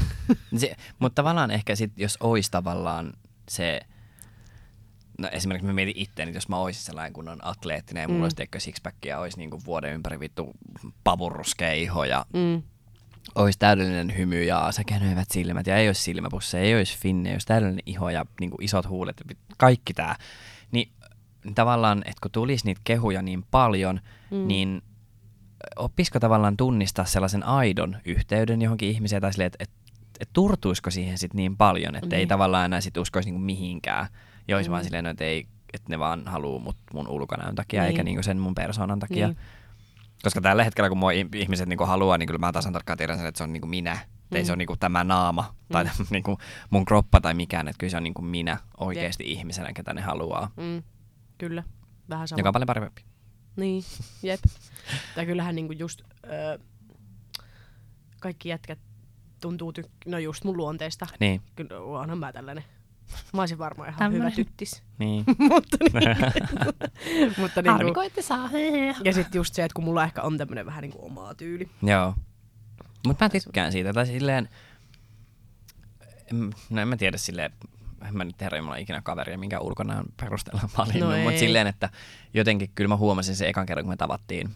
se, 0.60 0.76
mutta 0.98 1.14
tavallaan 1.22 1.50
ehkä 1.50 1.76
sit, 1.76 1.92
jos 1.96 2.16
olisi 2.20 2.50
tavallaan 2.50 3.12
se, 3.48 3.80
no 5.18 5.28
esimerkiksi 5.32 5.66
mä 5.66 5.72
mietin 5.72 5.96
itteeni, 5.96 6.28
että 6.30 6.36
jos 6.36 6.48
mä 6.48 6.58
olisin 6.58 6.82
sellainen 6.82 7.12
kunnon 7.12 7.38
atleettinen 7.42 8.00
ja 8.02 8.08
mulla 8.08 8.16
Mm. 8.18 8.20
mm. 8.20 8.24
olisi 8.24 8.36
teikö 8.36 8.60
sixpackia 8.60 9.18
olisi 9.20 9.38
niinku 9.38 9.60
vuoden 9.66 9.92
ympäri 9.94 10.20
vittu 10.20 10.52
pavurruskea 11.04 11.72
iho 11.72 12.04
ja 12.04 12.26
Mm. 12.32 12.62
olisi 13.34 13.58
täydellinen 13.58 14.16
hymy 14.16 14.44
ja 14.44 14.72
säkenöivät 14.72 15.30
silmät 15.30 15.66
ja 15.66 15.76
ei 15.76 15.88
olisi 15.88 16.02
silmäpusseja, 16.02 16.64
ei 16.64 16.74
olisi 16.76 16.98
finne, 16.98 17.32
olisi 17.32 17.46
täydellinen 17.46 17.82
iho 17.86 18.10
ja 18.10 18.26
niinku 18.40 18.56
isot 18.60 18.88
huulet, 18.88 19.22
kaikki 19.56 19.94
tää. 19.94 20.16
Niin 20.72 20.92
tavallaan, 21.54 21.98
että 21.98 22.20
kun 22.22 22.30
tulisi 22.30 22.64
niitä 22.64 22.80
kehuja 22.84 23.22
niin 23.22 23.44
paljon, 23.50 24.00
Mm. 24.30 24.36
mm. 24.36 24.46
niin 24.48 24.82
oppisiko 25.76 26.20
tavallaan 26.20 26.56
tunnistaa 26.56 27.04
sellaisen 27.04 27.42
aidon 27.46 27.96
yhteyden 28.04 28.62
johonkin 28.62 28.88
ihmiseen 28.88 29.22
tai 29.22 29.32
silleen, 29.32 29.46
että 29.46 29.64
et, 29.64 29.70
et 30.20 30.28
turtuisiko 30.32 30.90
siihen 30.90 31.18
sit 31.18 31.34
niin 31.34 31.56
paljon, 31.56 31.96
että 31.96 32.16
ei 32.16 32.20
Niin. 32.20 32.28
tavallaan 32.28 32.64
enää 32.64 32.80
sit 32.80 32.96
uskoisi 32.96 33.28
niinku 33.28 33.44
mihinkään. 33.44 34.06
Ja 34.48 34.56
olisi 34.56 34.70
Mm. 34.70 34.72
vaan 34.72 34.84
silleen, 34.84 35.06
että, 35.06 35.24
ei, 35.24 35.46
että 35.74 35.88
ne 35.90 35.98
vaan 35.98 36.22
haluaa 36.26 36.58
mut 36.62 36.76
mun 36.94 37.08
ulkonäön 37.08 37.54
takia 37.54 37.80
Niin. 37.82 37.88
eikä 37.90 38.02
niinku 38.02 38.22
sen 38.22 38.38
mun 38.38 38.54
persoonan 38.54 38.98
takia. 38.98 39.26
Niin. 39.26 39.38
Koska 40.22 40.40
tällä 40.40 40.64
hetkellä, 40.64 40.88
kun 40.88 40.98
mua 40.98 41.10
ihmiset 41.34 41.68
niinku 41.68 41.84
haluaa, 41.86 42.18
niin 42.18 42.26
kyllä 42.26 42.38
mä 42.38 42.52
tasan 42.52 42.72
tarkkaan 42.72 42.96
tiedän 42.98 43.16
sen, 43.18 43.26
että 43.26 43.38
se 43.38 43.44
on 43.44 43.52
niinku 43.52 43.68
minä. 43.68 43.94
Mm. 44.30 44.36
Ei 44.36 44.44
se 44.44 44.50
Mm. 44.50 44.52
ole 44.52 44.56
niinku 44.56 44.76
tämä 44.76 45.04
naama 45.04 45.54
tai 45.72 45.84
Mm. 45.84 45.90
niinku 46.10 46.38
mun 46.70 46.84
kroppa 46.84 47.20
tai 47.20 47.34
mikään, 47.34 47.68
että 47.68 47.78
kyllä 47.78 47.90
se 47.90 47.96
on 47.96 48.02
niinku 48.02 48.22
minä 48.22 48.58
oikeasti 48.76 49.24
ihmisenä, 49.32 49.72
ketä 49.72 49.94
ne 49.94 50.00
haluaa. 50.00 50.50
Mm. 50.56 50.82
Kyllä, 51.38 51.62
vähän 52.08 52.28
sama. 52.28 52.38
Joka 52.40 52.48
on 52.48 52.52
paljon 52.52 52.66
parempi. 52.66 53.02
Niin, 53.56 53.82
jep. 54.22 54.40
tai 55.14 55.26
kyllähän 55.26 55.54
niinku 55.54 55.72
just 55.72 56.02
öö, 56.26 56.58
kaikki 58.20 58.48
jätkät 58.48 58.78
tuntuu, 59.40 59.72
tyk- 59.80 59.90
no 60.10 60.18
just 60.18 60.44
mun 60.44 60.56
luonteesta. 60.56 61.06
Niin, 61.20 61.42
Kyllä 61.56 61.80
onhan 61.80 62.18
mä 62.18 62.32
tällainen. 62.32 62.64
Mä 63.32 63.42
olisin 63.42 63.58
varmaan 63.58 63.88
ihan 63.88 63.98
Tämmönen. 63.98 64.20
hyvä 64.22 64.30
tyttis. 64.36 64.82
niin. 64.98 65.24
mutta 65.50 65.76
niin, 67.04 67.34
mutta 67.40 67.62
niinku, 67.62 68.00
ette 68.00 68.22
saa. 68.22 68.50
ja 69.04 69.12
sitten 69.12 69.38
just 69.38 69.54
se, 69.54 69.64
että 69.64 69.74
kun 69.74 69.84
mulla 69.84 70.04
ehkä 70.04 70.22
on 70.22 70.38
tämmönen 70.38 70.66
vähän 70.66 70.82
niinku 70.82 71.06
omaa 71.06 71.34
tyyli. 71.34 71.70
Joo. 71.82 72.14
Mutta 73.06 73.24
mä 73.24 73.28
tykkään 73.28 73.72
siitä. 73.72 73.92
Tai 73.92 74.06
silleen, 74.06 74.48
en- 76.32 76.54
no 76.70 76.80
en 76.80 76.88
mä 76.88 76.96
tiedä 76.96 77.16
silleen, 77.18 77.52
en 78.08 78.16
mä 78.16 78.24
nyt 78.24 78.40
herra 78.40 78.58
Jumala 78.58 78.76
ikinä 78.76 79.00
kaveria, 79.02 79.38
minkä 79.38 79.60
ulkonäön 79.60 80.04
perusteella 80.20 80.68
valinnut, 80.78 81.10
No 81.10 81.16
no 81.16 81.22
mutta 81.22 81.38
silleen, 81.38 81.66
että 81.66 81.90
jotenkin 82.34 82.70
kyllä 82.74 82.88
mä 82.88 82.96
huomasin 82.96 83.36
se 83.36 83.48
ekan 83.48 83.66
kerran, 83.66 83.84
kun 83.84 83.92
me 83.92 83.96
tavattiin, 83.96 84.50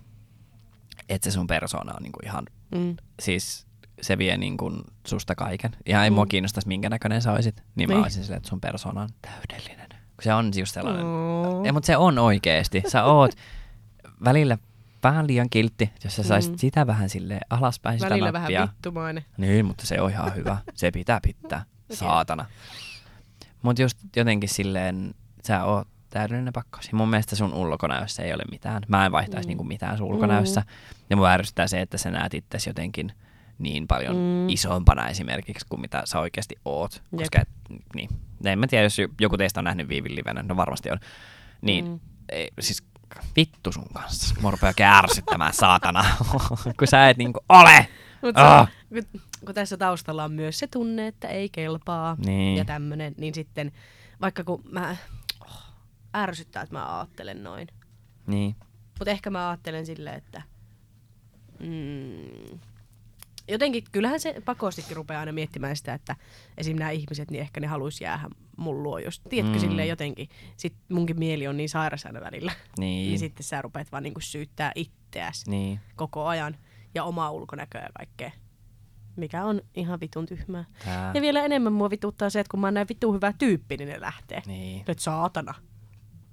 että 1.09 1.31
se 1.31 1.35
sun 1.35 1.47
persoona 1.47 1.93
on 1.97 2.03
niinku 2.03 2.21
ihan, 2.25 2.45
Mm. 2.75 2.97
siis 3.23 3.67
se 4.01 4.19
vie 4.19 4.37
niinku 4.37 4.73
susta 5.07 5.35
kaiken. 5.35 5.71
Ihan 5.87 6.05
ei 6.05 6.11
mm. 6.11 6.15
mua 6.15 6.25
Mm. 6.25 6.29
kiinnostaisi 6.29 6.69
minkä 6.69 6.89
näköinen 6.91 7.23
sä 7.23 7.33
olisit, 7.33 7.63
niin 7.75 7.89
mä 7.89 7.95
Niin. 7.95 8.03
olisin 8.03 8.23
silleen, 8.23 8.37
että 8.37 8.49
sun 8.49 8.61
persoona 8.61 9.01
on 9.03 9.09
täydellinen. 9.23 9.89
Kun 9.91 10.23
se 10.25 10.35
on 10.35 10.51
just 10.59 10.75
sellainen, 10.75 11.05
Oo. 11.05 11.65
ei, 11.65 11.73
mutta 11.73 11.87
se 11.87 11.97
on 11.97 12.19
oikeesti. 12.19 12.83
Sä 12.89 13.05
oot 13.05 13.31
välillä 14.25 14.59
vähän 15.03 15.27
liian 15.27 15.51
kiltti, 15.51 15.91
jos 16.05 16.17
sä 16.17 16.23
saisit 16.23 16.53
Mm. 16.53 16.59
sitä 16.59 16.87
vähän 16.87 17.09
sille 17.09 17.41
alaspäin 17.51 17.99
sitä 17.99 18.11
Välillä 18.11 18.33
vähän 18.33 18.53
nappia. 18.53 18.69
vittumainen. 18.75 19.25
Niin, 19.37 19.67
mutta 19.67 19.87
se 19.87 20.01
on 20.01 20.11
ihan 20.11 20.35
hyvä. 20.35 20.57
Se 20.75 20.91
pitää 20.91 21.21
pitää. 21.23 21.65
Saatana. 21.93 22.47
Mutta 23.63 23.83
just 23.83 23.99
jotenkin 24.17 24.49
silleen, 24.49 25.15
sä 25.47 25.65
oot 25.65 25.89
täydellinen 26.11 26.53
pakkaus. 26.53 26.89
Ja 26.93 26.97
mun 26.99 27.09
mielestä 27.09 27.37
sun 27.37 27.55
ulkonäössä 27.55 28.23
ei 28.23 28.35
ole 28.35 28.43
mitään. 28.51 28.83
Mä 28.89 29.07
en 29.07 29.13
vaihtaisi 29.13 29.47
Mm. 29.47 29.47
mm. 29.47 29.51
niinku 29.51 29.65
mitään 29.65 29.99
sun 29.99 30.07
ulkonäössä. 30.07 30.63
Ja 31.11 31.17
mua 31.17 31.31
ärsyttää 31.31 31.67
se, 31.69 31.81
että 31.81 31.99
sä 31.99 32.11
näet 32.11 32.35
itsesi 32.35 32.71
jotenkin 32.71 33.13
niin 33.61 33.87
paljon 33.87 34.16
Mm. 34.16 34.49
isompana 34.49 35.09
esimerkiksi 35.09 35.66
kuin 35.68 35.81
mitä 35.81 36.03
sä 36.05 36.20
oikeasti 36.20 36.55
oot. 36.64 36.92
Jep. 37.12 37.18
Koska 37.20 37.40
et, 37.40 37.49
niin. 37.94 38.09
En 38.44 38.59
mä 38.59 38.66
tiedä, 38.66 38.85
jos 38.85 38.96
joku 39.20 39.37
teistä 39.37 39.61
on 39.61 39.64
nähnyt 39.64 39.88
Viivin 39.88 40.14
livenä, 40.16 40.42
no 40.42 40.57
varmasti 40.57 40.90
on. 40.90 40.99
Niin, 41.62 41.85
Mm. 41.85 42.01
ei, 42.29 42.49
siis 42.61 42.83
vittu 43.37 43.73
sun 43.73 43.88
kanssa. 43.94 44.35
Mua 44.40 44.51
rupeaa 44.51 44.99
ärsyttämään, 44.99 45.53
saatana. 45.55 46.05
kun 46.79 46.88
sä 46.88 47.09
et 47.09 47.16
niinku 47.16 47.40
ole. 47.49 47.88
Mut 48.23 48.35
se, 48.37 48.73
kun, 49.12 49.20
kun 49.46 49.55
tässä 49.55 49.77
taustalla 49.77 50.25
on 50.25 50.33
myös 50.33 50.59
se 50.59 50.66
tunne, 50.66 51.07
että 51.07 51.29
ei 51.29 51.49
kelpaa 51.49 52.16
Niin. 52.27 52.57
ja 52.59 52.64
tämmönen, 52.64 53.14
niin 53.18 53.35
sitten 53.35 53.73
vaikka 54.20 54.44
kun 54.44 54.62
mä 54.70 54.96
oh, 55.40 55.62
ärsyttää, 56.16 56.62
että 56.62 56.75
mä 56.75 56.99
ajattelen 56.99 57.42
noin. 57.42 57.68
Niin. 58.27 58.57
Mutta 58.99 59.11
ehkä 59.11 59.31
mä 59.31 59.49
ajattelen 59.51 59.87
silleen, 59.87 60.16
että 60.16 60.42
mm, 61.61 62.59
jotenkin, 63.51 63.85
kyllähän 63.93 64.21
se 64.21 64.35
pakostikin 64.45 64.97
rupeaa 64.97 65.21
aina 65.21 65.33
miettimään 65.33 65.77
sitä, 65.77 65.95
että 65.95 66.17
esim. 66.59 66.77
nämä 66.77 66.91
ihmiset, 66.91 67.31
niin 67.31 67.41
ehkä 67.41 67.61
ne 67.61 67.67
haluaisi 67.67 68.05
jäädä 68.05 68.29
mun 68.57 68.83
luo, 68.83 68.99
jos 68.99 69.21
tiedätkö 69.29 69.57
Mm. 69.59 69.61
silleen 69.61 69.89
jotenkin. 69.89 70.29
Sitten 70.57 70.83
munkin 70.97 71.19
mieli 71.19 71.47
on 71.47 71.57
niin 71.57 71.69
sairas 71.69 72.07
aina 72.07 72.21
välillä. 72.21 72.53
Niin. 72.79 73.09
Niin 73.09 73.19
sitten 73.19 73.45
sä 73.45 73.63
rupeat 73.63 73.93
vaan 73.93 74.03
niinku 74.03 74.21
syyttää 74.21 74.73
itseäsi 74.75 75.51
Niin. 75.51 75.81
koko 75.97 76.27
ajan 76.27 76.57
ja 76.95 77.05
omaa 77.05 77.31
ulkonäköä 77.31 77.81
ja 77.83 77.89
kaikkea. 77.99 78.31
Mikä 79.17 79.45
on 79.45 79.61
ihan 79.75 80.01
vitun 80.01 80.27
tyhmää. 80.27 80.65
Tää. 80.85 81.11
Ja 81.15 81.21
vielä 81.23 81.45
enemmän 81.45 81.73
mua 81.73 81.91
vituttaa 81.91 82.31
se, 82.31 82.41
että 82.41 82.51
kun 82.51 82.61
mä 82.61 82.67
oon 82.67 82.75
näin 82.75 82.89
vitun 82.89 83.15
hyvä 83.15 83.33
tyyppi, 83.39 83.77
niin 83.77 83.89
ne 83.89 84.01
lähtee. 84.01 84.43
Niin. 84.47 84.85
Nyt 84.89 84.99
saatana. 84.99 85.55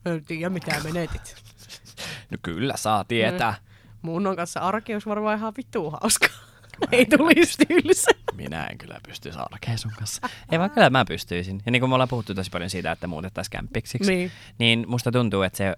En 0.06 0.26
tiedä 0.26 0.50
mitä 0.50 0.76
menetit. 0.84 1.36
No 2.32 2.38
kyllä 2.42 2.78
saa 2.78 3.04
tietää. 3.04 3.56
Mun 4.02 4.28
on 4.28 4.36
kanssa 4.36 4.60
arki 4.60 4.94
olisi 4.94 5.10
varmaan 5.10 5.38
ihan 5.38 5.54
vittu 5.58 5.90
hauskaa. 5.90 6.30
Ei 6.92 7.06
tulisi 7.06 7.58
tylsä. 7.68 8.12
Minä 8.36 8.66
en 8.66 8.78
kyllä 8.78 9.00
pysty 9.08 9.32
arkeen 9.52 9.78
sun 9.78 9.92
kanssa. 10.00 10.30
Ei 10.52 10.60
vaan 10.60 10.70
kyllä 10.72 10.90
mä 10.90 11.06
pystyisin. 11.06 11.62
Ja 11.66 11.72
niin 11.72 11.80
kuin 11.80 11.90
me 11.90 11.96
ollaan 11.96 12.08
puhuttu 12.10 12.36
tosi 12.36 12.50
paljon 12.50 12.70
siitä, 12.70 12.92
että 12.92 13.08
muutettaisiin 13.08 13.52
kämpiksiksi, 13.52 14.12
Niin. 14.16 14.32
niin 14.60 14.86
musta 14.88 15.12
tuntuu, 15.12 15.42
että 15.42 15.58
se, 15.58 15.76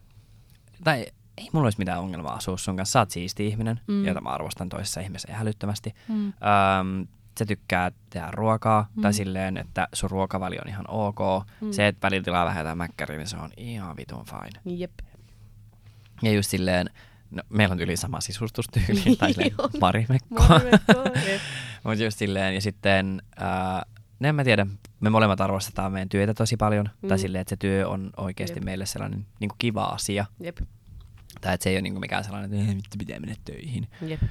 tai 0.83 1.05
ei 1.37 1.49
mulla 1.53 1.65
olisi 1.65 1.77
mitään 1.79 1.99
ongelmaa 1.99 2.35
asua 2.35 2.57
sun 2.57 2.75
kanssa. 2.77 2.91
Sä 2.93 2.99
oot 2.99 3.11
siisti 3.11 3.47
ihminen, 3.47 3.79
Mm. 3.87 4.05
jota 4.05 4.21
mä 4.21 4.29
arvostan 4.29 4.69
toisessa 4.69 5.01
ihmisessä 5.01 5.31
ihan 5.31 5.41
älyttömästi. 5.41 5.95
Mm. 6.07 6.25
Öm, 6.27 7.07
sä 7.39 7.45
tykkää 7.45 7.91
tehdä 8.09 8.27
ruokaa, 8.31 8.87
Mm. 8.95 9.01
tai 9.01 9.13
silleen, 9.13 9.57
että 9.57 9.87
sun 9.93 10.09
ruokavalio 10.11 10.61
on 10.65 10.69
ihan 10.69 10.85
ok. 10.87 11.19
Mm. 11.61 11.67
Mm. 11.67 11.71
Se, 11.71 11.87
että 11.87 12.05
välillä 12.07 12.23
tilaa 12.23 12.45
vähän 12.45 12.59
jotain 12.59 12.77
mäkkäriä, 12.77 13.17
niin 13.17 13.27
se 13.27 13.37
on 13.37 13.49
ihan 13.57 13.97
vitun 13.97 14.25
fine. 14.25 14.77
Jep. 14.77 14.91
Ja 16.21 16.31
just 16.31 16.49
silleen, 16.49 16.89
no, 17.31 17.43
meillä 17.49 17.73
on 17.73 17.79
yli 17.79 17.97
sama 17.97 18.21
sisustustyyli, 18.21 19.15
tai 19.15 19.33
silleen 19.33 19.55
On. 19.57 19.69
Marimekko, 19.81 20.43
jep. 21.27 21.41
Mutta 21.83 22.03
just 22.03 22.17
silleen, 22.17 22.55
ja 22.55 22.61
sitten, 22.61 23.21
no 24.19 24.27
en 24.29 24.35
mä 24.35 24.43
tiedä, 24.43 24.67
me 24.99 25.09
molemmat 25.09 25.41
arvostetaan 25.41 25.91
meidän 25.91 26.09
työtä 26.09 26.33
tosi 26.33 26.57
paljon, 26.57 26.89
mm. 27.01 27.09
Tai 27.09 27.19
silleen, 27.19 27.41
että 27.41 27.49
se 27.49 27.55
työ 27.57 27.87
on 27.89 28.09
oikeasti 28.17 28.57
Jep. 28.57 28.63
meille 28.63 28.85
sellainen 28.85 29.25
niin 29.39 29.49
kuin 29.49 29.57
kiva 29.57 29.83
asia, 29.83 30.25
Jep. 30.39 30.57
tai 31.41 31.53
että 31.53 31.63
se 31.63 31.69
ei 31.69 31.75
ole 31.75 31.81
niin 31.81 31.93
kuin 31.93 32.01
mikään 32.01 32.23
sellainen, 32.23 32.53
että 32.59 32.71
"Eh, 32.71 32.75
vittu 32.77 32.97
pitää 32.99 33.19
mennä 33.19 33.35
töihin. 33.45 33.87
Jep. 34.01 34.21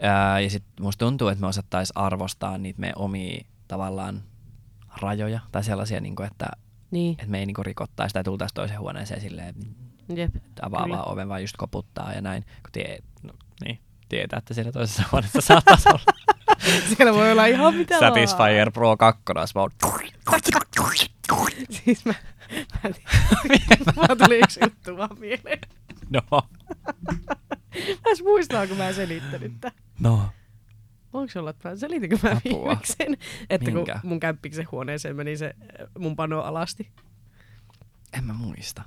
Ää, 0.00 0.40
ja 0.40 0.50
sitten 0.50 0.84
musta 0.84 1.04
tuntuu, 1.06 1.28
että 1.28 1.40
me 1.40 1.46
osattais 1.46 1.92
arvostaa 1.94 2.58
niitä 2.58 2.80
meidän 2.80 2.98
omia 2.98 3.44
tavallaan 3.68 4.22
rajoja, 5.00 5.40
tai 5.52 5.64
sellaisia, 5.64 6.00
niin 6.00 6.16
kuin, 6.16 6.26
että, 6.26 6.46
Niin. 6.90 7.12
että 7.12 7.26
me 7.30 7.38
ei 7.38 7.46
niin 7.46 7.54
kuin 7.54 7.66
rikottaisi 7.66 8.12
tai 8.12 8.24
tultaisi 8.24 8.54
toiseen 8.54 8.80
huoneeseen 8.80 9.20
silleen, 9.20 9.54
Jep. 10.14 10.34
avaa 10.62 10.82
Kyllä. 10.82 10.96
vaan 10.96 11.12
oven 11.12 11.28
vaan 11.28 11.40
just 11.40 11.56
koputtaa 11.56 12.12
ja 12.12 12.20
näin, 12.20 12.42
kun 12.42 12.72
tie, 12.72 12.98
no, 13.22 13.32
niin, 13.64 13.78
tietää, 14.08 14.38
että 14.38 14.54
siellä 14.54 14.72
toisessa 14.72 15.02
huoneessa 15.12 15.40
saattaisi 15.40 15.88
olla 15.88 16.02
Siellä 16.96 17.14
voi 17.14 17.32
olla 17.32 17.46
ihan 17.46 17.74
mitä 17.74 17.94
vaan. 18.00 18.14
Satisfyer 18.14 18.70
Pro 18.70 18.96
2, 18.96 19.22
vaan 19.54 19.70
Siis 21.70 22.04
mä, 22.04 22.14
mä, 22.84 22.90
mä 24.08 24.16
tuli 24.24 24.38
yksi 24.38 24.60
juttu 24.62 24.96
vaan 24.96 25.18
mieleen. 25.20 25.58
No. 26.10 26.22
Mä 26.30 27.96
edes 28.06 28.22
muistaa, 28.22 28.66
kun 28.66 28.76
mä 28.76 28.92
selittänyt 28.92 29.52
tää. 29.60 29.72
No. 30.00 30.28
Se 31.28 31.38
olla, 31.38 31.50
että 31.50 31.68
mä 31.68 31.76
selitinkö 31.76 32.18
mä 32.22 32.30
Apua. 32.30 32.42
viimeksi 32.44 32.92
sen, 32.92 33.16
että 33.50 33.70
Minkä? 33.70 33.92
kun 33.92 34.08
mun 34.08 34.20
kämppiksen 34.20 34.68
huoneeseen 34.72 35.16
meni 35.16 35.36
se 35.36 35.54
mun 35.98 36.16
pano 36.16 36.40
alasti. 36.40 36.92
En 38.12 38.24
mä 38.24 38.32
muista. 38.32 38.82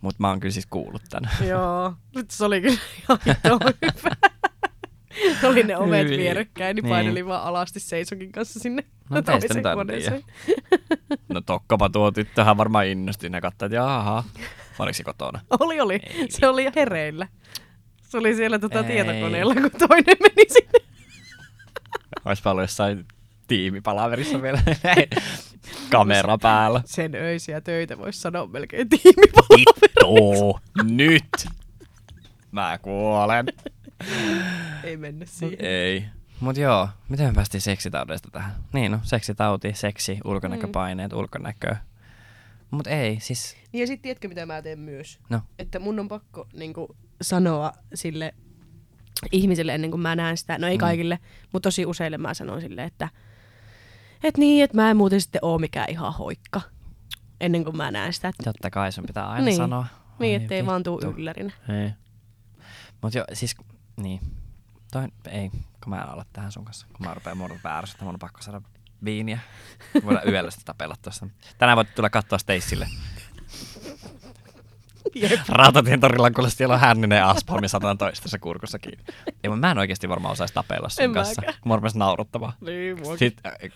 Mut 0.00 0.18
mä 0.18 0.28
oon 0.28 0.40
kyllä 0.40 0.52
siis 0.52 0.66
kuullut 0.66 1.02
tän. 1.10 1.30
Joo, 1.48 1.94
nyt 2.14 2.30
se 2.30 2.44
oli 2.44 2.60
kyllä 2.60 2.78
ihan 3.02 3.18
hyvä. 3.24 4.16
oli 5.48 5.62
ne 5.62 5.76
ovet 5.76 6.08
vierekkäin, 6.08 6.74
niin 6.76 6.82
Niin. 6.84 6.90
painelin 6.92 7.26
vaan 7.26 7.42
alasti 7.42 7.80
Seisokin 7.80 8.32
kanssa 8.32 8.60
sinne 8.60 8.84
No 9.10 9.22
toiseen 9.22 9.64
huoneeseen. 9.74 10.22
No 11.28 11.40
tokkopa 11.40 11.88
tuo 11.88 12.10
tyttöhän 12.12 12.56
varmaan 12.56 12.86
innosti. 12.86 13.28
Ne 13.28 13.40
katsoi, 13.40 13.66
että 13.66 13.76
jaha. 13.76 14.24
Oliko 14.78 14.92
se 14.94 15.04
kotona? 15.04 15.40
Oli, 15.60 15.80
oli. 15.80 15.94
Ei 15.94 16.26
se 16.30 16.48
oli 16.48 16.66
hereillä. 16.76 17.28
Se 18.02 18.18
oli 18.18 18.34
siellä 18.34 18.58
tota 18.58 18.78
Ei. 18.78 18.84
tietokoneella, 18.84 19.54
kun 19.54 19.70
toinen 19.88 20.16
meni 20.20 20.48
sinne. 20.52 20.78
Oispa 22.24 22.50
ollut 22.50 22.62
jossain 22.62 23.04
tiimipalaverissa 23.46 24.42
vielä. 24.42 24.60
Kamera 25.90 26.38
päällä. 26.38 26.82
Sen 26.84 27.14
öisiä 27.14 27.60
töitä 27.60 27.98
voisi 27.98 28.20
sanoa 28.20 28.46
melkein 28.46 28.88
tiimipalvelu. 28.88 29.74
Vittu, 29.82 30.60
nyt. 30.94 31.48
Mä 32.52 32.78
kuolen. 32.82 33.46
Ei 34.84 34.96
mennä 34.96 35.26
siihen. 35.26 35.64
Ei. 35.66 36.04
Mut 36.40 36.56
joo, 36.56 36.88
miten 37.08 37.26
me 37.26 37.32
päästiin 37.32 37.60
seksitaudesta 37.60 38.28
tähän? 38.32 38.52
Niin 38.72 38.92
no, 38.92 38.98
seksitauti, 39.02 39.72
seksi, 39.74 40.18
ulkonäköpaineet, 40.24 41.12
mm. 41.12 41.18
ulkonäkö. 41.18 41.76
Mut 42.70 42.86
ei, 42.86 43.18
siis... 43.20 43.56
Niin 43.72 43.80
ja 43.80 43.86
sitten 43.86 44.02
tiedätkö, 44.02 44.28
mitä 44.28 44.46
mä 44.46 44.62
teen 44.62 44.78
myös? 44.78 45.18
No, 45.28 45.40
Että 45.58 45.78
mun 45.78 46.00
on 46.00 46.08
pakko 46.08 46.48
niin 46.52 46.72
kuin, 46.72 46.88
sanoa 47.22 47.72
sille 47.94 48.34
ihmiselle 49.32 49.74
ennen 49.74 49.90
kuin 49.90 50.00
mä 50.00 50.16
näen 50.16 50.36
sitä. 50.36 50.58
No 50.58 50.66
ei 50.66 50.76
Mm. 50.76 50.80
kaikille, 50.80 51.18
mutta 51.52 51.66
tosi 51.66 51.86
useille 51.86 52.18
mä 52.18 52.34
sanon 52.34 52.60
sille, 52.60 52.84
että 52.84 53.08
et 54.26 54.38
niin, 54.38 54.64
että 54.64 54.76
mä 54.76 54.90
en 54.90 54.96
muuten 54.96 55.20
sitten 55.20 55.38
oo 55.42 55.58
mikään 55.58 55.90
ihan 55.90 56.12
hoikka. 56.14 56.60
Ennen 57.40 57.64
kuin 57.64 57.76
mä 57.76 57.90
näen 57.90 58.12
sitä. 58.12 58.28
Että, 58.28 58.42
totta 58.44 58.70
kai 58.70 58.92
sun 58.92 59.04
pitää 59.06 59.28
aina 59.28 59.44
Niin. 59.44 59.56
sanoa. 59.56 59.86
niin, 60.18 60.38
Ai 60.38 60.42
ettei 60.42 60.66
vaan 60.66 60.82
tuu 60.82 60.96
vittu. 61.00 61.14
yllärinä. 61.20 61.52
Ei. 61.84 61.90
Mut 63.02 63.14
joo, 63.14 63.24
siis, 63.32 63.56
niin. 63.96 64.20
Toi, 64.92 65.08
ei, 65.30 65.50
kun 65.50 65.90
mä 65.90 65.96
en 66.02 66.08
ala 66.08 66.24
tähän 66.32 66.52
sun 66.52 66.64
kanssa. 66.64 66.86
Kun 66.96 67.06
mä 67.06 67.14
rupean 67.14 67.36
muodon 67.38 67.58
väärässä, 67.64 67.98
mun 68.00 68.14
on 68.14 68.18
pakko 68.18 68.42
saada 68.42 68.60
viiniä. 69.04 69.38
Voidaan 70.04 70.28
yöllä 70.32 70.50
sitä 70.50 70.62
tapella 70.64 70.94
tuossa. 71.02 71.26
Tänään 71.58 71.76
voit 71.76 71.94
tulla 71.94 72.10
katsoa 72.10 72.38
Stacelle. 72.38 72.86
Rautatien 75.48 76.00
torilla, 76.00 76.30
kun 76.30 76.50
siellä 76.50 76.74
on 76.74 76.80
hänninen 76.80 77.24
aspalmi 77.24 77.68
112 77.68 78.38
kurkussa 78.38 78.78
kiinni. 78.78 79.04
Ei, 79.44 79.50
mä 79.50 79.70
en 79.70 79.78
oikeasti 79.78 80.08
varmaan 80.08 80.32
osaisi 80.32 80.54
tapella 80.54 80.88
sun 80.88 81.04
En 81.04 81.12
kanssa. 81.12 81.42
mäkään. 81.42 81.58
Mä 81.64 81.76
rupesin 81.76 81.98
naurattamaan. 81.98 82.52
Niin, 82.60 83.00
muakin. 83.00 83.18
Sitten, 83.18 83.52
äh, 83.52 83.70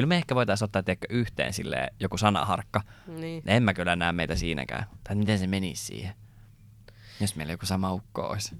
kyllä 0.00 0.08
me 0.08 0.16
ehkä 0.16 0.34
voitaisiin 0.34 0.64
ottaa 0.66 0.82
tiedätkö, 0.82 1.06
yhteen 1.10 1.52
silleen, 1.52 1.94
joku 2.00 2.18
sanaharkka. 2.18 2.80
Niin. 3.06 3.42
En 3.46 3.62
mä 3.62 3.74
kyllä 3.74 3.96
näe 3.96 4.12
meitä 4.12 4.36
siinäkään. 4.36 4.86
Tai 5.04 5.16
miten 5.16 5.38
se 5.38 5.46
menisi 5.46 5.84
siihen. 5.84 6.14
Jos 7.20 7.36
meillä 7.36 7.52
joku 7.52 7.66
sama 7.66 7.92
ukko 7.92 8.28
olisi. 8.28 8.56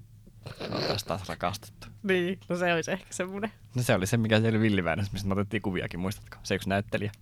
Oltaisiin 0.60 1.08
taas 1.08 1.28
rakastettu. 1.28 1.86
niin, 2.02 2.38
no 2.48 2.56
se 2.56 2.74
olisi 2.74 2.90
ehkä 2.90 3.06
semmoinen. 3.10 3.52
No 3.74 3.82
se 3.82 3.94
oli 3.94 4.06
se, 4.06 4.16
mikä 4.16 4.40
siellä 4.40 4.60
Villiväinössä, 4.60 5.12
mistä 5.12 5.28
me 5.28 5.32
otettiin 5.32 5.62
kuviakin, 5.62 6.00
muistatko? 6.00 6.36
Se 6.42 6.54
yksi 6.54 6.68
näyttelijä. 6.68 7.12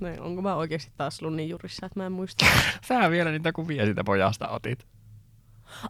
No, 0.00 0.08
onko 0.20 0.42
mä 0.42 0.54
oikeasti 0.54 0.92
taas 0.96 1.20
ollut 1.20 1.36
niin 1.36 1.48
jurissa, 1.48 1.86
että 1.86 2.00
mä 2.00 2.06
en 2.06 2.12
muista. 2.12 2.46
Sä 2.88 3.10
vielä 3.10 3.30
niitä 3.30 3.52
kuvia 3.52 3.84
siitä 3.84 4.04
pojasta 4.04 4.48
otit. 4.48 4.86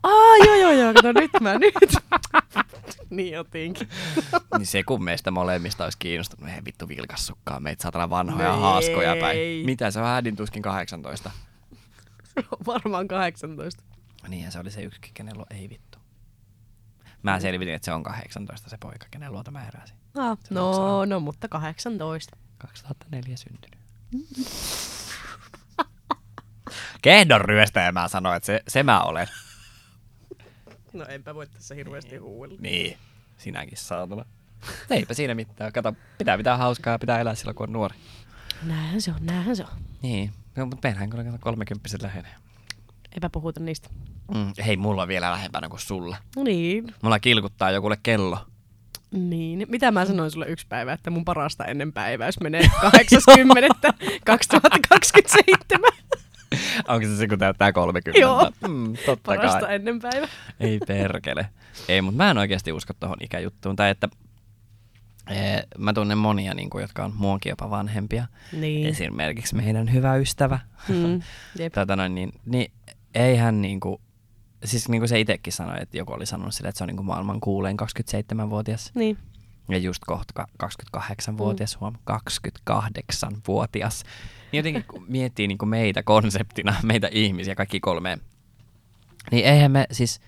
Aa, 0.02 0.36
joo, 0.46 0.54
joo, 0.54 0.72
joo, 0.72 0.94
kato 0.94 1.12
nyt 1.12 1.30
mä 1.40 1.58
nyt. 1.58 1.74
niin 3.11 3.40
otinkin. 3.40 3.88
niin 4.59 4.66
se 4.66 4.82
kun 4.82 5.05
meistä 5.05 5.30
molemmista 5.30 5.84
olisi 5.84 5.99
kiinnostunut, 5.99 6.51
ei 6.51 6.64
vittu 6.64 6.88
vilkassukkaa 6.88 7.61
meitä 7.61 7.82
saatana 7.82 8.11
vanhoja 8.11 8.49
No 8.49 8.61
haaskoja 8.61 9.16
päin. 9.20 9.66
Mitä 9.66 9.90
se 9.90 10.01
on 10.01 10.07
hädin 10.07 10.36
tuskin 10.36 10.62
18? 10.62 11.30
Varmaan 12.66 13.09
18. 13.09 13.82
Niin 14.28 14.53
se 14.53 14.59
oli 14.59 14.70
se 14.70 14.82
yksi, 14.82 15.01
kenellä 15.14 15.45
ei 15.51 15.68
vittu. 15.68 15.99
Mä 17.22 17.40
selvitin, 17.40 17.74
että 17.74 17.84
se 17.84 17.93
on 17.93 18.03
18 18.03 18.70
se 18.70 18.76
poika, 18.76 19.07
kenen 19.11 19.32
luota 19.32 19.51
mä 19.51 19.61
heräsin. 19.61 19.97
Ah, 20.14 20.38
Se 20.45 20.55
no, 20.55 20.66
maksaa. 20.66 21.07
no, 21.07 21.20
mutta 21.20 21.49
18. 21.49 22.36
2004 22.59 23.36
syntynyt. 23.36 23.78
Kehdon 27.03 27.40
ryöstäjä 27.40 27.93
mä 27.93 28.09
sanoin, 28.09 28.36
että 28.36 28.47
se, 28.47 28.61
se 28.68 28.82
mä 28.82 29.01
olen. 29.01 29.26
No 30.93 31.05
enpä 31.09 31.34
voi 31.34 31.47
tässä 31.47 31.74
hirveästi 31.74 32.16
huuella. 32.16 32.57
Niin, 32.61 32.99
sinäkin 33.36 33.78
saatana. 33.78 34.24
Eipä 34.90 35.14
siinä 35.14 35.34
mitään. 35.34 35.72
Kato, 35.72 35.95
pitää 36.18 36.36
pitää 36.36 36.57
hauskaa 36.57 36.93
ja 36.93 36.99
pitää 36.99 37.20
elää 37.20 37.34
silloin, 37.34 37.55
kun 37.55 37.68
on 37.68 37.72
nuori. 37.72 37.95
Näinhän 38.62 39.01
se 39.01 39.11
on, 39.11 39.26
näinhän 39.26 39.57
se 39.57 39.62
on. 39.62 39.78
Niin, 40.03 40.32
no, 40.57 40.66
mutta 40.66 40.88
meillähän 40.88 41.11
kyllä 41.11 41.24
kato 41.24 41.38
30 41.40 41.88
lähenee. 42.03 42.34
Eipä 43.12 43.30
puhuta 43.30 43.61
niistä. 43.61 43.88
Mm, 44.34 44.53
hei, 44.66 44.76
mulla 44.76 45.03
on 45.03 45.09
vielä 45.09 45.30
lähempänä 45.30 45.68
kuin 45.68 45.80
sulla. 45.80 46.16
No 46.36 46.43
niin. 46.43 46.95
Mulla 47.03 47.20
kilkuttaa 47.20 47.70
jokulle 47.70 47.99
kello. 48.03 48.38
Niin. 49.11 49.66
Mitä 49.68 49.90
mä 49.90 50.07
sanoin 50.07 50.30
sulle 50.30 50.47
yksi 50.47 50.66
päivä, 50.68 50.93
että 50.93 51.11
mun 51.11 51.24
parasta 51.24 51.64
ennen 51.64 51.93
päiväys 51.93 52.40
menee 52.40 52.70
80. 52.80 53.95
2027. 54.24 55.93
Onko 56.88 57.07
se 57.07 57.16
se, 57.16 57.28
kun 57.28 57.38
täyttää 57.38 57.72
30? 57.72 58.20
Joo. 58.20 58.50
Mm, 58.68 58.92
totta 59.07 59.34
Parasta 59.34 59.61
kai. 59.61 59.74
ennen 59.74 60.00
päivä. 60.00 60.28
Ei 60.61 60.78
perkele. 60.86 61.46
Ei, 61.88 62.03
mutta 62.03 62.16
mä 62.16 62.30
en 62.30 62.38
oikeasti 62.38 62.72
usko 62.72 62.92
tohon 63.00 63.16
ikäjuttuun. 63.20 63.76
Tai 63.76 63.90
että 63.90 64.09
ee, 65.30 65.62
mä 65.78 65.92
tunnen 65.92 66.18
monia, 66.18 66.55
niin 66.55 66.70
kuin, 66.70 66.82
jotka 66.82 67.05
on 67.05 67.12
muunkin 67.16 67.50
jopa 67.50 67.70
vanhempia. 67.70 68.26
Niin. 68.53 68.86
Esimerkiksi 68.86 69.55
meidän 69.55 69.92
hyvä 69.92 70.16
ystävä. 70.16 70.59
Mm. 70.88 71.22
Jep. 71.59 71.72
Tätä 71.72 71.96
noin, 71.96 72.14
niin, 72.14 72.32
niin 72.46 72.72
ei 73.14 73.36
hän 73.36 73.62
niinku, 73.62 74.00
siis 74.64 74.88
niinku 74.88 75.07
se 75.07 75.20
itsekin 75.20 75.53
sanoi, 75.53 75.76
että 75.80 75.96
joku 75.96 76.12
oli 76.12 76.26
sanonut 76.26 76.55
sille, 76.55 76.68
että 76.68 76.78
se 76.78 76.84
on 76.84 76.88
niinku 76.88 77.03
maailman 77.03 77.40
kuulein 77.40 77.76
27-vuotias. 77.82 78.90
Niin. 78.94 79.18
Ja 79.68 79.78
just 79.78 80.02
kohta 80.06 80.32
ka- 80.34 80.68
28-vuotias, 80.96 81.76
mm. 81.76 81.80
huom, 81.80 81.94
28-vuotias. 82.10 84.02
Niin 84.52 84.58
jotenkin 84.58 84.84
kun 84.84 85.04
miettii 85.08 85.48
niinku 85.48 85.66
meitä 85.66 86.02
konseptina, 86.02 86.74
meitä 86.82 87.08
ihmisiä, 87.12 87.54
kaikki 87.54 87.80
kolme. 87.80 88.18
Niin 89.30 89.44
eihän 89.46 89.70
me 89.72 89.86
siis, 89.92 90.20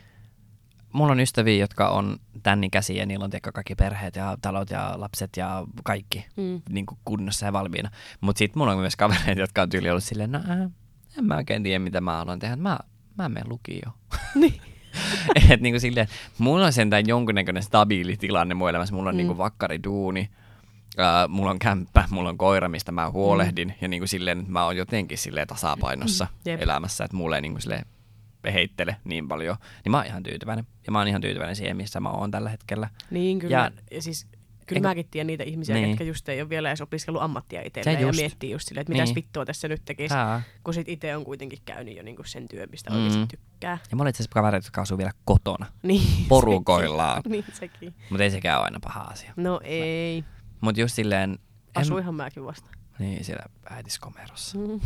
mulla 0.93 1.13
on 1.13 1.21
ystäviä, 1.21 1.57
jotka 1.57 1.89
on 1.89 2.17
tän 2.43 2.65
ikäisiä 2.65 2.97
ja 2.97 3.07
niillä 3.07 3.25
on 3.25 3.31
tiedätkö, 3.31 3.53
kaikki 3.53 3.75
perheet 3.75 4.17
ja 4.17 4.37
talot 4.43 4.71
ja 4.71 4.93
lapset 4.97 5.31
ja 5.37 5.65
kaikki 5.85 6.27
Mm. 6.37 6.63
niin 6.69 6.87
kuin 6.87 6.99
kunnossa 7.05 7.47
ja 7.47 7.53
valmiina. 7.53 7.91
Mutta 8.21 8.39
sitten 8.39 8.59
mulla 8.61 8.73
on 8.73 8.79
myös 8.79 8.97
kavereita, 8.97 9.41
jotka 9.41 9.63
on 9.63 9.69
tyyli 9.69 9.91
ollut 9.91 10.05
silleen, 10.05 10.33
no 10.33 10.39
äh, 10.51 10.71
en 11.19 11.25
mä 11.25 11.37
oikein 11.37 11.63
tiedä, 11.63 11.79
mitä 11.79 12.01
mä 12.01 12.17
haluan 12.17 12.39
tehdä. 12.39 12.57
Mä, 12.57 12.79
mä 13.19 13.29
menen 13.29 13.49
lukioon. 13.49 13.93
Niin. 14.35 14.61
Et 15.51 15.61
niinku 15.61 15.81
silleen, 15.81 16.09
mulla 16.39 16.67
on 16.67 16.73
sentään 16.73 17.09
jonkunnäköinen 17.09 17.63
stabiili 17.63 18.17
tilanne 18.17 18.55
mun 18.55 18.71
elämässä. 18.71 18.95
Mulla 18.95 19.09
on 19.09 19.15
mm. 19.15 19.17
niinku 19.17 19.39
vakkari 19.39 19.81
duuni, 19.85 20.31
äh, 21.01 21.29
mulla 21.29 21.51
on 21.51 21.59
kämppä, 21.59 22.05
mulla 22.11 22.29
on 22.29 22.39
koira, 22.39 22.69
mistä 22.69 22.93
mä 22.93 23.11
huolehdin. 23.11 23.69
Mm. 23.69 23.75
Ja 23.81 23.89
niinku 23.89 24.07
silleen, 24.07 24.45
mä 24.49 24.65
oon 24.65 24.77
jotenkin 24.77 25.19
silleen 25.19 25.47
tasapainossa 25.47 26.25
Mm. 26.25 26.51
Jep. 26.51 26.63
elämässä, 26.63 27.05
että 27.05 27.17
mulla 27.17 27.37
ei 27.37 27.43
niinku 27.43 27.61
silleen 27.61 27.87
heittele 28.53 28.97
niin 29.05 29.29
paljon. 29.29 29.57
Niin 29.85 29.91
mä 29.91 29.97
oon 29.97 30.07
ihan 30.07 30.23
tyytyväinen. 30.23 30.67
Ja 30.87 30.93
mä 30.93 30.99
oon 30.99 31.09
ihan 31.09 31.21
tyytyväinen 31.21 31.57
siihen, 31.57 31.77
missä 31.77 32.01
mä 32.01 32.11
oon 32.11 32.31
tällä 32.31 32.51
hetkellä. 32.51 32.89
Niin 33.11 33.39
kyllä. 33.39 33.53
Ja, 33.57 33.71
ja 33.91 34.03
siis 34.03 34.27
kyllä 34.67 34.79
Eikö- 34.79 34.89
mäkin 34.89 35.09
tiedän 35.11 35.27
niitä 35.27 35.45
ihmisiä, 35.45 35.75
Niin. 35.75 35.89
ketkä 35.89 36.05
just 36.05 36.29
ei 36.29 36.41
ole 36.41 36.49
vielä 36.49 36.69
edes 36.69 36.81
opiskellut 36.81 37.23
ammattia 37.23 37.63
itselleen 37.65 38.01
ja 38.07 38.13
miettii 38.13 38.51
just 38.51 38.69
silleen, 38.69 38.81
että 38.81 38.93
mitäs 38.93 39.09
Niin. 39.09 39.15
vittua 39.15 39.45
tässä 39.45 39.69
nyt 39.69 39.83
tekisi, 39.85 40.15
Ää. 40.15 40.43
kun 40.65 40.75
sit 40.75 40.89
itse 40.89 41.17
on 41.17 41.25
kuitenkin 41.25 41.59
käynyt 41.65 41.97
jo 41.97 42.03
niinku 42.03 42.23
sen 42.25 42.49
työn, 42.49 42.69
mistä 42.71 42.91
Mm. 42.91 42.97
oikeasti 42.97 43.27
tykkää. 43.27 43.79
Ja 43.91 43.97
mulla 43.97 44.11
itse 44.11 44.23
asiassa 44.23 44.35
kavereita, 44.35 44.67
jotka 44.67 44.83
asuu 44.83 44.99
vielä 44.99 45.13
kotona. 45.25 45.67
Niin, 45.83 46.03
Porukoillaan. 46.29 47.17
sekin. 47.17 47.33
niin 47.33 47.45
sekin. 47.53 47.95
Mutta 48.11 48.25
ei 48.25 48.31
sekään 48.31 48.59
ole 48.59 48.65
aina 48.65 48.79
paha 48.83 49.01
asia. 49.01 49.33
No 49.37 49.61
ei. 49.65 50.25
Mutta 50.61 50.81
just 50.81 50.95
silleen... 50.95 51.31
en- 51.31 51.39
Asuinhan 51.75 52.15
mäkin 52.15 52.45
vasta. 52.45 52.71
Niin, 52.99 53.25
siellä 53.25 53.45
äitiskomerossa. 53.71 54.59
Mm. 54.59 54.81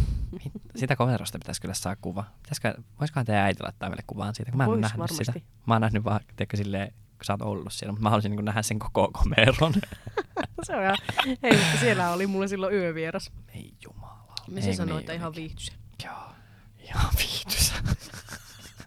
Sitä 0.77 0.97
komerosta 0.97 1.39
pitäisi 1.39 1.61
kyllä 1.61 1.75
saa 1.75 1.97
kuva. 1.97 2.25
Pitäisikö, 2.43 2.75
voisikohan 3.01 3.27
teidän 3.27 3.45
äiti 3.45 3.63
laittaa 3.63 3.89
meille 3.89 4.03
kuvaan 4.07 4.35
siitä, 4.35 4.51
kun 4.51 4.59
mä 4.59 4.65
en 4.65 4.71
Vois 4.71 4.81
nähnyt 4.81 4.99
varmasti. 4.99 5.25
sitä. 5.25 5.41
Mä 5.67 5.75
oon 5.75 5.81
nähnyt 5.81 6.05
vaan, 6.05 6.21
tiedätkö, 6.37 6.57
silleen, 6.57 6.95
sä 7.25 7.33
oot 7.33 7.43
ollut 7.43 7.73
siellä, 7.73 7.93
mutta 7.93 8.03
mä 8.03 8.11
haluaisin 8.11 8.31
niin 8.37 8.45
nähdä 8.45 8.63
sen 8.63 8.79
koko 8.79 9.11
komeron. 9.13 9.75
Se 10.63 10.77
on 10.77 10.83
ihan, 10.83 10.97
hei, 11.43 11.53
mutta 11.53 11.79
siellä 11.81 12.11
oli 12.11 12.27
mulla 12.27 12.49
silloin 12.49 12.75
yövieras. 12.75 13.33
Ei 13.55 13.73
jumala. 13.85 14.35
Me 14.51 14.61
se 14.61 14.67
Eikö 14.67 14.77
sanoi, 14.77 14.93
niin 14.93 15.01
että 15.01 15.13
ihan 15.13 15.35
viihtysä. 15.35 15.73
Joo, 16.05 16.33
ihan 16.79 17.11
viihtysä. 17.19 17.75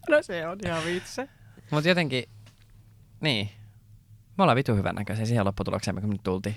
No 0.10 0.22
se 0.22 0.48
on 0.48 0.58
ihan 0.66 0.86
viihtysä. 0.86 1.28
mutta 1.72 1.90
jotenkin, 1.90 2.24
niin. 3.22 3.50
Me 4.38 4.44
ollaan 4.44 4.56
vitu 4.56 4.76
hyvän 4.76 4.96
näköisiä 4.96 5.26
siihen 5.26 5.46
lopputulokseen, 5.46 5.96
kun 5.96 6.10
me 6.10 6.14
nyt 6.14 6.24
tultiin. 6.24 6.56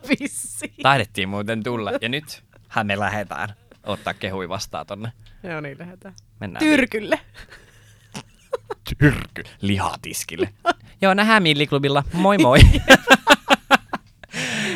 Vissiin. 0.08 0.74
Taidettiin 0.82 1.28
muuten 1.28 1.62
tulla. 1.62 1.92
Ja 2.00 2.08
nyt 2.08 2.44
hän 2.68 2.86
me 2.86 2.98
lähetään 2.98 3.48
ottaa 3.84 4.14
kehui 4.14 4.48
vastaan 4.48 4.86
tonne. 4.86 5.12
Joo 5.42 5.60
niin, 5.60 5.78
lähdetään. 5.78 6.14
Mennään. 6.40 6.64
Tyrkylle. 6.66 7.20
Tyrky. 8.98 9.42
Lihatiskille. 9.60 10.48
Joo, 11.02 11.14
nähdään 11.14 11.42
Milliklubilla. 11.42 12.04
Moi 12.12 12.38
moi. 12.38 12.58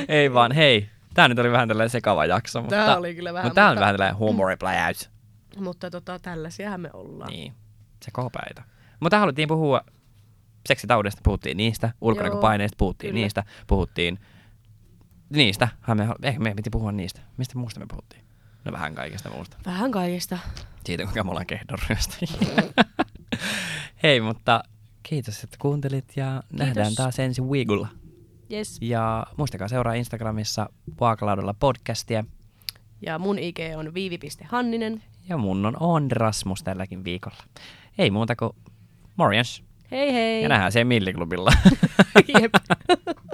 Ei 0.09 0.35
vaan, 0.35 0.53
hei. 0.53 0.89
Tää 1.15 1.29
nyt 1.29 1.39
oli 1.39 1.51
vähän 1.53 1.69
tällainen 1.69 1.91
sekava 1.91 2.27
jakso. 2.27 2.61
Mutta, 2.61 2.77
Tää 2.77 2.97
oli 2.99 3.15
kyllä 3.15 3.33
vähän, 3.33 3.47
Mutta 3.47 3.55
tää 3.55 3.67
on 3.67 3.71
mutta- 3.71 3.81
vähän 3.81 3.95
tällainen 3.95 4.19
humoripläjäys. 4.19 5.11
Mutta 5.59 5.91
tota, 5.91 6.19
tällaisiahan 6.19 6.81
me 6.81 6.91
ollaan. 6.93 7.31
Niin, 7.31 7.53
se 8.05 8.11
kopäitä. 8.13 8.63
Mutta 9.01 9.19
haluttiin 9.19 9.49
puhua 9.49 9.81
seksitaudesta, 10.67 11.21
puhuttiin 11.25 11.57
niistä, 11.57 11.91
ulkonäköpaineista, 12.01 12.77
puhuttiin 12.79 13.11
kyllä. 13.13 13.23
niistä, 13.23 13.45
puhuttiin 13.67 14.19
niistä. 15.31 15.69
Me, 15.95 16.09
ehkä 16.23 16.41
me 16.41 16.55
piti 16.55 16.71
puhua 16.71 16.93
niistä. 16.93 17.21
Mistä 17.37 17.59
muusta 17.59 17.81
me 17.81 17.87
puhuttiin? 17.89 18.25
No 18.65 18.73
vähän 18.73 18.95
kaikesta 18.95 19.31
muusta. 19.31 19.57
Vähän 19.67 19.91
kaikesta. 19.91 20.39
Siitä, 20.85 21.03
kuinka 21.05 21.25
me 21.25 21.31
ollaan 21.31 21.47
kehdonryöstäjiä. 21.47 22.63
Hei, 24.03 24.21
mutta 24.21 24.63
kiitos, 25.03 25.45
että 25.45 25.57
kuuntelit 25.61 26.05
ja 26.17 26.43
kiitos. 26.49 26.67
nähdään 26.67 26.95
taas 26.95 27.19
ensi 27.19 27.43
viikolla. 27.51 27.89
Yes. 28.53 28.79
Ja 28.81 29.27
muistakaa 29.37 29.69
seuraa 29.69 29.95
Instagramissa 29.95 30.69
Vaakalaudella 31.01 31.55
podcastia. 31.55 32.25
Ja 33.07 33.19
mun 33.19 33.39
IG 33.39 33.59
on 33.77 33.95
viivi.hanninen. 33.95 35.03
Ja 35.29 35.37
mun 35.37 35.67
on 35.67 35.77
On 35.81 36.11
Rasmus 36.11 36.63
tälläkin 36.63 37.05
viikolla. 37.05 37.37
Ei 37.99 38.11
muuta 38.11 38.37
kuin 38.37 38.53
morjens. 39.17 39.63
Hei 39.91 40.13
hei. 40.13 40.43
Ja 40.43 40.49
nähdään 40.49 40.73
siellä 40.73 40.89
Milliklubilla. 40.89 41.53
Jep. 42.41 42.53